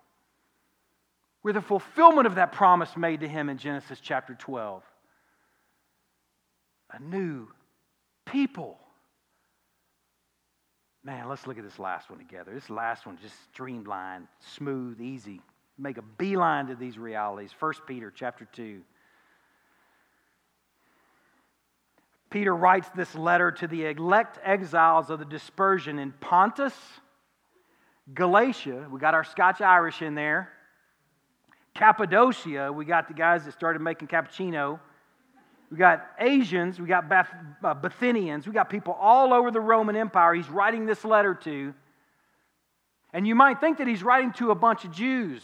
We're 1.43 1.53
the 1.53 1.61
fulfillment 1.61 2.27
of 2.27 2.35
that 2.35 2.53
promise 2.53 2.95
made 2.95 3.21
to 3.21 3.27
him 3.27 3.49
in 3.49 3.57
Genesis 3.57 3.99
chapter 4.01 4.33
12 4.33 4.83
a 6.91 7.01
new 7.01 7.47
people. 8.25 8.77
Man, 11.03 11.29
let's 11.29 11.47
look 11.47 11.57
at 11.57 11.63
this 11.63 11.79
last 11.79 12.09
one 12.09 12.19
together. 12.19 12.53
This 12.53 12.69
last 12.69 13.05
one 13.05 13.17
just 13.21 13.35
streamlined, 13.53 14.27
smooth, 14.39 14.99
easy. 14.99 15.41
Make 15.77 15.97
a 15.97 16.01
beeline 16.01 16.67
to 16.67 16.75
these 16.75 16.97
realities. 16.97 17.51
1 17.57 17.73
Peter 17.87 18.11
chapter 18.13 18.45
2. 18.51 18.81
Peter 22.29 22.53
writes 22.53 22.89
this 22.95 23.15
letter 23.15 23.51
to 23.51 23.67
the 23.67 23.85
elect 23.85 24.37
exiles 24.43 25.09
of 25.09 25.19
the 25.19 25.25
dispersion 25.25 25.97
in 25.97 26.11
Pontus, 26.19 26.73
Galatia. 28.13 28.87
We 28.91 28.99
got 28.99 29.13
our 29.13 29.23
Scotch 29.23 29.61
Irish 29.61 30.01
in 30.01 30.13
there. 30.13 30.49
Cappadocia. 31.73 32.71
We 32.73 32.85
got 32.85 33.07
the 33.07 33.13
guys 33.13 33.45
that 33.45 33.53
started 33.53 33.81
making 33.81 34.07
cappuccino. 34.09 34.79
We 35.69 35.77
got 35.77 36.07
Asians, 36.19 36.79
we 36.79 36.87
got 36.87 37.11
uh, 37.11 37.75
Bithynians, 37.75 38.47
we 38.47 38.53
got 38.53 38.69
people 38.69 38.93
all 38.93 39.33
over 39.33 39.51
the 39.51 39.59
Roman 39.59 39.95
Empire 39.95 40.33
he's 40.33 40.49
writing 40.49 40.85
this 40.85 41.03
letter 41.03 41.33
to. 41.33 41.73
And 43.13 43.27
you 43.27 43.35
might 43.35 43.59
think 43.59 43.79
that 43.79 43.87
he's 43.87 44.03
writing 44.03 44.31
to 44.33 44.51
a 44.51 44.55
bunch 44.55 44.85
of 44.85 44.91
Jews. 44.91 45.41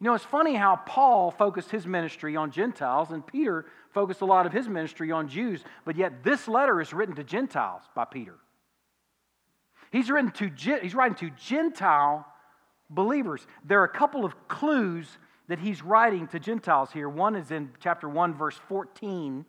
You 0.00 0.06
know, 0.06 0.14
it's 0.14 0.24
funny 0.24 0.54
how 0.54 0.76
Paul 0.76 1.30
focused 1.30 1.70
his 1.70 1.86
ministry 1.86 2.36
on 2.36 2.50
Gentiles 2.50 3.10
and 3.10 3.26
Peter 3.26 3.66
focused 3.92 4.20
a 4.20 4.26
lot 4.26 4.46
of 4.46 4.52
his 4.52 4.68
ministry 4.68 5.10
on 5.10 5.28
Jews, 5.28 5.64
but 5.84 5.96
yet 5.96 6.22
this 6.22 6.46
letter 6.46 6.80
is 6.80 6.92
written 6.92 7.16
to 7.16 7.24
Gentiles 7.24 7.82
by 7.94 8.04
Peter. 8.04 8.36
He's, 9.90 10.10
written 10.10 10.30
to, 10.32 10.78
he's 10.80 10.94
writing 10.94 11.16
to 11.16 11.30
Gentile 11.30 12.26
believers. 12.90 13.46
There 13.64 13.80
are 13.80 13.84
a 13.84 13.88
couple 13.88 14.24
of 14.24 14.48
clues 14.48 15.18
that 15.48 15.58
he's 15.58 15.82
writing 15.82 16.28
to 16.28 16.38
Gentiles 16.38 16.90
here. 16.92 17.08
One 17.08 17.34
is 17.34 17.50
in 17.50 17.70
chapter 17.80 18.08
1, 18.08 18.34
verse 18.34 18.58
14. 18.68 19.44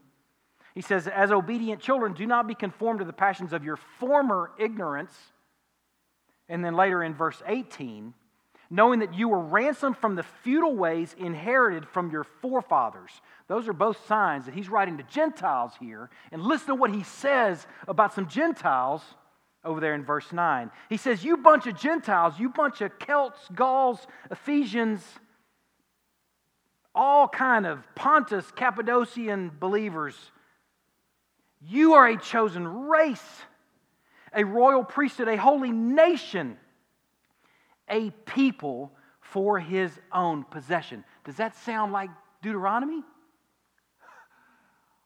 He 0.73 0.81
says, 0.81 1.07
As 1.07 1.31
obedient 1.31 1.81
children, 1.81 2.13
do 2.13 2.25
not 2.25 2.47
be 2.47 2.55
conformed 2.55 2.99
to 2.99 3.05
the 3.05 3.13
passions 3.13 3.53
of 3.53 3.63
your 3.63 3.77
former 3.99 4.51
ignorance. 4.57 5.13
And 6.47 6.63
then 6.63 6.75
later 6.75 7.03
in 7.03 7.13
verse 7.13 7.41
18, 7.45 8.13
knowing 8.69 8.99
that 8.99 9.13
you 9.13 9.27
were 9.27 9.39
ransomed 9.39 9.97
from 9.97 10.15
the 10.15 10.23
futile 10.23 10.75
ways 10.75 11.15
inherited 11.17 11.87
from 11.87 12.11
your 12.11 12.23
forefathers. 12.23 13.11
Those 13.47 13.67
are 13.67 13.73
both 13.73 14.05
signs 14.07 14.45
that 14.45 14.53
he's 14.53 14.69
writing 14.69 14.97
to 14.97 15.03
Gentiles 15.03 15.73
here. 15.79 16.09
And 16.31 16.41
listen 16.41 16.67
to 16.67 16.75
what 16.75 16.93
he 16.93 17.03
says 17.03 17.67
about 17.87 18.13
some 18.13 18.27
Gentiles 18.27 19.01
over 19.65 19.79
there 19.79 19.95
in 19.95 20.05
verse 20.05 20.31
9. 20.31 20.71
He 20.87 20.97
says, 20.97 21.23
You 21.23 21.37
bunch 21.37 21.67
of 21.67 21.77
Gentiles, 21.77 22.35
you 22.39 22.49
bunch 22.49 22.81
of 22.81 22.97
Celts, 22.99 23.39
Gauls, 23.53 24.07
Ephesians, 24.31 25.03
all 26.93 27.27
kind 27.27 27.65
of 27.65 27.83
Pontus, 27.95 28.49
Cappadocian 28.51 29.51
believers, 29.59 30.15
you 31.61 31.93
are 31.93 32.07
a 32.07 32.17
chosen 32.17 32.87
race, 32.87 33.23
a 34.33 34.43
royal 34.43 34.83
priesthood, 34.83 35.27
a 35.27 35.37
holy 35.37 35.71
nation 35.71 36.57
a 37.89 38.11
people 38.25 38.91
for 39.21 39.59
his 39.59 39.91
own 40.11 40.43
possession. 40.43 41.03
Does 41.25 41.35
that 41.35 41.55
sound 41.57 41.91
like 41.91 42.09
Deuteronomy? 42.41 43.01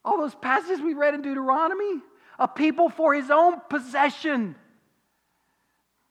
All 0.06 0.18
those 0.18 0.36
passages 0.36 0.82
we 0.82 0.94
read 0.94 1.14
in 1.14 1.22
Deuteronomy? 1.22 2.02
A 2.40 2.48
people 2.48 2.90
for 2.90 3.14
his 3.14 3.30
own 3.30 3.62
possession. 3.70 4.56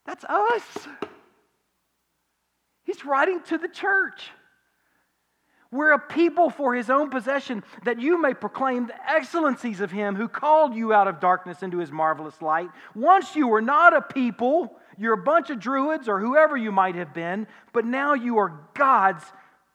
That's 0.07 0.25
us. 0.25 0.89
He's 2.85 3.05
writing 3.05 3.41
to 3.49 3.59
the 3.59 3.68
church. 3.68 4.31
We're 5.73 5.93
a 5.93 5.99
people 5.99 6.51
for 6.51 6.75
his 6.75 6.91
own 6.91 7.09
possession, 7.09 7.64
that 7.85 7.99
you 7.99 8.20
may 8.20 8.35
proclaim 8.35 8.87
the 8.87 9.11
excellencies 9.11 9.81
of 9.81 9.91
him 9.91 10.14
who 10.14 10.29
called 10.29 10.75
you 10.75 10.93
out 10.93 11.09
of 11.09 11.18
darkness 11.18 11.62
into 11.62 11.79
his 11.79 11.91
marvelous 11.91 12.41
light. 12.43 12.68
Once 12.95 13.35
you 13.35 13.49
were 13.49 13.62
not 13.62 13.97
a 13.97 14.03
people, 14.03 14.79
you're 14.99 15.14
a 15.14 15.25
bunch 15.25 15.49
of 15.49 15.59
druids 15.59 16.09
or 16.09 16.20
whoever 16.20 16.59
you 16.59 16.70
might 16.70 16.95
have 16.95 17.14
been, 17.14 17.47
but 17.73 17.87
now 17.87 18.12
you 18.12 18.37
are 18.37 18.61
God's 18.75 19.25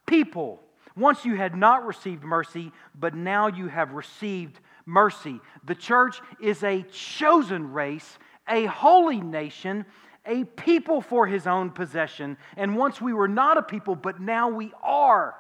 people. 0.06 0.62
Once 0.96 1.26
you 1.26 1.36
had 1.36 1.56
not 1.56 1.86
received 1.86 2.24
mercy, 2.24 2.72
but 2.94 3.16
now 3.16 3.48
you 3.48 3.68
have 3.68 3.94
received 3.94 4.60
mercy. 4.86 5.40
The 5.66 5.76
church 5.76 6.22
is 6.40 6.64
a 6.64 6.84
chosen 6.92 7.74
race, 7.74 8.20
a 8.48 8.66
holy 8.66 9.20
nation, 9.20 9.86
a 10.28 10.44
people 10.44 11.02
for 11.02 11.26
his 11.26 11.48
own 11.48 11.72
possession. 11.72 12.38
And 12.56 12.76
once 12.76 13.02
we 13.02 13.14
were 13.14 13.28
not 13.28 13.58
a 13.58 13.64
people, 13.64 13.96
but 13.96 14.22
now 14.22 14.50
we 14.50 14.72
are. 14.84 15.36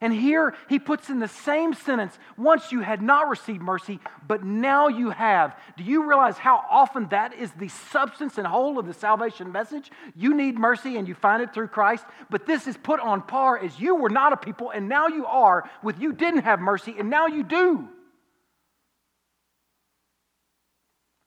And 0.00 0.12
here 0.12 0.54
he 0.68 0.78
puts 0.78 1.10
in 1.10 1.18
the 1.18 1.28
same 1.28 1.74
sentence 1.74 2.16
once 2.36 2.70
you 2.70 2.80
had 2.80 3.02
not 3.02 3.28
received 3.28 3.60
mercy, 3.60 3.98
but 4.26 4.44
now 4.44 4.86
you 4.86 5.10
have. 5.10 5.56
Do 5.76 5.82
you 5.82 6.08
realize 6.08 6.38
how 6.38 6.64
often 6.70 7.08
that 7.08 7.34
is 7.34 7.50
the 7.52 7.68
substance 7.68 8.38
and 8.38 8.46
whole 8.46 8.78
of 8.78 8.86
the 8.86 8.94
salvation 8.94 9.50
message? 9.50 9.90
You 10.14 10.34
need 10.34 10.56
mercy 10.56 10.96
and 10.96 11.08
you 11.08 11.14
find 11.14 11.42
it 11.42 11.52
through 11.52 11.68
Christ, 11.68 12.04
but 12.30 12.46
this 12.46 12.68
is 12.68 12.76
put 12.76 13.00
on 13.00 13.22
par 13.22 13.58
as 13.58 13.80
you 13.80 13.96
were 13.96 14.10
not 14.10 14.32
a 14.32 14.36
people 14.36 14.70
and 14.70 14.88
now 14.88 15.08
you 15.08 15.26
are, 15.26 15.68
with 15.82 15.98
you 16.00 16.12
didn't 16.12 16.42
have 16.42 16.60
mercy 16.60 16.94
and 16.96 17.10
now 17.10 17.26
you 17.26 17.42
do. 17.42 17.88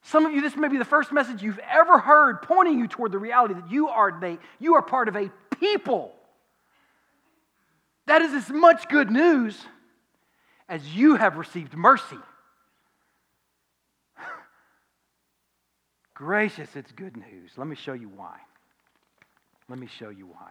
Some 0.04 0.26
of 0.26 0.32
you, 0.32 0.40
this 0.40 0.56
may 0.56 0.68
be 0.68 0.78
the 0.78 0.84
first 0.84 1.12
message 1.12 1.42
you've 1.42 1.60
ever 1.70 1.98
heard 1.98 2.42
pointing 2.42 2.78
you 2.78 2.88
toward 2.88 3.12
the 3.12 3.18
reality 3.18 3.54
that 3.54 3.70
you 3.70 3.88
are, 3.88 4.18
they, 4.18 4.38
you 4.58 4.74
are 4.74 4.82
part 4.82 5.08
of 5.08 5.16
a 5.16 5.30
people 5.58 6.14
that 8.06 8.22
is 8.22 8.32
as 8.32 8.50
much 8.50 8.88
good 8.88 9.10
news 9.10 9.58
as 10.68 10.86
you 10.94 11.16
have 11.16 11.36
received 11.36 11.74
mercy. 11.74 12.18
Gracious, 16.14 16.76
it's 16.76 16.92
good 16.92 17.16
news. 17.16 17.52
Let 17.56 17.66
me 17.66 17.76
show 17.76 17.94
you 17.94 18.08
why. 18.08 18.38
Let 19.68 19.78
me 19.78 19.86
show 19.86 20.08
you 20.08 20.26
why. 20.26 20.50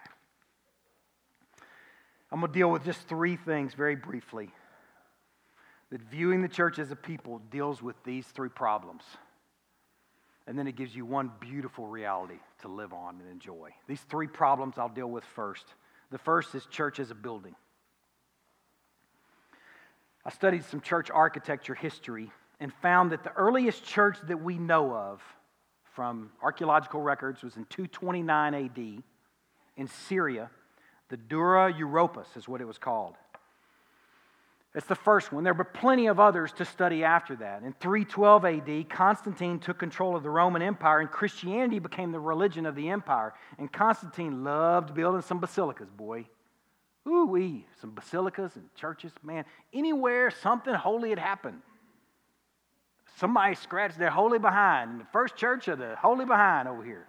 I'm 2.32 2.40
going 2.40 2.52
to 2.52 2.58
deal 2.58 2.72
with 2.72 2.86
just 2.86 3.08
three 3.08 3.36
things 3.36 3.74
very 3.74 3.96
briefly. 3.96 4.50
That 5.92 6.02
viewing 6.02 6.42
the 6.42 6.48
church 6.48 6.80
as 6.80 6.92
a 6.92 6.96
people 6.96 7.42
deals 7.52 7.82
with 7.82 7.96
these 8.04 8.26
three 8.28 8.50
problems. 8.50 9.04
And 10.48 10.58
then 10.58 10.68
it 10.68 10.76
gives 10.76 10.96
you 10.96 11.06
one 11.06 11.32
beautiful 11.40 11.88
reality 11.88 12.40
to 12.62 12.68
live 12.68 12.94
on 12.94 13.20
and 13.20 13.30
enjoy. 13.30 13.72
These 13.88 14.02
three 14.10 14.28
problems 14.28 14.78
I'll 14.78 14.90
deal 14.90 15.10
with 15.10 15.24
first. 15.36 15.66
The 16.12 16.18
first 16.18 16.54
is 16.56 16.66
church 16.66 17.00
as 17.00 17.10
a 17.10 17.16
building. 17.16 17.56
I 20.26 20.30
studied 20.30 20.66
some 20.66 20.82
church 20.82 21.10
architecture 21.10 21.74
history 21.74 22.32
and 22.60 22.72
found 22.82 23.12
that 23.12 23.24
the 23.24 23.32
earliest 23.32 23.84
church 23.84 24.18
that 24.28 24.42
we 24.42 24.58
know 24.58 24.94
of 24.94 25.22
from 25.94 26.32
archaeological 26.42 27.02
records 27.02 27.42
was 27.42 27.56
in 27.56 27.66
229 27.66 28.54
AD 28.54 29.04
in 29.78 29.88
Syria. 29.88 30.50
The 31.10 31.18
Dura 31.18 31.74
Europos 31.74 32.38
is 32.38 32.48
what 32.48 32.62
it 32.62 32.66
was 32.66 32.78
called. 32.78 33.16
It's 34.74 34.88
the 34.88 34.96
first 34.96 35.34
one. 35.34 35.44
There 35.44 35.54
were 35.54 35.66
plenty 35.66 36.08
of 36.08 36.20
others 36.20 36.54
to 36.54 36.66
study 36.66 37.04
after 37.04 37.36
that. 37.38 37.64
In 37.64 37.74
312 37.74 38.46
AD, 38.46 38.90
Constantine 38.90 39.60
took 39.60 39.78
control 39.78 40.16
of 40.16 40.24
the 40.24 40.30
Roman 40.30 40.62
Empire, 40.62 41.02
and 41.02 41.12
Christianity 41.12 41.80
became 41.80 42.14
the 42.14 42.20
religion 42.22 42.66
of 42.66 42.76
the 42.76 42.88
empire. 42.90 43.34
And 43.58 43.72
Constantine 43.72 44.46
loved 44.46 44.94
building 44.94 45.22
some 45.22 45.40
basilicas, 45.40 45.90
boy. 45.90 46.26
Ooh 47.06 47.26
wee, 47.26 47.66
some 47.82 47.92
basilicas 47.92 48.56
and 48.56 48.74
churches, 48.76 49.12
man. 49.24 49.44
Anywhere 49.74 50.32
something 50.32 50.74
holy 50.74 51.10
had 51.10 51.20
happened. 51.20 51.62
Somebody 53.18 53.56
scratched 53.56 54.00
their 54.00 54.10
holy 54.10 54.40
behind 54.40 54.92
in 54.92 54.98
the 55.00 55.06
first 55.12 55.36
church 55.36 55.68
of 55.68 55.80
the 55.80 55.96
holy 55.98 56.26
behind 56.26 56.68
over 56.68 56.84
here. 56.84 57.08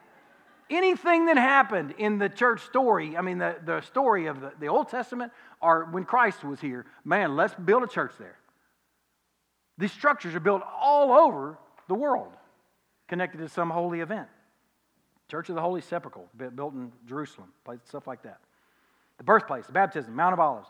Anything 0.71 1.27
that 1.27 1.37
happened 1.37 1.95
in 1.99 2.19
the 2.19 2.29
church 2.29 2.63
story, 2.63 3.17
I 3.17 3.21
mean, 3.21 3.39
the, 3.39 3.57
the 3.65 3.81
story 3.83 4.27
of 4.27 4.41
the, 4.41 4.53
the 4.59 4.69
Old 4.69 4.89
Testament 4.89 5.33
or 5.61 5.87
when 5.91 6.05
Christ 6.05 6.45
was 6.45 6.61
here, 6.61 6.87
man, 7.05 7.37
let's 7.37 7.55
build 7.55 7.83
a 7.83 7.87
church 7.87 8.13
there. 8.19 8.37
These 9.79 9.93
structures 9.93 10.35
are 10.35 10.41
built 10.41 10.63
all 10.81 11.13
over 11.13 11.59
the 11.89 11.95
world, 11.95 12.33
connected 13.09 13.39
to 13.39 13.49
some 13.49 13.71
holy 13.71 14.01
event. 14.01 14.29
Church 15.29 15.49
of 15.49 15.55
the 15.55 15.61
Holy 15.61 15.81
Sepulchre, 15.81 16.21
built 16.55 16.75
in 16.75 16.93
Jerusalem, 17.07 17.49
stuff 17.85 18.07
like 18.07 18.23
that. 18.23 18.39
The 19.19 19.25
birthplace, 19.25 19.67
the 19.67 19.73
baptism, 19.73 20.15
Mount 20.15 20.35
of 20.35 20.41
Olives. 20.41 20.69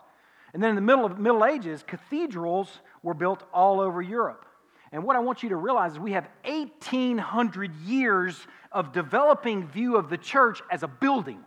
And 0.53 0.61
then 0.61 0.69
in 0.69 0.75
the 0.75 0.81
middle 0.81 1.05
of 1.05 1.17
Middle 1.19 1.43
Ages, 1.43 1.83
cathedrals 1.85 2.79
were 3.01 3.13
built 3.13 3.43
all 3.53 3.81
over 3.81 4.01
Europe. 4.01 4.45
And 4.93 5.03
what 5.03 5.15
I 5.15 5.19
want 5.19 5.41
you 5.41 5.49
to 5.49 5.55
realize 5.55 5.93
is 5.93 5.99
we 5.99 6.11
have 6.11 6.29
1,800 6.45 7.75
years 7.77 8.45
of 8.71 8.93
developing 8.93 9.67
view 9.67 9.97
of 9.97 10.07
the 10.07 10.19
church 10.19 10.61
as 10.69 10.83
a 10.83 10.87
building. 10.87 11.39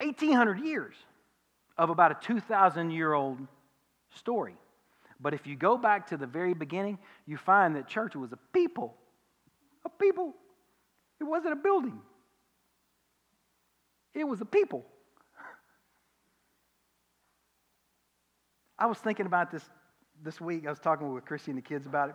1,800 0.00 0.60
years 0.60 0.94
of 1.78 1.88
about 1.88 2.12
a 2.12 2.26
2,000 2.26 2.90
year 2.90 3.14
old 3.14 3.38
story. 4.14 4.54
But 5.18 5.32
if 5.32 5.46
you 5.46 5.56
go 5.56 5.78
back 5.78 6.08
to 6.08 6.18
the 6.18 6.26
very 6.26 6.52
beginning, 6.52 6.98
you 7.24 7.38
find 7.38 7.76
that 7.76 7.88
church 7.88 8.14
was 8.14 8.30
a 8.32 8.38
people. 8.52 8.94
A 9.86 9.88
people. 9.88 10.34
It 11.18 11.24
wasn't 11.24 11.54
a 11.54 11.56
building, 11.56 11.98
it 14.14 14.24
was 14.24 14.42
a 14.42 14.44
people. 14.44 14.84
I 18.78 18.84
was 18.84 18.98
thinking 18.98 19.24
about 19.24 19.50
this 19.50 19.66
this 20.24 20.40
week. 20.40 20.66
I 20.66 20.70
was 20.70 20.78
talking 20.78 21.12
with 21.12 21.24
Christy 21.24 21.50
and 21.50 21.58
the 21.58 21.62
kids 21.62 21.86
about 21.86 22.10
it. 22.10 22.14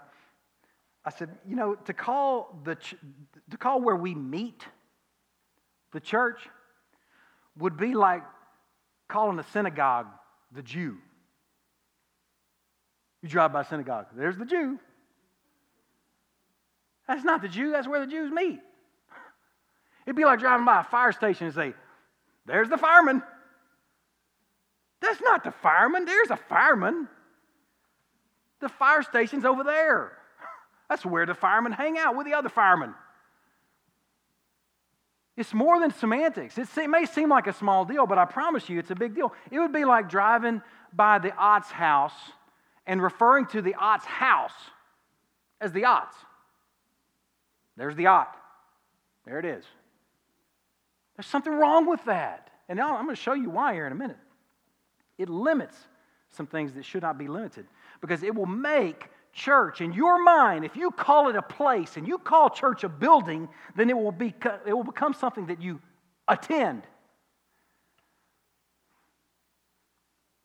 I 1.05 1.10
said, 1.10 1.30
you 1.47 1.55
know, 1.55 1.76
to 1.76 1.93
call 1.93 2.60
the 2.64 2.76
ch- 2.76 2.95
to 3.49 3.58
call 3.58 3.82
where 3.82 3.95
we 3.95 4.14
meet 4.14 4.66
the 5.93 5.99
church 5.99 6.41
would 7.58 7.78
be 7.78 7.93
like 7.93 8.24
calling 9.08 9.39
a 9.39 9.43
synagogue 9.51 10.08
the 10.53 10.62
Jew. 10.62 10.97
You 13.22 13.30
drive 13.30 13.53
by 13.53 13.62
a 13.62 13.66
synagogue, 13.66 14.08
there's 14.16 14.38
the 14.38 14.45
Jew. 14.45 14.80
That's 17.08 17.24
not 17.24 17.41
the 17.41 17.47
Jew, 17.47 17.72
that's 17.72 17.88
where 17.88 18.01
the 18.01 18.12
Jews 18.12 18.32
meet. 18.32 18.60
It'd 20.05 20.16
be 20.16 20.26
like 20.26 20.39
driving 20.39 20.66
by 20.66 20.82
a 20.82 20.84
fire 20.84 21.12
station 21.12 21.47
and 21.47 21.55
say, 21.55 21.74
There's 22.45 22.70
the 22.70 22.78
fireman. 22.78 23.24
That's 25.01 25.22
not 25.22 25.43
the 25.43 25.51
fireman, 25.51 26.05
there's 26.05 26.32
a 26.32 26.38
fireman. 26.38 27.08
The 28.60 28.70
fire 28.70 29.03
station's 29.03 29.45
over 29.45 29.64
there. 29.64 30.18
That's 30.89 31.05
where 31.05 31.26
the 31.26 31.34
firemen 31.34 31.72
hang 31.72 31.97
out 31.97 32.16
with 32.16 32.26
the 32.26 32.34
other 32.34 32.49
firemen. 32.49 32.93
It's 35.36 35.53
more 35.53 35.80
than 35.80 35.91
semantics. 35.91 36.58
it 36.58 36.89
may 36.89 37.05
seem 37.05 37.30
like 37.30 37.45
a 37.45 37.53
small 37.53 37.86
deal, 37.86 38.08
but 38.08 38.18
I 38.18 38.26
promise 38.26 38.68
you 38.68 38.80
it's 38.80 38.89
a 38.89 38.95
big 38.95 39.14
deal. 39.14 39.34
It 39.51 39.60
would 39.60 39.72
be 39.72 39.86
like 39.86 40.10
driving 40.10 40.64
by 40.91 41.20
the 41.20 41.32
Ott's 41.36 41.70
house 41.70 42.16
and 42.88 43.01
referring 43.01 43.45
to 43.47 43.62
the 43.62 43.76
Ott's 43.76 44.05
house 44.05 44.51
as 45.62 45.72
the 45.72 45.86
Ott's. 45.86 46.16
There's 47.76 47.95
the 47.95 48.08
Ott. 48.08 48.36
There 49.26 49.38
it 49.38 49.45
is. 49.45 49.64
There's 51.16 51.28
something 51.28 51.53
wrong 51.53 51.88
with 51.88 52.03
that. 52.05 52.49
And 52.68 52.82
I'm 52.82 53.05
going 53.05 53.16
to 53.16 53.22
show 53.22 53.34
you 53.34 53.51
why 53.51 53.74
here 53.74 53.86
in 53.86 53.91
a 53.91 53.95
minute. 53.95 54.18
It 55.20 55.30
limits 55.30 55.78
some 56.30 56.47
things 56.47 56.74
that 56.74 56.84
should 56.84 57.03
not 57.03 57.18
be 57.18 57.28
limited 57.28 57.68
because 58.02 58.24
it 58.24 58.34
will 58.34 58.45
make 58.45 59.10
church 59.34 59.82
in 59.82 59.93
your 59.93 60.24
mind, 60.24 60.66
if 60.66 60.76
you 60.76 60.91
call 60.91 61.30
it 61.30 61.36
a 61.36 61.41
place 61.41 61.98
and 61.98 62.08
you 62.08 62.18
call 62.18 62.50
church 62.50 62.84
a 62.84 62.89
building, 62.89 63.48
then 63.76 63.89
it 63.89 63.98
will, 63.98 64.12
be, 64.12 64.34
it 64.66 64.74
will 64.74 64.84
become 64.84 65.14
something 65.14 65.48
that 65.48 65.62
you 65.62 65.80
attend. 66.28 66.84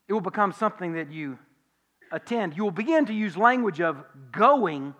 It 0.07 0.13
will 0.13 0.21
become 0.21 0.53
something 0.53 0.93
that 0.93 1.11
you 1.11 1.39
attend. 2.11 2.55
You 2.55 2.63
will 2.63 2.71
begin 2.71 3.07
to 3.07 3.13
use 3.13 3.35
language 3.35 3.81
of 3.81 4.03
going 4.31 4.93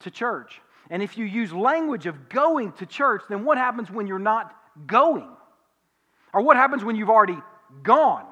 to 0.00 0.10
church. 0.10 0.60
And 0.90 1.02
if 1.02 1.18
you 1.18 1.26
use 1.26 1.52
language 1.52 2.06
of 2.06 2.28
going 2.28 2.72
to 2.74 2.86
church, 2.86 3.22
then 3.28 3.44
what 3.44 3.58
happens 3.58 3.90
when 3.90 4.06
you're 4.06 4.18
not 4.18 4.54
going? 4.86 5.28
Or 6.32 6.42
what 6.42 6.56
happens 6.56 6.82
when 6.82 6.96
you've 6.96 7.10
already 7.10 7.38
gone? 7.82 8.24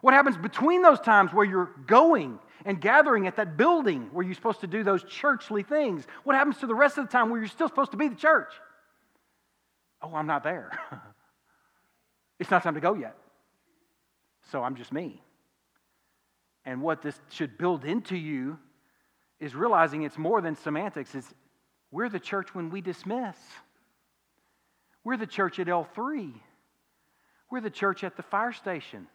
What 0.00 0.14
happens 0.14 0.36
between 0.36 0.82
those 0.82 1.00
times 1.00 1.32
where 1.32 1.44
you're 1.44 1.70
going 1.86 2.38
and 2.64 2.80
gathering 2.80 3.26
at 3.26 3.36
that 3.36 3.56
building 3.56 4.08
where 4.12 4.24
you're 4.24 4.34
supposed 4.34 4.60
to 4.60 4.66
do 4.66 4.82
those 4.82 5.04
churchly 5.04 5.62
things? 5.62 6.06
What 6.24 6.36
happens 6.36 6.58
to 6.58 6.66
the 6.66 6.74
rest 6.74 6.98
of 6.98 7.06
the 7.06 7.12
time 7.12 7.30
where 7.30 7.38
you're 7.38 7.48
still 7.48 7.68
supposed 7.68 7.90
to 7.90 7.96
be 7.96 8.08
the 8.08 8.16
church? 8.16 8.52
Oh, 10.02 10.14
I'm 10.14 10.26
not 10.26 10.42
there. 10.42 10.70
it's 12.38 12.50
not 12.50 12.62
time 12.62 12.74
to 12.74 12.80
go 12.80 12.94
yet. 12.94 13.16
So 14.50 14.62
I'm 14.62 14.74
just 14.74 14.92
me. 14.92 15.22
And 16.64 16.82
what 16.82 17.02
this 17.02 17.18
should 17.30 17.58
build 17.58 17.84
into 17.84 18.16
you 18.16 18.58
is 19.38 19.54
realizing 19.54 20.02
it's 20.02 20.18
more 20.18 20.40
than 20.40 20.56
semantics. 20.56 21.14
It's 21.14 21.32
we're 21.90 22.08
the 22.08 22.20
church 22.20 22.54
when 22.54 22.70
we 22.70 22.80
dismiss. 22.80 23.36
We're 25.02 25.16
the 25.16 25.26
church 25.26 25.58
at 25.58 25.66
L3. 25.66 26.32
We're 27.50 27.60
the 27.60 27.70
church 27.70 28.04
at 28.04 28.16
the 28.16 28.22
fire 28.22 28.52
station. 28.52 29.08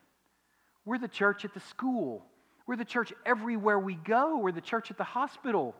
We're 0.85 0.99
the 0.99 1.07
church 1.07 1.43
at 1.45 1.53
the 1.53 1.59
school. 1.59 2.23
We're 2.67 2.75
the 2.77 2.85
church 2.85 3.11
everywhere 3.25 3.79
we 3.79 3.95
go. 3.95 4.37
We're 4.37 4.51
the 4.51 4.61
church 4.61 4.91
at 4.91 4.97
the 4.97 5.03
hospital. 5.03 5.75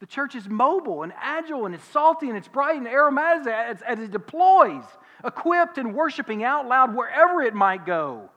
The 0.00 0.06
church 0.06 0.34
is 0.34 0.48
mobile 0.48 1.02
and 1.02 1.12
agile 1.16 1.66
and 1.66 1.74
it's 1.74 1.84
salty 1.86 2.28
and 2.28 2.36
it's 2.36 2.48
bright 2.48 2.76
and 2.76 2.86
aromatic 2.86 3.46
as, 3.52 3.82
as 3.82 3.98
it 3.98 4.10
deploys, 4.10 4.84
equipped 5.24 5.76
and 5.76 5.94
worshiping 5.94 6.44
out 6.44 6.68
loud 6.68 6.94
wherever 6.94 7.42
it 7.42 7.54
might 7.54 7.84
go. 7.84 8.30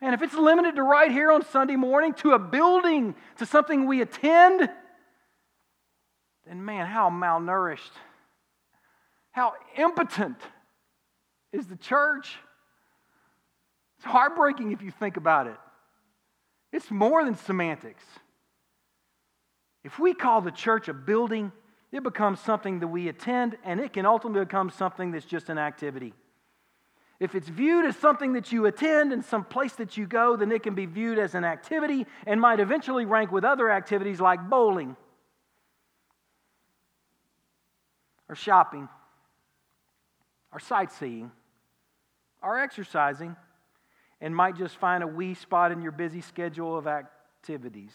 And 0.00 0.14
if 0.14 0.22
it's 0.22 0.34
limited 0.34 0.76
to 0.76 0.82
right 0.82 1.10
here 1.10 1.32
on 1.32 1.44
Sunday 1.46 1.76
morning, 1.76 2.12
to 2.14 2.32
a 2.32 2.38
building, 2.38 3.14
to 3.38 3.46
something 3.46 3.86
we 3.86 4.00
attend, 4.00 4.68
then 6.46 6.64
man, 6.64 6.86
how 6.86 7.10
malnourished, 7.10 7.90
how 9.32 9.54
impotent 9.76 10.36
is 11.52 11.66
the 11.66 11.76
church. 11.76 12.36
It's 13.98 14.06
heartbreaking 14.06 14.72
if 14.72 14.80
you 14.80 14.90
think 14.90 15.16
about 15.16 15.48
it. 15.48 15.56
It's 16.72 16.90
more 16.90 17.24
than 17.24 17.34
semantics. 17.34 18.04
If 19.84 19.98
we 19.98 20.14
call 20.14 20.40
the 20.40 20.50
church 20.50 20.88
a 20.88 20.94
building, 20.94 21.50
it 21.90 22.02
becomes 22.02 22.40
something 22.40 22.80
that 22.80 22.88
we 22.88 23.08
attend, 23.08 23.56
and 23.64 23.80
it 23.80 23.92
can 23.92 24.06
ultimately 24.06 24.44
become 24.44 24.70
something 24.70 25.10
that's 25.10 25.24
just 25.24 25.48
an 25.48 25.58
activity. 25.58 26.14
If 27.18 27.34
it's 27.34 27.48
viewed 27.48 27.86
as 27.86 27.96
something 27.96 28.34
that 28.34 28.52
you 28.52 28.66
attend 28.66 29.12
and 29.12 29.24
some 29.24 29.44
place 29.44 29.72
that 29.74 29.96
you 29.96 30.06
go, 30.06 30.36
then 30.36 30.52
it 30.52 30.62
can 30.62 30.74
be 30.74 30.86
viewed 30.86 31.18
as 31.18 31.34
an 31.34 31.44
activity 31.44 32.06
and 32.26 32.40
might 32.40 32.60
eventually 32.60 33.06
rank 33.06 33.32
with 33.32 33.44
other 33.44 33.70
activities 33.70 34.20
like 34.20 34.48
bowling 34.48 34.96
or 38.28 38.36
shopping 38.36 38.88
or 40.52 40.60
sightseeing 40.60 41.32
or 42.40 42.58
exercising 42.58 43.34
and 44.20 44.34
might 44.34 44.56
just 44.56 44.76
find 44.76 45.02
a 45.02 45.06
wee 45.06 45.34
spot 45.34 45.72
in 45.72 45.80
your 45.82 45.92
busy 45.92 46.20
schedule 46.20 46.76
of 46.76 46.86
activities 46.86 47.92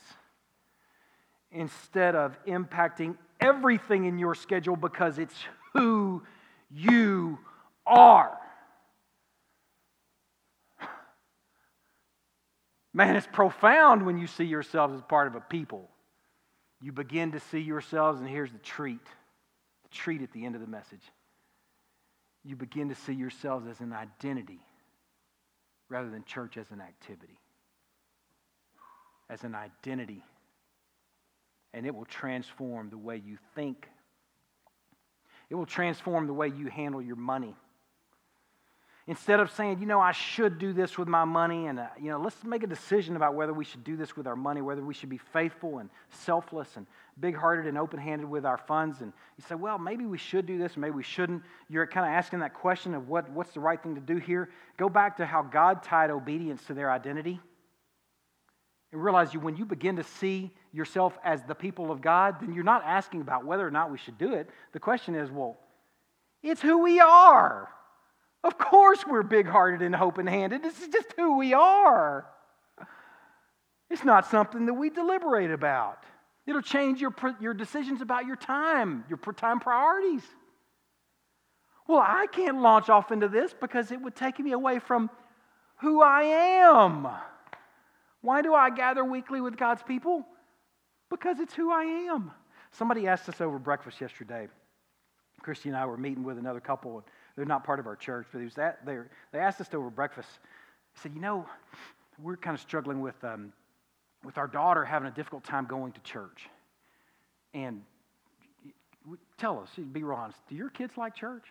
instead 1.51 2.15
of 2.15 2.37
impacting 2.45 3.15
everything 3.39 4.05
in 4.05 4.17
your 4.17 4.33
schedule 4.33 4.75
because 4.75 5.19
it's 5.19 5.35
who 5.73 6.23
you 6.71 7.37
are. 7.85 8.37
Man, 12.93 13.15
it's 13.15 13.27
profound 13.31 14.05
when 14.05 14.17
you 14.17 14.27
see 14.27 14.45
yourselves 14.45 14.95
as 14.95 15.01
part 15.01 15.27
of 15.27 15.35
a 15.35 15.41
people. 15.41 15.89
You 16.81 16.91
begin 16.91 17.31
to 17.33 17.39
see 17.39 17.59
yourselves, 17.59 18.19
and 18.19 18.27
here's 18.27 18.51
the 18.51 18.57
treat 18.59 19.05
the 19.83 19.89
treat 19.89 20.21
at 20.21 20.31
the 20.31 20.45
end 20.45 20.55
of 20.55 20.61
the 20.61 20.67
message. 20.67 21.03
You 22.43 22.55
begin 22.55 22.89
to 22.89 22.95
see 22.95 23.13
yourselves 23.13 23.67
as 23.67 23.79
an 23.79 23.93
identity 23.93 24.59
rather 25.93 26.09
than 26.09 26.23
church 26.23 26.57
as 26.57 26.71
an 26.71 26.81
activity, 26.81 27.37
as 29.29 29.43
an 29.43 29.53
identity. 29.53 30.23
And 31.71 31.85
it 31.85 31.93
will 31.93 32.05
transform 32.05 32.89
the 32.89 32.97
way 32.97 33.21
you 33.23 33.37
think, 33.53 33.87
it 35.51 35.55
will 35.55 35.67
transform 35.67 36.25
the 36.25 36.33
way 36.33 36.47
you 36.47 36.67
handle 36.67 37.01
your 37.01 37.15
money. 37.15 37.55
Instead 39.05 39.41
of 39.41 39.51
saying, 39.51 39.79
you 39.81 39.85
know, 39.85 39.99
I 39.99 40.13
should 40.13 40.57
do 40.57 40.71
this 40.71 40.97
with 40.97 41.09
my 41.09 41.25
money, 41.25 41.67
and, 41.67 41.77
uh, 41.77 41.87
you 42.01 42.09
know, 42.09 42.17
let's 42.17 42.41
make 42.45 42.63
a 42.63 42.67
decision 42.67 43.17
about 43.17 43.35
whether 43.35 43.51
we 43.51 43.65
should 43.65 43.83
do 43.83 43.97
this 43.97 44.15
with 44.15 44.27
our 44.27 44.35
money, 44.35 44.61
whether 44.61 44.81
we 44.81 44.93
should 44.93 45.09
be 45.09 45.17
faithful 45.17 45.79
and 45.79 45.89
selfless 46.09 46.77
and 46.77 46.87
big 47.19 47.35
hearted 47.35 47.67
and 47.67 47.77
open 47.77 47.99
handed 47.99 48.29
with 48.29 48.45
our 48.45 48.57
funds. 48.57 49.01
And 49.01 49.11
you 49.37 49.43
say, 49.49 49.55
well, 49.55 49.77
maybe 49.77 50.05
we 50.05 50.17
should 50.17 50.45
do 50.45 50.57
this, 50.57 50.77
maybe 50.77 50.95
we 50.95 51.03
shouldn't. 51.03 51.43
You're 51.67 51.85
kind 51.85 52.05
of 52.05 52.13
asking 52.13 52.39
that 52.39 52.53
question 52.53 52.93
of 52.93 53.09
what, 53.09 53.29
what's 53.31 53.51
the 53.53 53.59
right 53.59 53.81
thing 53.81 53.95
to 53.95 54.01
do 54.01 54.17
here. 54.17 54.49
Go 54.77 54.87
back 54.87 55.17
to 55.17 55.25
how 55.25 55.41
God 55.41 55.83
tied 55.83 56.09
obedience 56.09 56.63
to 56.67 56.73
their 56.73 56.89
identity. 56.89 57.41
And 58.93 59.03
realize 59.03 59.33
you, 59.33 59.41
when 59.41 59.57
you 59.57 59.65
begin 59.65 59.97
to 59.97 60.03
see 60.03 60.49
yourself 60.71 61.17
as 61.25 61.43
the 61.43 61.55
people 61.55 61.91
of 61.91 61.99
God, 61.99 62.37
then 62.39 62.53
you're 62.53 62.63
not 62.63 62.83
asking 62.85 63.19
about 63.19 63.43
whether 63.43 63.67
or 63.67 63.71
not 63.71 63.91
we 63.91 63.97
should 63.97 64.17
do 64.17 64.33
it. 64.33 64.49
The 64.71 64.79
question 64.79 65.13
is, 65.13 65.29
well, 65.29 65.57
it's 66.41 66.61
who 66.61 66.77
we 66.77 67.01
are. 67.01 67.69
Of 68.43 68.57
course, 68.57 69.05
we're 69.07 69.23
big 69.23 69.47
hearted 69.47 69.81
and 69.81 69.95
open 69.95 70.27
handed. 70.27 70.63
This 70.63 70.81
is 70.81 70.89
just 70.89 71.13
who 71.15 71.37
we 71.37 71.53
are. 71.53 72.25
It's 73.89 74.03
not 74.03 74.25
something 74.27 74.65
that 74.65 74.73
we 74.73 74.89
deliberate 74.89 75.51
about. 75.51 76.03
It'll 76.45 76.61
change 76.61 76.99
your, 76.99 77.13
your 77.39 77.53
decisions 77.53 78.01
about 78.01 78.25
your 78.25 78.35
time, 78.35 79.05
your 79.07 79.17
time 79.33 79.59
priorities. 79.59 80.23
Well, 81.87 82.03
I 82.05 82.27
can't 82.27 82.61
launch 82.61 82.89
off 82.89 83.11
into 83.11 83.27
this 83.27 83.53
because 83.53 83.91
it 83.91 84.01
would 84.01 84.15
take 84.15 84.39
me 84.39 84.51
away 84.51 84.79
from 84.79 85.09
who 85.77 86.01
I 86.01 86.23
am. 86.23 87.07
Why 88.21 88.41
do 88.41 88.53
I 88.53 88.69
gather 88.69 89.03
weekly 89.03 89.41
with 89.41 89.57
God's 89.57 89.83
people? 89.83 90.25
Because 91.09 91.39
it's 91.39 91.53
who 91.53 91.71
I 91.71 91.83
am. 91.83 92.31
Somebody 92.71 93.07
asked 93.07 93.29
us 93.29 93.39
over 93.41 93.59
breakfast 93.59 94.01
yesterday. 94.01 94.47
Christy 95.41 95.69
and 95.69 95.77
I 95.77 95.85
were 95.85 95.97
meeting 95.97 96.23
with 96.23 96.37
another 96.37 96.61
couple. 96.61 97.03
They're 97.35 97.45
not 97.45 97.63
part 97.63 97.79
of 97.79 97.87
our 97.87 97.95
church, 97.95 98.27
but 98.31 98.41
was 98.41 98.53
that, 98.55 98.85
they 98.85 99.39
asked 99.39 99.59
us 99.59 99.73
over 99.73 99.89
breakfast. 99.89 100.29
They 100.95 101.01
said, 101.01 101.15
You 101.15 101.21
know, 101.21 101.45
we're 102.21 102.37
kind 102.37 102.53
of 102.55 102.61
struggling 102.61 103.01
with, 103.01 103.21
um, 103.23 103.51
with 104.23 104.37
our 104.37 104.47
daughter 104.47 104.85
having 104.85 105.07
a 105.07 105.11
difficult 105.11 105.43
time 105.43 105.65
going 105.65 105.93
to 105.93 106.01
church. 106.01 106.47
And 107.53 107.81
tell 109.37 109.59
us, 109.59 109.69
be 109.91 110.03
real 110.03 110.17
honest, 110.17 110.39
do 110.47 110.55
your 110.55 110.69
kids 110.69 110.95
like 110.97 111.15
church? 111.15 111.45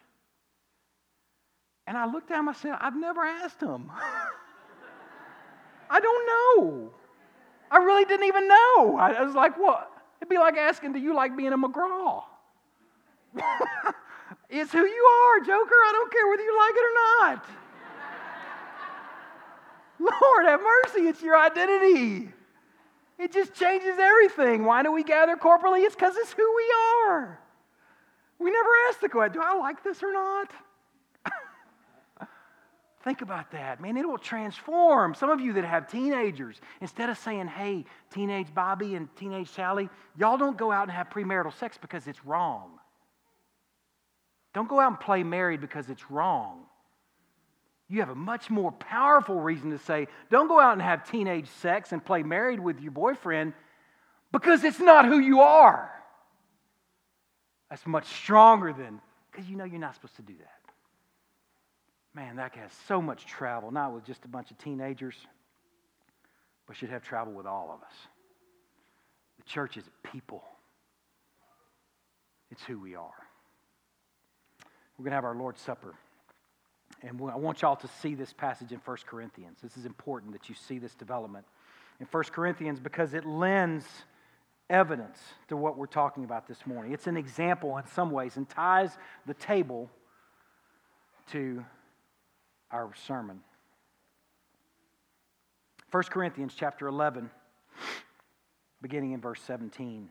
And 1.87 1.99
I 1.99 2.07
looked 2.07 2.30
at 2.30 2.39
him, 2.39 2.49
I 2.49 2.53
said, 2.53 2.76
I've 2.80 2.97
never 2.97 3.22
asked 3.22 3.61
them. 3.61 3.91
I 5.91 6.01
don't 6.01 6.26
know. 6.26 6.91
I 7.70 7.78
really 7.78 8.05
didn't 8.05 8.26
even 8.26 8.49
know. 8.49 8.97
I 8.99 9.22
was 9.22 9.35
like, 9.35 9.59
what? 9.59 9.91
It'd 10.20 10.28
be 10.28 10.39
like 10.39 10.57
asking, 10.57 10.93
do 10.93 11.01
you 11.01 11.14
like 11.14 11.37
being 11.37 11.53
a 11.53 11.59
McGraw? 11.59 12.22
It's 14.55 14.70
who 14.70 14.84
you 14.84 15.05
are, 15.05 15.40
Joker. 15.40 15.74
I 15.74 15.92
don't 15.92 16.12
care 16.12 16.28
whether 16.28 16.42
you 16.42 16.59
like 16.59 16.74
it 16.76 16.84
or 16.84 16.94
not. 17.24 17.46
Lord, 20.20 20.46
have 20.46 20.61
mercy. 20.61 21.09
It's 21.09 21.22
your 21.22 21.38
identity. 21.38 22.28
It 23.18 23.32
just 23.32 23.55
changes 23.55 23.98
everything. 23.98 24.66
Why 24.66 24.82
do 24.82 24.92
we 24.92 25.05
gather 25.05 25.36
corporately? 25.36 25.86
It's 25.86 25.94
because 25.94 26.16
it's 26.18 26.32
who 26.32 26.55
we 26.55 26.74
are. 27.07 27.38
We 28.38 28.50
never 28.50 28.68
ask 28.88 29.00
the 29.00 29.09
question, 29.09 29.40
do 29.40 29.40
I 29.42 29.55
like 29.55 29.82
this 29.82 30.03
or 30.03 30.12
not? 30.12 30.50
Think 33.05 33.22
about 33.22 33.50
that. 33.53 33.80
Man, 33.80 33.96
it 33.96 34.07
will 34.07 34.18
transform. 34.18 35.14
Some 35.14 35.30
of 35.30 35.40
you 35.40 35.55
that 35.55 35.64
have 35.64 35.90
teenagers, 35.90 36.61
instead 36.82 37.09
of 37.09 37.16
saying, 37.16 37.46
hey, 37.46 37.86
teenage 38.12 38.53
Bobby 38.53 38.96
and 38.96 39.09
teenage 39.16 39.48
Sally, 39.48 39.88
y'all 40.18 40.36
don't 40.36 40.59
go 40.59 40.70
out 40.70 40.82
and 40.82 40.92
have 40.92 41.09
premarital 41.09 41.59
sex 41.59 41.78
because 41.80 42.07
it's 42.07 42.22
wrong. 42.26 42.80
Don't 44.55 44.68
go 44.68 44.80
out 44.80 44.88
and 44.88 45.00
play 45.00 45.22
married 45.22 45.61
because 45.61 45.88
it's 45.88 46.11
wrong. 46.11 46.64
You 47.88 48.00
have 48.00 48.11
a 48.11 48.14
much 48.14 48.48
more 48.48 48.72
powerful 48.72 49.38
reason 49.38 49.70
to 49.70 49.78
say, 49.78 50.09
don't 50.30 50.48
go 50.48 50.59
out 50.59 50.72
and 50.72 50.82
have 50.82 51.11
teenage 51.11 51.48
sex 51.61 51.92
and 51.92 52.05
play 52.05 52.22
married 52.22 52.61
with 52.61 52.80
your 52.80 52.92
boyfriend 52.92 53.53
because 54.32 54.64
it's 54.64 54.80
not 54.80 55.05
who 55.05 55.18
you 55.18 55.40
are. 55.40 55.90
That's 57.68 57.86
much 57.86 58.07
stronger 58.07 58.72
than, 58.72 59.00
because 59.30 59.48
you 59.48 59.57
know 59.57 59.64
you're 59.64 59.80
not 59.80 59.94
supposed 59.94 60.16
to 60.16 60.22
do 60.22 60.34
that. 60.38 60.48
Man, 62.14 62.36
that 62.36 62.55
guy 62.55 62.61
has 62.61 62.72
so 62.86 63.00
much 63.00 63.24
travel, 63.24 63.70
not 63.70 63.94
with 63.94 64.05
just 64.05 64.24
a 64.24 64.28
bunch 64.28 64.50
of 64.50 64.59
teenagers, 64.59 65.14
but 66.66 66.76
should 66.76 66.90
have 66.90 67.03
travel 67.03 67.32
with 67.32 67.46
all 67.46 67.70
of 67.74 67.82
us. 67.82 67.94
The 69.38 69.44
church 69.44 69.76
is 69.76 69.84
people, 70.03 70.44
it's 72.50 72.62
who 72.62 72.78
we 72.78 72.94
are. 72.94 73.22
We're 75.03 75.11
going 75.11 75.20
to 75.22 75.26
have 75.26 75.34
our 75.34 75.34
Lord's 75.34 75.61
Supper. 75.61 75.96
And 77.03 77.20
I 77.28 77.36
want 77.36 77.61
y'all 77.61 77.74
to 77.74 77.88
see 77.88 78.14
this 78.14 78.32
passage 78.32 78.70
in 78.70 78.78
1 78.78 78.96
Corinthians. 79.05 79.59
This 79.61 79.76
is 79.76 79.84
important 79.84 80.30
that 80.30 80.48
you 80.48 80.55
see 80.55 80.78
this 80.78 80.94
development 80.94 81.44
in 81.98 82.07
1 82.09 82.24
Corinthians 82.30 82.78
because 82.78 83.12
it 83.12 83.26
lends 83.26 83.84
evidence 84.70 85.18
to 85.48 85.57
what 85.57 85.76
we're 85.76 85.86
talking 85.86 86.22
about 86.22 86.46
this 86.46 86.64
morning. 86.66 86.92
It's 86.92 87.09
an 87.09 87.16
example 87.16 87.78
in 87.78 87.86
some 87.88 88.12
ways 88.12 88.36
and 88.36 88.48
ties 88.48 88.96
the 89.26 89.34
table 89.34 89.90
to 91.32 91.64
our 92.70 92.92
sermon. 92.94 93.40
1 95.90 96.03
Corinthians 96.05 96.55
chapter 96.57 96.86
11, 96.86 97.28
beginning 98.80 99.11
in 99.11 99.20
verse 99.20 99.42
17. 99.42 100.09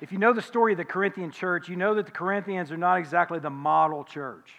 If 0.00 0.12
you 0.12 0.18
know 0.18 0.34
the 0.34 0.42
story 0.42 0.72
of 0.72 0.78
the 0.78 0.84
Corinthian 0.84 1.30
church, 1.30 1.68
you 1.68 1.76
know 1.76 1.94
that 1.94 2.04
the 2.06 2.12
Corinthians 2.12 2.70
are 2.70 2.76
not 2.76 2.98
exactly 2.98 3.38
the 3.38 3.50
model 3.50 4.04
church. 4.04 4.52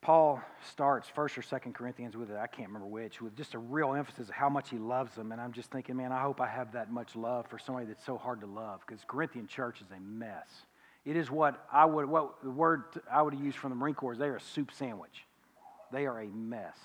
Paul 0.00 0.40
starts 0.70 1.08
first 1.08 1.36
or 1.36 1.42
second 1.42 1.74
Corinthians 1.74 2.16
with 2.16 2.30
it, 2.30 2.36
I 2.36 2.46
can't 2.46 2.68
remember 2.68 2.86
which, 2.86 3.20
with 3.20 3.36
just 3.36 3.54
a 3.54 3.58
real 3.58 3.92
emphasis 3.92 4.28
of 4.28 4.34
how 4.34 4.48
much 4.48 4.70
he 4.70 4.78
loves 4.78 5.14
them. 5.16 5.32
And 5.32 5.40
I'm 5.40 5.52
just 5.52 5.70
thinking, 5.70 5.96
man, 5.96 6.12
I 6.12 6.22
hope 6.22 6.40
I 6.40 6.46
have 6.46 6.72
that 6.72 6.92
much 6.92 7.16
love 7.16 7.46
for 7.48 7.58
somebody 7.58 7.86
that's 7.86 8.06
so 8.06 8.16
hard 8.16 8.40
to 8.40 8.46
love, 8.46 8.80
because 8.86 9.04
Corinthian 9.06 9.48
church 9.48 9.80
is 9.80 9.88
a 9.90 10.00
mess. 10.00 10.46
It 11.04 11.16
is 11.16 11.30
what 11.30 11.66
I 11.72 11.84
would, 11.84 12.06
what 12.06 12.42
the 12.42 12.50
word 12.50 12.84
I 13.10 13.20
would 13.20 13.34
use 13.34 13.54
from 13.54 13.70
the 13.70 13.76
Marine 13.76 13.94
Corps 13.94 14.16
they 14.16 14.28
are 14.28 14.36
a 14.36 14.40
soup 14.40 14.70
sandwich. 14.72 15.24
They 15.92 16.06
are 16.06 16.20
a 16.20 16.26
mess. 16.26 16.76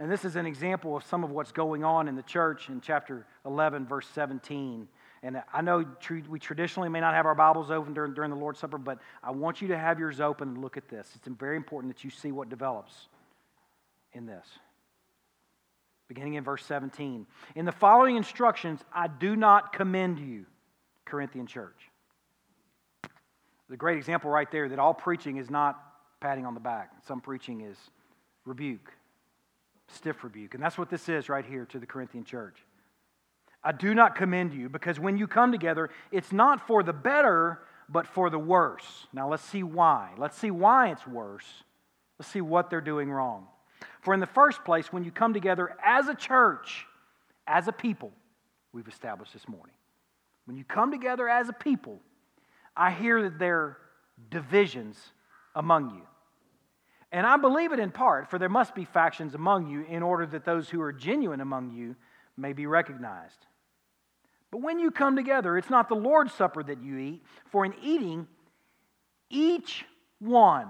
And 0.00 0.10
this 0.10 0.24
is 0.24 0.34
an 0.34 0.46
example 0.46 0.96
of 0.96 1.04
some 1.04 1.22
of 1.24 1.30
what's 1.30 1.52
going 1.52 1.84
on 1.84 2.08
in 2.08 2.16
the 2.16 2.22
church 2.22 2.70
in 2.70 2.80
chapter 2.80 3.26
11, 3.44 3.86
verse 3.86 4.08
17. 4.14 4.88
And 5.22 5.42
I 5.52 5.60
know 5.60 5.84
we 6.30 6.38
traditionally 6.38 6.88
may 6.88 7.00
not 7.00 7.12
have 7.12 7.26
our 7.26 7.34
Bibles 7.34 7.70
open 7.70 7.92
during, 7.92 8.30
the 8.30 8.36
Lord's 8.36 8.58
Supper, 8.58 8.78
but 8.78 8.98
I 9.22 9.30
want 9.30 9.60
you 9.60 9.68
to 9.68 9.76
have 9.76 9.98
yours 9.98 10.18
open 10.18 10.48
and 10.48 10.62
look 10.62 10.78
at 10.78 10.88
this. 10.88 11.06
It's 11.14 11.28
very 11.28 11.58
important 11.58 11.94
that 11.94 12.02
you 12.02 12.08
see 12.08 12.32
what 12.32 12.48
develops 12.48 13.08
in 14.14 14.24
this. 14.24 14.46
Beginning 16.08 16.34
in 16.34 16.44
verse 16.44 16.64
17. 16.64 17.26
In 17.54 17.66
the 17.66 17.72
following 17.72 18.16
instructions, 18.16 18.80
I 18.94 19.06
do 19.06 19.36
not 19.36 19.74
commend 19.74 20.18
you, 20.18 20.46
Corinthian 21.04 21.46
church. 21.46 21.76
The 23.68 23.76
great 23.76 23.98
example 23.98 24.30
right 24.30 24.50
there 24.50 24.66
that 24.70 24.78
all 24.78 24.94
preaching 24.94 25.36
is 25.36 25.50
not 25.50 25.78
patting 26.22 26.46
on 26.46 26.54
the 26.54 26.60
back. 26.60 26.90
Some 27.06 27.20
preaching 27.20 27.60
is 27.60 27.76
rebuke, 28.46 28.90
stiff 29.94 30.22
rebuke. 30.24 30.54
And 30.54 30.62
that's 30.62 30.78
what 30.78 30.90
this 30.90 31.08
is 31.08 31.28
right 31.28 31.44
here 31.44 31.66
to 31.66 31.78
the 31.78 31.86
Corinthian 31.86 32.24
church. 32.24 32.56
I 33.62 33.72
do 33.72 33.94
not 33.94 34.14
commend 34.14 34.54
you 34.54 34.68
because 34.68 34.98
when 34.98 35.16
you 35.16 35.26
come 35.26 35.52
together, 35.52 35.90
it's 36.10 36.32
not 36.32 36.66
for 36.66 36.82
the 36.82 36.92
better, 36.92 37.60
but 37.88 38.06
for 38.06 38.30
the 38.30 38.38
worse. 38.38 39.06
Now 39.12 39.28
let's 39.28 39.44
see 39.44 39.62
why. 39.62 40.12
Let's 40.16 40.38
see 40.38 40.50
why 40.50 40.90
it's 40.90 41.06
worse. 41.06 41.46
Let's 42.18 42.30
see 42.30 42.40
what 42.40 42.70
they're 42.70 42.80
doing 42.80 43.10
wrong. 43.10 43.46
For 44.00 44.14
in 44.14 44.20
the 44.20 44.26
first 44.26 44.64
place, 44.64 44.92
when 44.92 45.04
you 45.04 45.10
come 45.10 45.34
together 45.34 45.76
as 45.84 46.08
a 46.08 46.14
church, 46.14 46.86
as 47.46 47.68
a 47.68 47.72
people, 47.72 48.12
we've 48.72 48.88
established 48.88 49.32
this 49.32 49.48
morning. 49.48 49.74
When 50.46 50.56
you 50.56 50.64
come 50.64 50.90
together 50.90 51.28
as 51.28 51.48
a 51.48 51.52
people, 51.52 52.00
I 52.76 52.90
hear 52.90 53.22
that 53.22 53.38
there 53.38 53.58
are 53.58 53.76
divisions 54.30 54.98
among 55.54 55.90
you. 55.90 56.02
And 57.12 57.26
I 57.26 57.36
believe 57.36 57.72
it 57.72 57.80
in 57.80 57.90
part, 57.90 58.30
for 58.30 58.38
there 58.38 58.48
must 58.48 58.74
be 58.74 58.84
factions 58.84 59.34
among 59.34 59.68
you 59.68 59.82
in 59.82 60.02
order 60.02 60.26
that 60.26 60.44
those 60.44 60.68
who 60.68 60.80
are 60.80 60.92
genuine 60.92 61.40
among 61.40 61.70
you 61.70 61.96
may 62.36 62.52
be 62.52 62.66
recognized. 62.66 63.46
But 64.50 64.62
when 64.62 64.78
you 64.78 64.90
come 64.90 65.16
together, 65.16 65.56
it's 65.56 65.70
not 65.70 65.88
the 65.88 65.94
Lord's 65.94 66.32
Supper 66.34 66.62
that 66.62 66.82
you 66.82 66.98
eat, 66.98 67.22
for 67.50 67.64
in 67.64 67.74
eating, 67.82 68.26
each 69.28 69.84
one, 70.18 70.68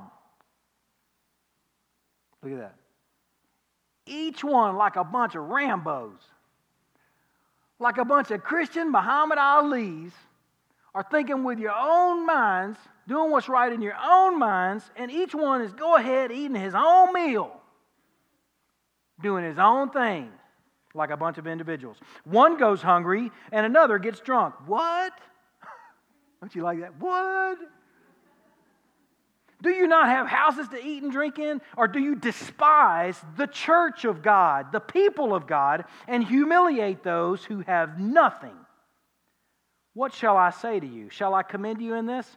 look 2.42 2.52
at 2.52 2.58
that, 2.58 2.74
each 4.06 4.42
one 4.44 4.76
like 4.76 4.96
a 4.96 5.04
bunch 5.04 5.34
of 5.34 5.42
Rambos, 5.44 6.20
like 7.78 7.98
a 7.98 8.04
bunch 8.04 8.30
of 8.30 8.42
Christian 8.42 8.90
Muhammad 8.90 9.38
Ali's 9.38 10.12
are 10.94 11.06
thinking 11.10 11.44
with 11.44 11.58
your 11.58 11.74
own 11.74 12.26
minds, 12.26 12.78
doing 13.10 13.32
what's 13.32 13.48
right 13.48 13.72
in 13.72 13.82
your 13.82 13.96
own 14.00 14.38
minds, 14.38 14.88
and 14.94 15.10
each 15.10 15.34
one 15.34 15.62
is 15.62 15.72
go 15.72 15.96
ahead 15.96 16.30
eating 16.30 16.54
his 16.54 16.74
own 16.76 17.12
meal, 17.12 17.50
doing 19.20 19.44
his 19.44 19.58
own 19.58 19.90
thing, 19.90 20.30
like 20.94 21.10
a 21.10 21.16
bunch 21.16 21.36
of 21.36 21.48
individuals. 21.48 21.96
One 22.22 22.56
goes 22.56 22.80
hungry 22.80 23.32
and 23.50 23.66
another 23.66 23.98
gets 23.98 24.20
drunk. 24.20 24.54
What? 24.64 25.12
Don't 26.40 26.54
you 26.54 26.62
like 26.62 26.78
that? 26.80 27.00
What? 27.00 27.58
Do 29.60 29.70
you 29.70 29.88
not 29.88 30.06
have 30.06 30.28
houses 30.28 30.68
to 30.68 30.80
eat 30.80 31.02
and 31.02 31.10
drink 31.10 31.40
in? 31.40 31.60
Or 31.76 31.88
do 31.88 31.98
you 31.98 32.14
despise 32.14 33.20
the 33.36 33.48
church 33.48 34.04
of 34.04 34.22
God, 34.22 34.70
the 34.70 34.80
people 34.80 35.34
of 35.34 35.48
God, 35.48 35.84
and 36.06 36.24
humiliate 36.24 37.02
those 37.02 37.44
who 37.44 37.60
have 37.62 37.98
nothing? 37.98 38.56
What 39.94 40.14
shall 40.14 40.36
I 40.36 40.50
say 40.50 40.78
to 40.78 40.86
you? 40.86 41.10
Shall 41.10 41.34
I 41.34 41.42
commend 41.42 41.82
you 41.82 41.94
in 41.94 42.06
this? 42.06 42.36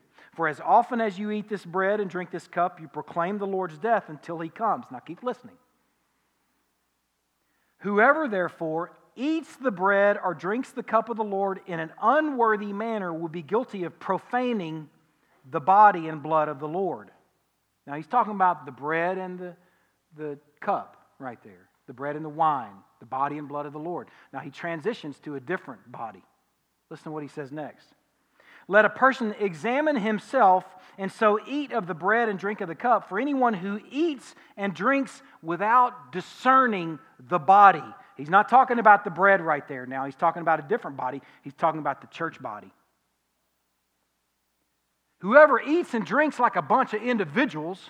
For 0.33 0.47
as 0.47 0.61
often 0.61 1.01
as 1.01 1.19
you 1.19 1.31
eat 1.31 1.49
this 1.49 1.65
bread 1.65 1.99
and 1.99 2.09
drink 2.09 2.31
this 2.31 2.47
cup, 2.47 2.79
you 2.79 2.87
proclaim 2.87 3.37
the 3.37 3.47
Lord's 3.47 3.77
death 3.77 4.05
until 4.07 4.39
he 4.39 4.49
comes. 4.49 4.85
Now 4.91 4.99
keep 4.99 5.23
listening. 5.23 5.55
Whoever, 7.79 8.27
therefore, 8.27 8.93
eats 9.15 9.53
the 9.57 9.71
bread 9.71 10.17
or 10.23 10.33
drinks 10.33 10.71
the 10.71 10.83
cup 10.83 11.09
of 11.09 11.17
the 11.17 11.23
Lord 11.23 11.59
in 11.67 11.79
an 11.79 11.91
unworthy 12.01 12.71
manner 12.71 13.13
will 13.13 13.27
be 13.27 13.41
guilty 13.41 13.83
of 13.83 13.99
profaning 13.99 14.89
the 15.49 15.59
body 15.59 16.07
and 16.07 16.23
blood 16.23 16.47
of 16.47 16.59
the 16.59 16.67
Lord. 16.67 17.09
Now 17.85 17.95
he's 17.95 18.07
talking 18.07 18.33
about 18.33 18.65
the 18.65 18.71
bread 18.71 19.17
and 19.17 19.39
the, 19.39 19.55
the 20.15 20.39
cup 20.59 21.07
right 21.19 21.41
there, 21.43 21.67
the 21.87 21.93
bread 21.93 22.15
and 22.15 22.23
the 22.23 22.29
wine, 22.29 22.75
the 22.99 23.05
body 23.05 23.37
and 23.37 23.49
blood 23.49 23.65
of 23.65 23.73
the 23.73 23.79
Lord. 23.79 24.07
Now 24.31 24.39
he 24.39 24.51
transitions 24.51 25.19
to 25.21 25.35
a 25.35 25.39
different 25.39 25.91
body. 25.91 26.23
Listen 26.89 27.05
to 27.05 27.11
what 27.11 27.23
he 27.23 27.29
says 27.29 27.51
next. 27.51 27.87
Let 28.71 28.85
a 28.85 28.89
person 28.89 29.35
examine 29.37 29.97
himself 29.97 30.63
and 30.97 31.11
so 31.11 31.41
eat 31.45 31.73
of 31.73 31.87
the 31.87 31.93
bread 31.93 32.29
and 32.29 32.39
drink 32.39 32.61
of 32.61 32.69
the 32.69 32.75
cup. 32.75 33.09
For 33.09 33.19
anyone 33.19 33.53
who 33.53 33.81
eats 33.91 34.33
and 34.55 34.73
drinks 34.73 35.21
without 35.43 36.13
discerning 36.13 36.97
the 37.19 37.37
body, 37.37 37.83
he's 38.15 38.29
not 38.29 38.47
talking 38.47 38.79
about 38.79 39.03
the 39.03 39.09
bread 39.09 39.41
right 39.41 39.67
there 39.67 39.85
now. 39.85 40.05
He's 40.05 40.15
talking 40.15 40.41
about 40.41 40.59
a 40.59 40.67
different 40.69 40.95
body. 40.95 41.21
He's 41.41 41.53
talking 41.53 41.81
about 41.81 41.99
the 41.99 42.07
church 42.07 42.41
body. 42.41 42.71
Whoever 45.19 45.59
eats 45.59 45.93
and 45.93 46.05
drinks 46.05 46.39
like 46.39 46.55
a 46.55 46.61
bunch 46.61 46.93
of 46.93 47.03
individuals, 47.03 47.89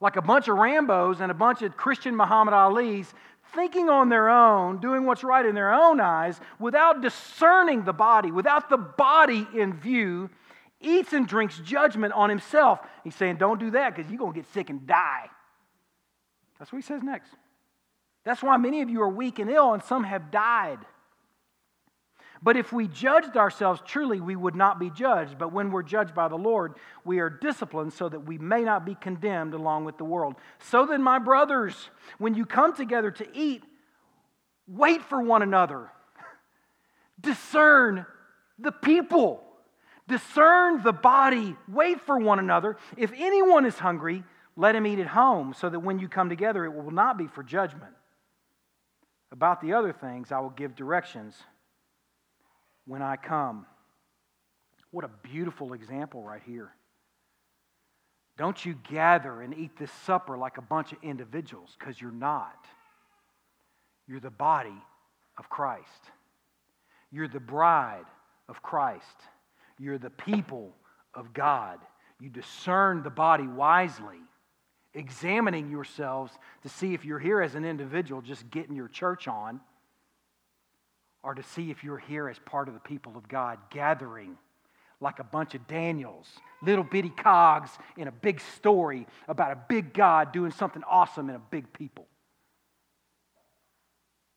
like 0.00 0.16
a 0.16 0.22
bunch 0.22 0.48
of 0.48 0.56
Rambos 0.56 1.20
and 1.20 1.30
a 1.30 1.34
bunch 1.34 1.62
of 1.62 1.76
Christian 1.76 2.16
Muhammad 2.16 2.54
Ali's, 2.54 3.14
thinking 3.54 3.88
on 3.88 4.08
their 4.08 4.28
own, 4.28 4.80
doing 4.80 5.06
what's 5.06 5.24
right 5.24 5.44
in 5.44 5.54
their 5.54 5.72
own 5.72 6.00
eyes, 6.00 6.40
without 6.58 7.02
discerning 7.02 7.84
the 7.84 7.92
body, 7.92 8.30
without 8.30 8.68
the 8.70 8.76
body 8.76 9.46
in 9.54 9.74
view, 9.74 10.30
eats 10.80 11.12
and 11.12 11.26
drinks 11.26 11.58
judgment 11.58 12.12
on 12.14 12.28
himself. 12.30 12.80
He's 13.04 13.14
saying, 13.14 13.36
Don't 13.36 13.60
do 13.60 13.70
that 13.72 13.94
because 13.94 14.10
you're 14.10 14.18
going 14.18 14.32
to 14.32 14.40
get 14.40 14.52
sick 14.52 14.70
and 14.70 14.86
die. 14.86 15.28
That's 16.58 16.72
what 16.72 16.78
he 16.78 16.86
says 16.86 17.02
next. 17.02 17.30
That's 18.24 18.42
why 18.42 18.56
many 18.56 18.82
of 18.82 18.90
you 18.90 19.00
are 19.02 19.08
weak 19.08 19.38
and 19.38 19.50
ill, 19.50 19.72
and 19.72 19.82
some 19.82 20.04
have 20.04 20.30
died. 20.30 20.78
But 22.42 22.56
if 22.56 22.72
we 22.72 22.88
judged 22.88 23.36
ourselves 23.36 23.82
truly, 23.84 24.20
we 24.20 24.34
would 24.34 24.56
not 24.56 24.78
be 24.78 24.88
judged. 24.90 25.38
But 25.38 25.52
when 25.52 25.70
we're 25.70 25.82
judged 25.82 26.14
by 26.14 26.28
the 26.28 26.38
Lord, 26.38 26.74
we 27.04 27.18
are 27.18 27.28
disciplined 27.28 27.92
so 27.92 28.08
that 28.08 28.20
we 28.20 28.38
may 28.38 28.62
not 28.62 28.86
be 28.86 28.94
condemned 28.94 29.52
along 29.52 29.84
with 29.84 29.98
the 29.98 30.04
world. 30.04 30.36
So 30.58 30.86
then, 30.86 31.02
my 31.02 31.18
brothers, 31.18 31.90
when 32.18 32.34
you 32.34 32.46
come 32.46 32.74
together 32.74 33.10
to 33.10 33.26
eat, 33.36 33.62
wait 34.66 35.02
for 35.02 35.20
one 35.20 35.42
another. 35.42 35.90
Discern 37.20 38.06
the 38.58 38.72
people. 38.72 39.44
Discern 40.08 40.82
the 40.82 40.92
body. 40.92 41.56
Wait 41.68 42.00
for 42.00 42.18
one 42.18 42.38
another. 42.38 42.78
If 42.96 43.12
anyone 43.14 43.66
is 43.66 43.78
hungry, 43.78 44.24
let 44.56 44.74
him 44.74 44.86
eat 44.86 44.98
at 44.98 45.08
home, 45.08 45.54
so 45.54 45.68
that 45.68 45.80
when 45.80 45.98
you 45.98 46.08
come 46.08 46.30
together, 46.30 46.64
it 46.64 46.72
will 46.72 46.90
not 46.90 47.18
be 47.18 47.26
for 47.26 47.42
judgment. 47.42 47.92
About 49.30 49.60
the 49.60 49.74
other 49.74 49.92
things, 49.92 50.32
I 50.32 50.40
will 50.40 50.50
give 50.50 50.74
directions 50.74 51.36
when 52.86 53.02
I 53.02 53.16
come. 53.16 53.66
What 54.90 55.04
a 55.04 55.10
beautiful 55.22 55.72
example 55.72 56.22
right 56.22 56.42
here. 56.44 56.70
Don't 58.36 58.64
you 58.64 58.74
gather 58.90 59.42
and 59.42 59.54
eat 59.54 59.76
this 59.78 59.92
supper 60.04 60.36
like 60.38 60.56
a 60.56 60.62
bunch 60.62 60.92
of 60.92 60.98
individuals, 61.02 61.76
because 61.78 62.00
you're 62.00 62.10
not. 62.10 62.64
You're 64.08 64.20
the 64.20 64.30
body 64.30 64.82
of 65.38 65.48
Christ. 65.48 65.86
You're 67.12 67.28
the 67.28 67.38
bride 67.38 68.06
of 68.48 68.62
Christ. 68.62 69.04
You're 69.78 69.98
the 69.98 70.10
people 70.10 70.74
of 71.14 71.32
God. 71.32 71.78
You 72.18 72.28
discern 72.28 73.02
the 73.02 73.10
body 73.10 73.46
wisely, 73.46 74.18
examining 74.94 75.70
yourselves 75.70 76.32
to 76.62 76.68
see 76.68 76.94
if 76.94 77.04
you're 77.04 77.18
here 77.18 77.40
as 77.40 77.54
an 77.54 77.64
individual 77.64 78.22
just 78.22 78.50
getting 78.50 78.74
your 78.74 78.88
church 78.88 79.28
on 79.28 79.60
or 81.22 81.34
to 81.34 81.42
see 81.42 81.70
if 81.70 81.84
you're 81.84 81.98
here 81.98 82.28
as 82.28 82.38
part 82.38 82.68
of 82.68 82.74
the 82.74 82.80
people 82.80 83.16
of 83.16 83.28
God, 83.28 83.58
gathering 83.70 84.36
like 85.00 85.18
a 85.18 85.24
bunch 85.24 85.54
of 85.54 85.66
Daniels, 85.66 86.28
little 86.62 86.84
bitty 86.84 87.10
cogs 87.10 87.70
in 87.96 88.08
a 88.08 88.12
big 88.12 88.40
story 88.40 89.06
about 89.28 89.52
a 89.52 89.58
big 89.68 89.94
God 89.94 90.32
doing 90.32 90.50
something 90.50 90.82
awesome 90.88 91.30
in 91.30 91.36
a 91.36 91.42
big 91.50 91.72
people. 91.72 92.06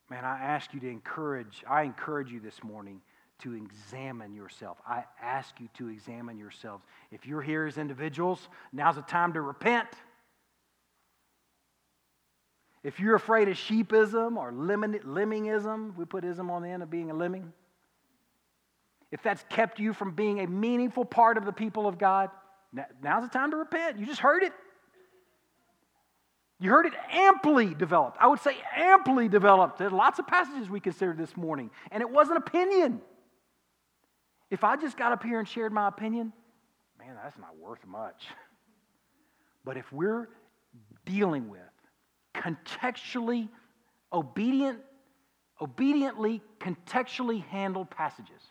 Man, 0.09 0.23
I 0.23 0.39
ask 0.39 0.73
you 0.73 0.79
to 0.81 0.89
encourage, 0.89 1.63
I 1.67 1.83
encourage 1.83 2.31
you 2.31 2.39
this 2.39 2.63
morning 2.63 3.01
to 3.39 3.55
examine 3.55 4.33
yourself. 4.33 4.77
I 4.87 5.03
ask 5.21 5.59
you 5.59 5.67
to 5.77 5.89
examine 5.89 6.37
yourselves. 6.37 6.85
If 7.11 7.25
you're 7.25 7.41
here 7.41 7.65
as 7.65 7.77
individuals, 7.77 8.47
now's 8.71 8.95
the 8.95 9.01
time 9.01 9.33
to 9.33 9.41
repent. 9.41 9.87
If 12.83 12.99
you're 12.99 13.15
afraid 13.15 13.47
of 13.47 13.55
sheepism 13.55 14.35
or 14.37 14.51
lemmingism, 14.51 15.95
we 15.95 16.05
put 16.05 16.25
ism 16.25 16.51
on 16.51 16.61
the 16.61 16.69
end 16.69 16.83
of 16.83 16.89
being 16.89 17.11
a 17.11 17.13
lemming. 17.13 17.53
If 19.11 19.21
that's 19.21 19.45
kept 19.49 19.79
you 19.79 19.93
from 19.93 20.15
being 20.15 20.41
a 20.41 20.47
meaningful 20.47 21.05
part 21.05 21.37
of 21.37 21.45
the 21.45 21.53
people 21.53 21.87
of 21.87 21.97
God, 21.97 22.29
now's 23.01 23.23
the 23.23 23.29
time 23.29 23.51
to 23.51 23.57
repent. 23.57 23.99
You 23.99 24.05
just 24.05 24.19
heard 24.19 24.43
it. 24.43 24.51
You 26.59 26.71
heard 26.71 26.85
it 26.85 26.93
amply 27.11 27.73
developed. 27.73 28.17
I 28.19 28.27
would 28.27 28.39
say 28.39 28.55
amply 28.75 29.27
developed. 29.27 29.77
There's 29.77 29.91
lots 29.91 30.19
of 30.19 30.27
passages 30.27 30.69
we 30.69 30.79
considered 30.79 31.17
this 31.17 31.35
morning, 31.37 31.69
and 31.91 32.01
it 32.01 32.09
wasn't 32.09 32.37
opinion. 32.37 33.01
If 34.49 34.63
I 34.63 34.75
just 34.75 34.97
got 34.97 35.11
up 35.11 35.23
here 35.23 35.39
and 35.39 35.47
shared 35.47 35.73
my 35.73 35.87
opinion, 35.87 36.33
man, 36.99 37.15
that's 37.21 37.37
not 37.37 37.57
worth 37.57 37.85
much. 37.85 38.25
But 39.65 39.77
if 39.77 39.91
we're 39.91 40.29
dealing 41.05 41.49
with 41.49 41.61
contextually 42.33 43.49
obedient, 44.11 44.79
obediently 45.61 46.41
contextually 46.59 47.43
handled 47.45 47.89
passages. 47.89 48.41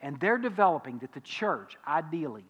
And 0.00 0.18
they're 0.20 0.38
developing 0.38 0.98
that 0.98 1.12
the 1.12 1.20
church, 1.20 1.76
ideally, 1.86 2.44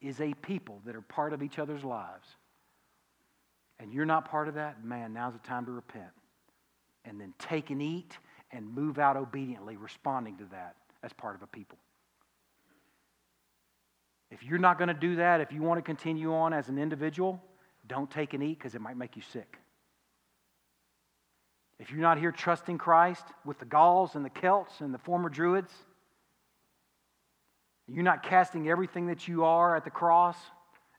is 0.00 0.20
a 0.20 0.32
people 0.34 0.80
that 0.86 0.94
are 0.94 1.02
part 1.02 1.32
of 1.32 1.42
each 1.42 1.58
other's 1.58 1.84
lives. 1.84 2.28
And 3.78 3.92
you're 3.92 4.06
not 4.06 4.30
part 4.30 4.48
of 4.48 4.54
that, 4.54 4.84
man, 4.84 5.12
now's 5.12 5.32
the 5.32 5.38
time 5.40 5.66
to 5.66 5.72
repent. 5.72 6.12
And 7.04 7.20
then 7.20 7.34
take 7.38 7.70
and 7.70 7.82
eat 7.82 8.18
and 8.52 8.72
move 8.72 8.98
out 8.98 9.16
obediently, 9.16 9.76
responding 9.76 10.36
to 10.38 10.44
that 10.52 10.76
as 11.02 11.12
part 11.12 11.34
of 11.34 11.42
a 11.42 11.46
people. 11.46 11.78
If 14.30 14.44
you're 14.44 14.58
not 14.58 14.78
going 14.78 14.88
to 14.88 14.94
do 14.94 15.16
that, 15.16 15.40
if 15.40 15.52
you 15.52 15.62
want 15.62 15.78
to 15.78 15.82
continue 15.82 16.32
on 16.32 16.52
as 16.52 16.68
an 16.68 16.78
individual, 16.78 17.42
don't 17.90 18.08
take 18.08 18.34
and 18.34 18.42
eat 18.42 18.56
because 18.56 18.76
it 18.76 18.80
might 18.80 18.96
make 18.96 19.16
you 19.16 19.22
sick. 19.32 19.58
If 21.80 21.90
you're 21.90 22.00
not 22.00 22.18
here 22.18 22.30
trusting 22.30 22.78
Christ 22.78 23.24
with 23.44 23.58
the 23.58 23.64
Gauls 23.64 24.14
and 24.14 24.24
the 24.24 24.30
Celts 24.30 24.80
and 24.80 24.94
the 24.94 24.98
former 24.98 25.28
Druids, 25.28 25.72
you're 27.88 28.04
not 28.04 28.22
casting 28.22 28.68
everything 28.68 29.08
that 29.08 29.26
you 29.26 29.44
are 29.44 29.74
at 29.74 29.84
the 29.84 29.90
cross 29.90 30.36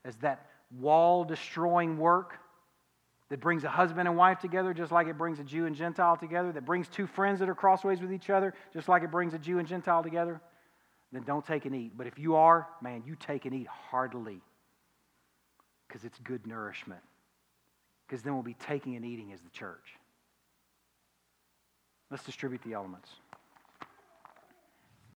as 0.04 0.14
that 0.16 0.46
wall 0.78 1.24
destroying 1.24 1.96
work 1.96 2.34
that 3.30 3.40
brings 3.40 3.64
a 3.64 3.70
husband 3.70 4.06
and 4.06 4.18
wife 4.18 4.40
together 4.40 4.74
just 4.74 4.92
like 4.92 5.06
it 5.06 5.16
brings 5.16 5.38
a 5.38 5.44
Jew 5.44 5.64
and 5.64 5.74
Gentile 5.74 6.16
together, 6.18 6.52
that 6.52 6.66
brings 6.66 6.88
two 6.88 7.06
friends 7.06 7.40
that 7.40 7.48
are 7.48 7.54
crossways 7.54 8.02
with 8.02 8.12
each 8.12 8.28
other 8.28 8.52
just 8.74 8.88
like 8.88 9.02
it 9.02 9.10
brings 9.10 9.32
a 9.32 9.38
Jew 9.38 9.58
and 9.58 9.66
Gentile 9.66 10.02
together, 10.02 10.42
then 11.10 11.22
don't 11.22 11.46
take 11.46 11.64
and 11.64 11.74
eat. 11.74 11.92
But 11.96 12.06
if 12.06 12.18
you 12.18 12.34
are, 12.34 12.68
man, 12.82 13.02
you 13.06 13.16
take 13.16 13.46
and 13.46 13.54
eat 13.54 13.68
heartily 13.68 14.42
because 15.92 16.06
it's 16.06 16.18
good 16.20 16.46
nourishment. 16.46 17.02
Because 18.06 18.22
then 18.22 18.32
we'll 18.32 18.42
be 18.42 18.56
taking 18.66 18.96
and 18.96 19.04
eating 19.04 19.32
as 19.32 19.40
the 19.40 19.50
church. 19.50 19.98
Let's 22.10 22.24
distribute 22.24 22.62
the 22.62 22.72
elements. 22.72 23.10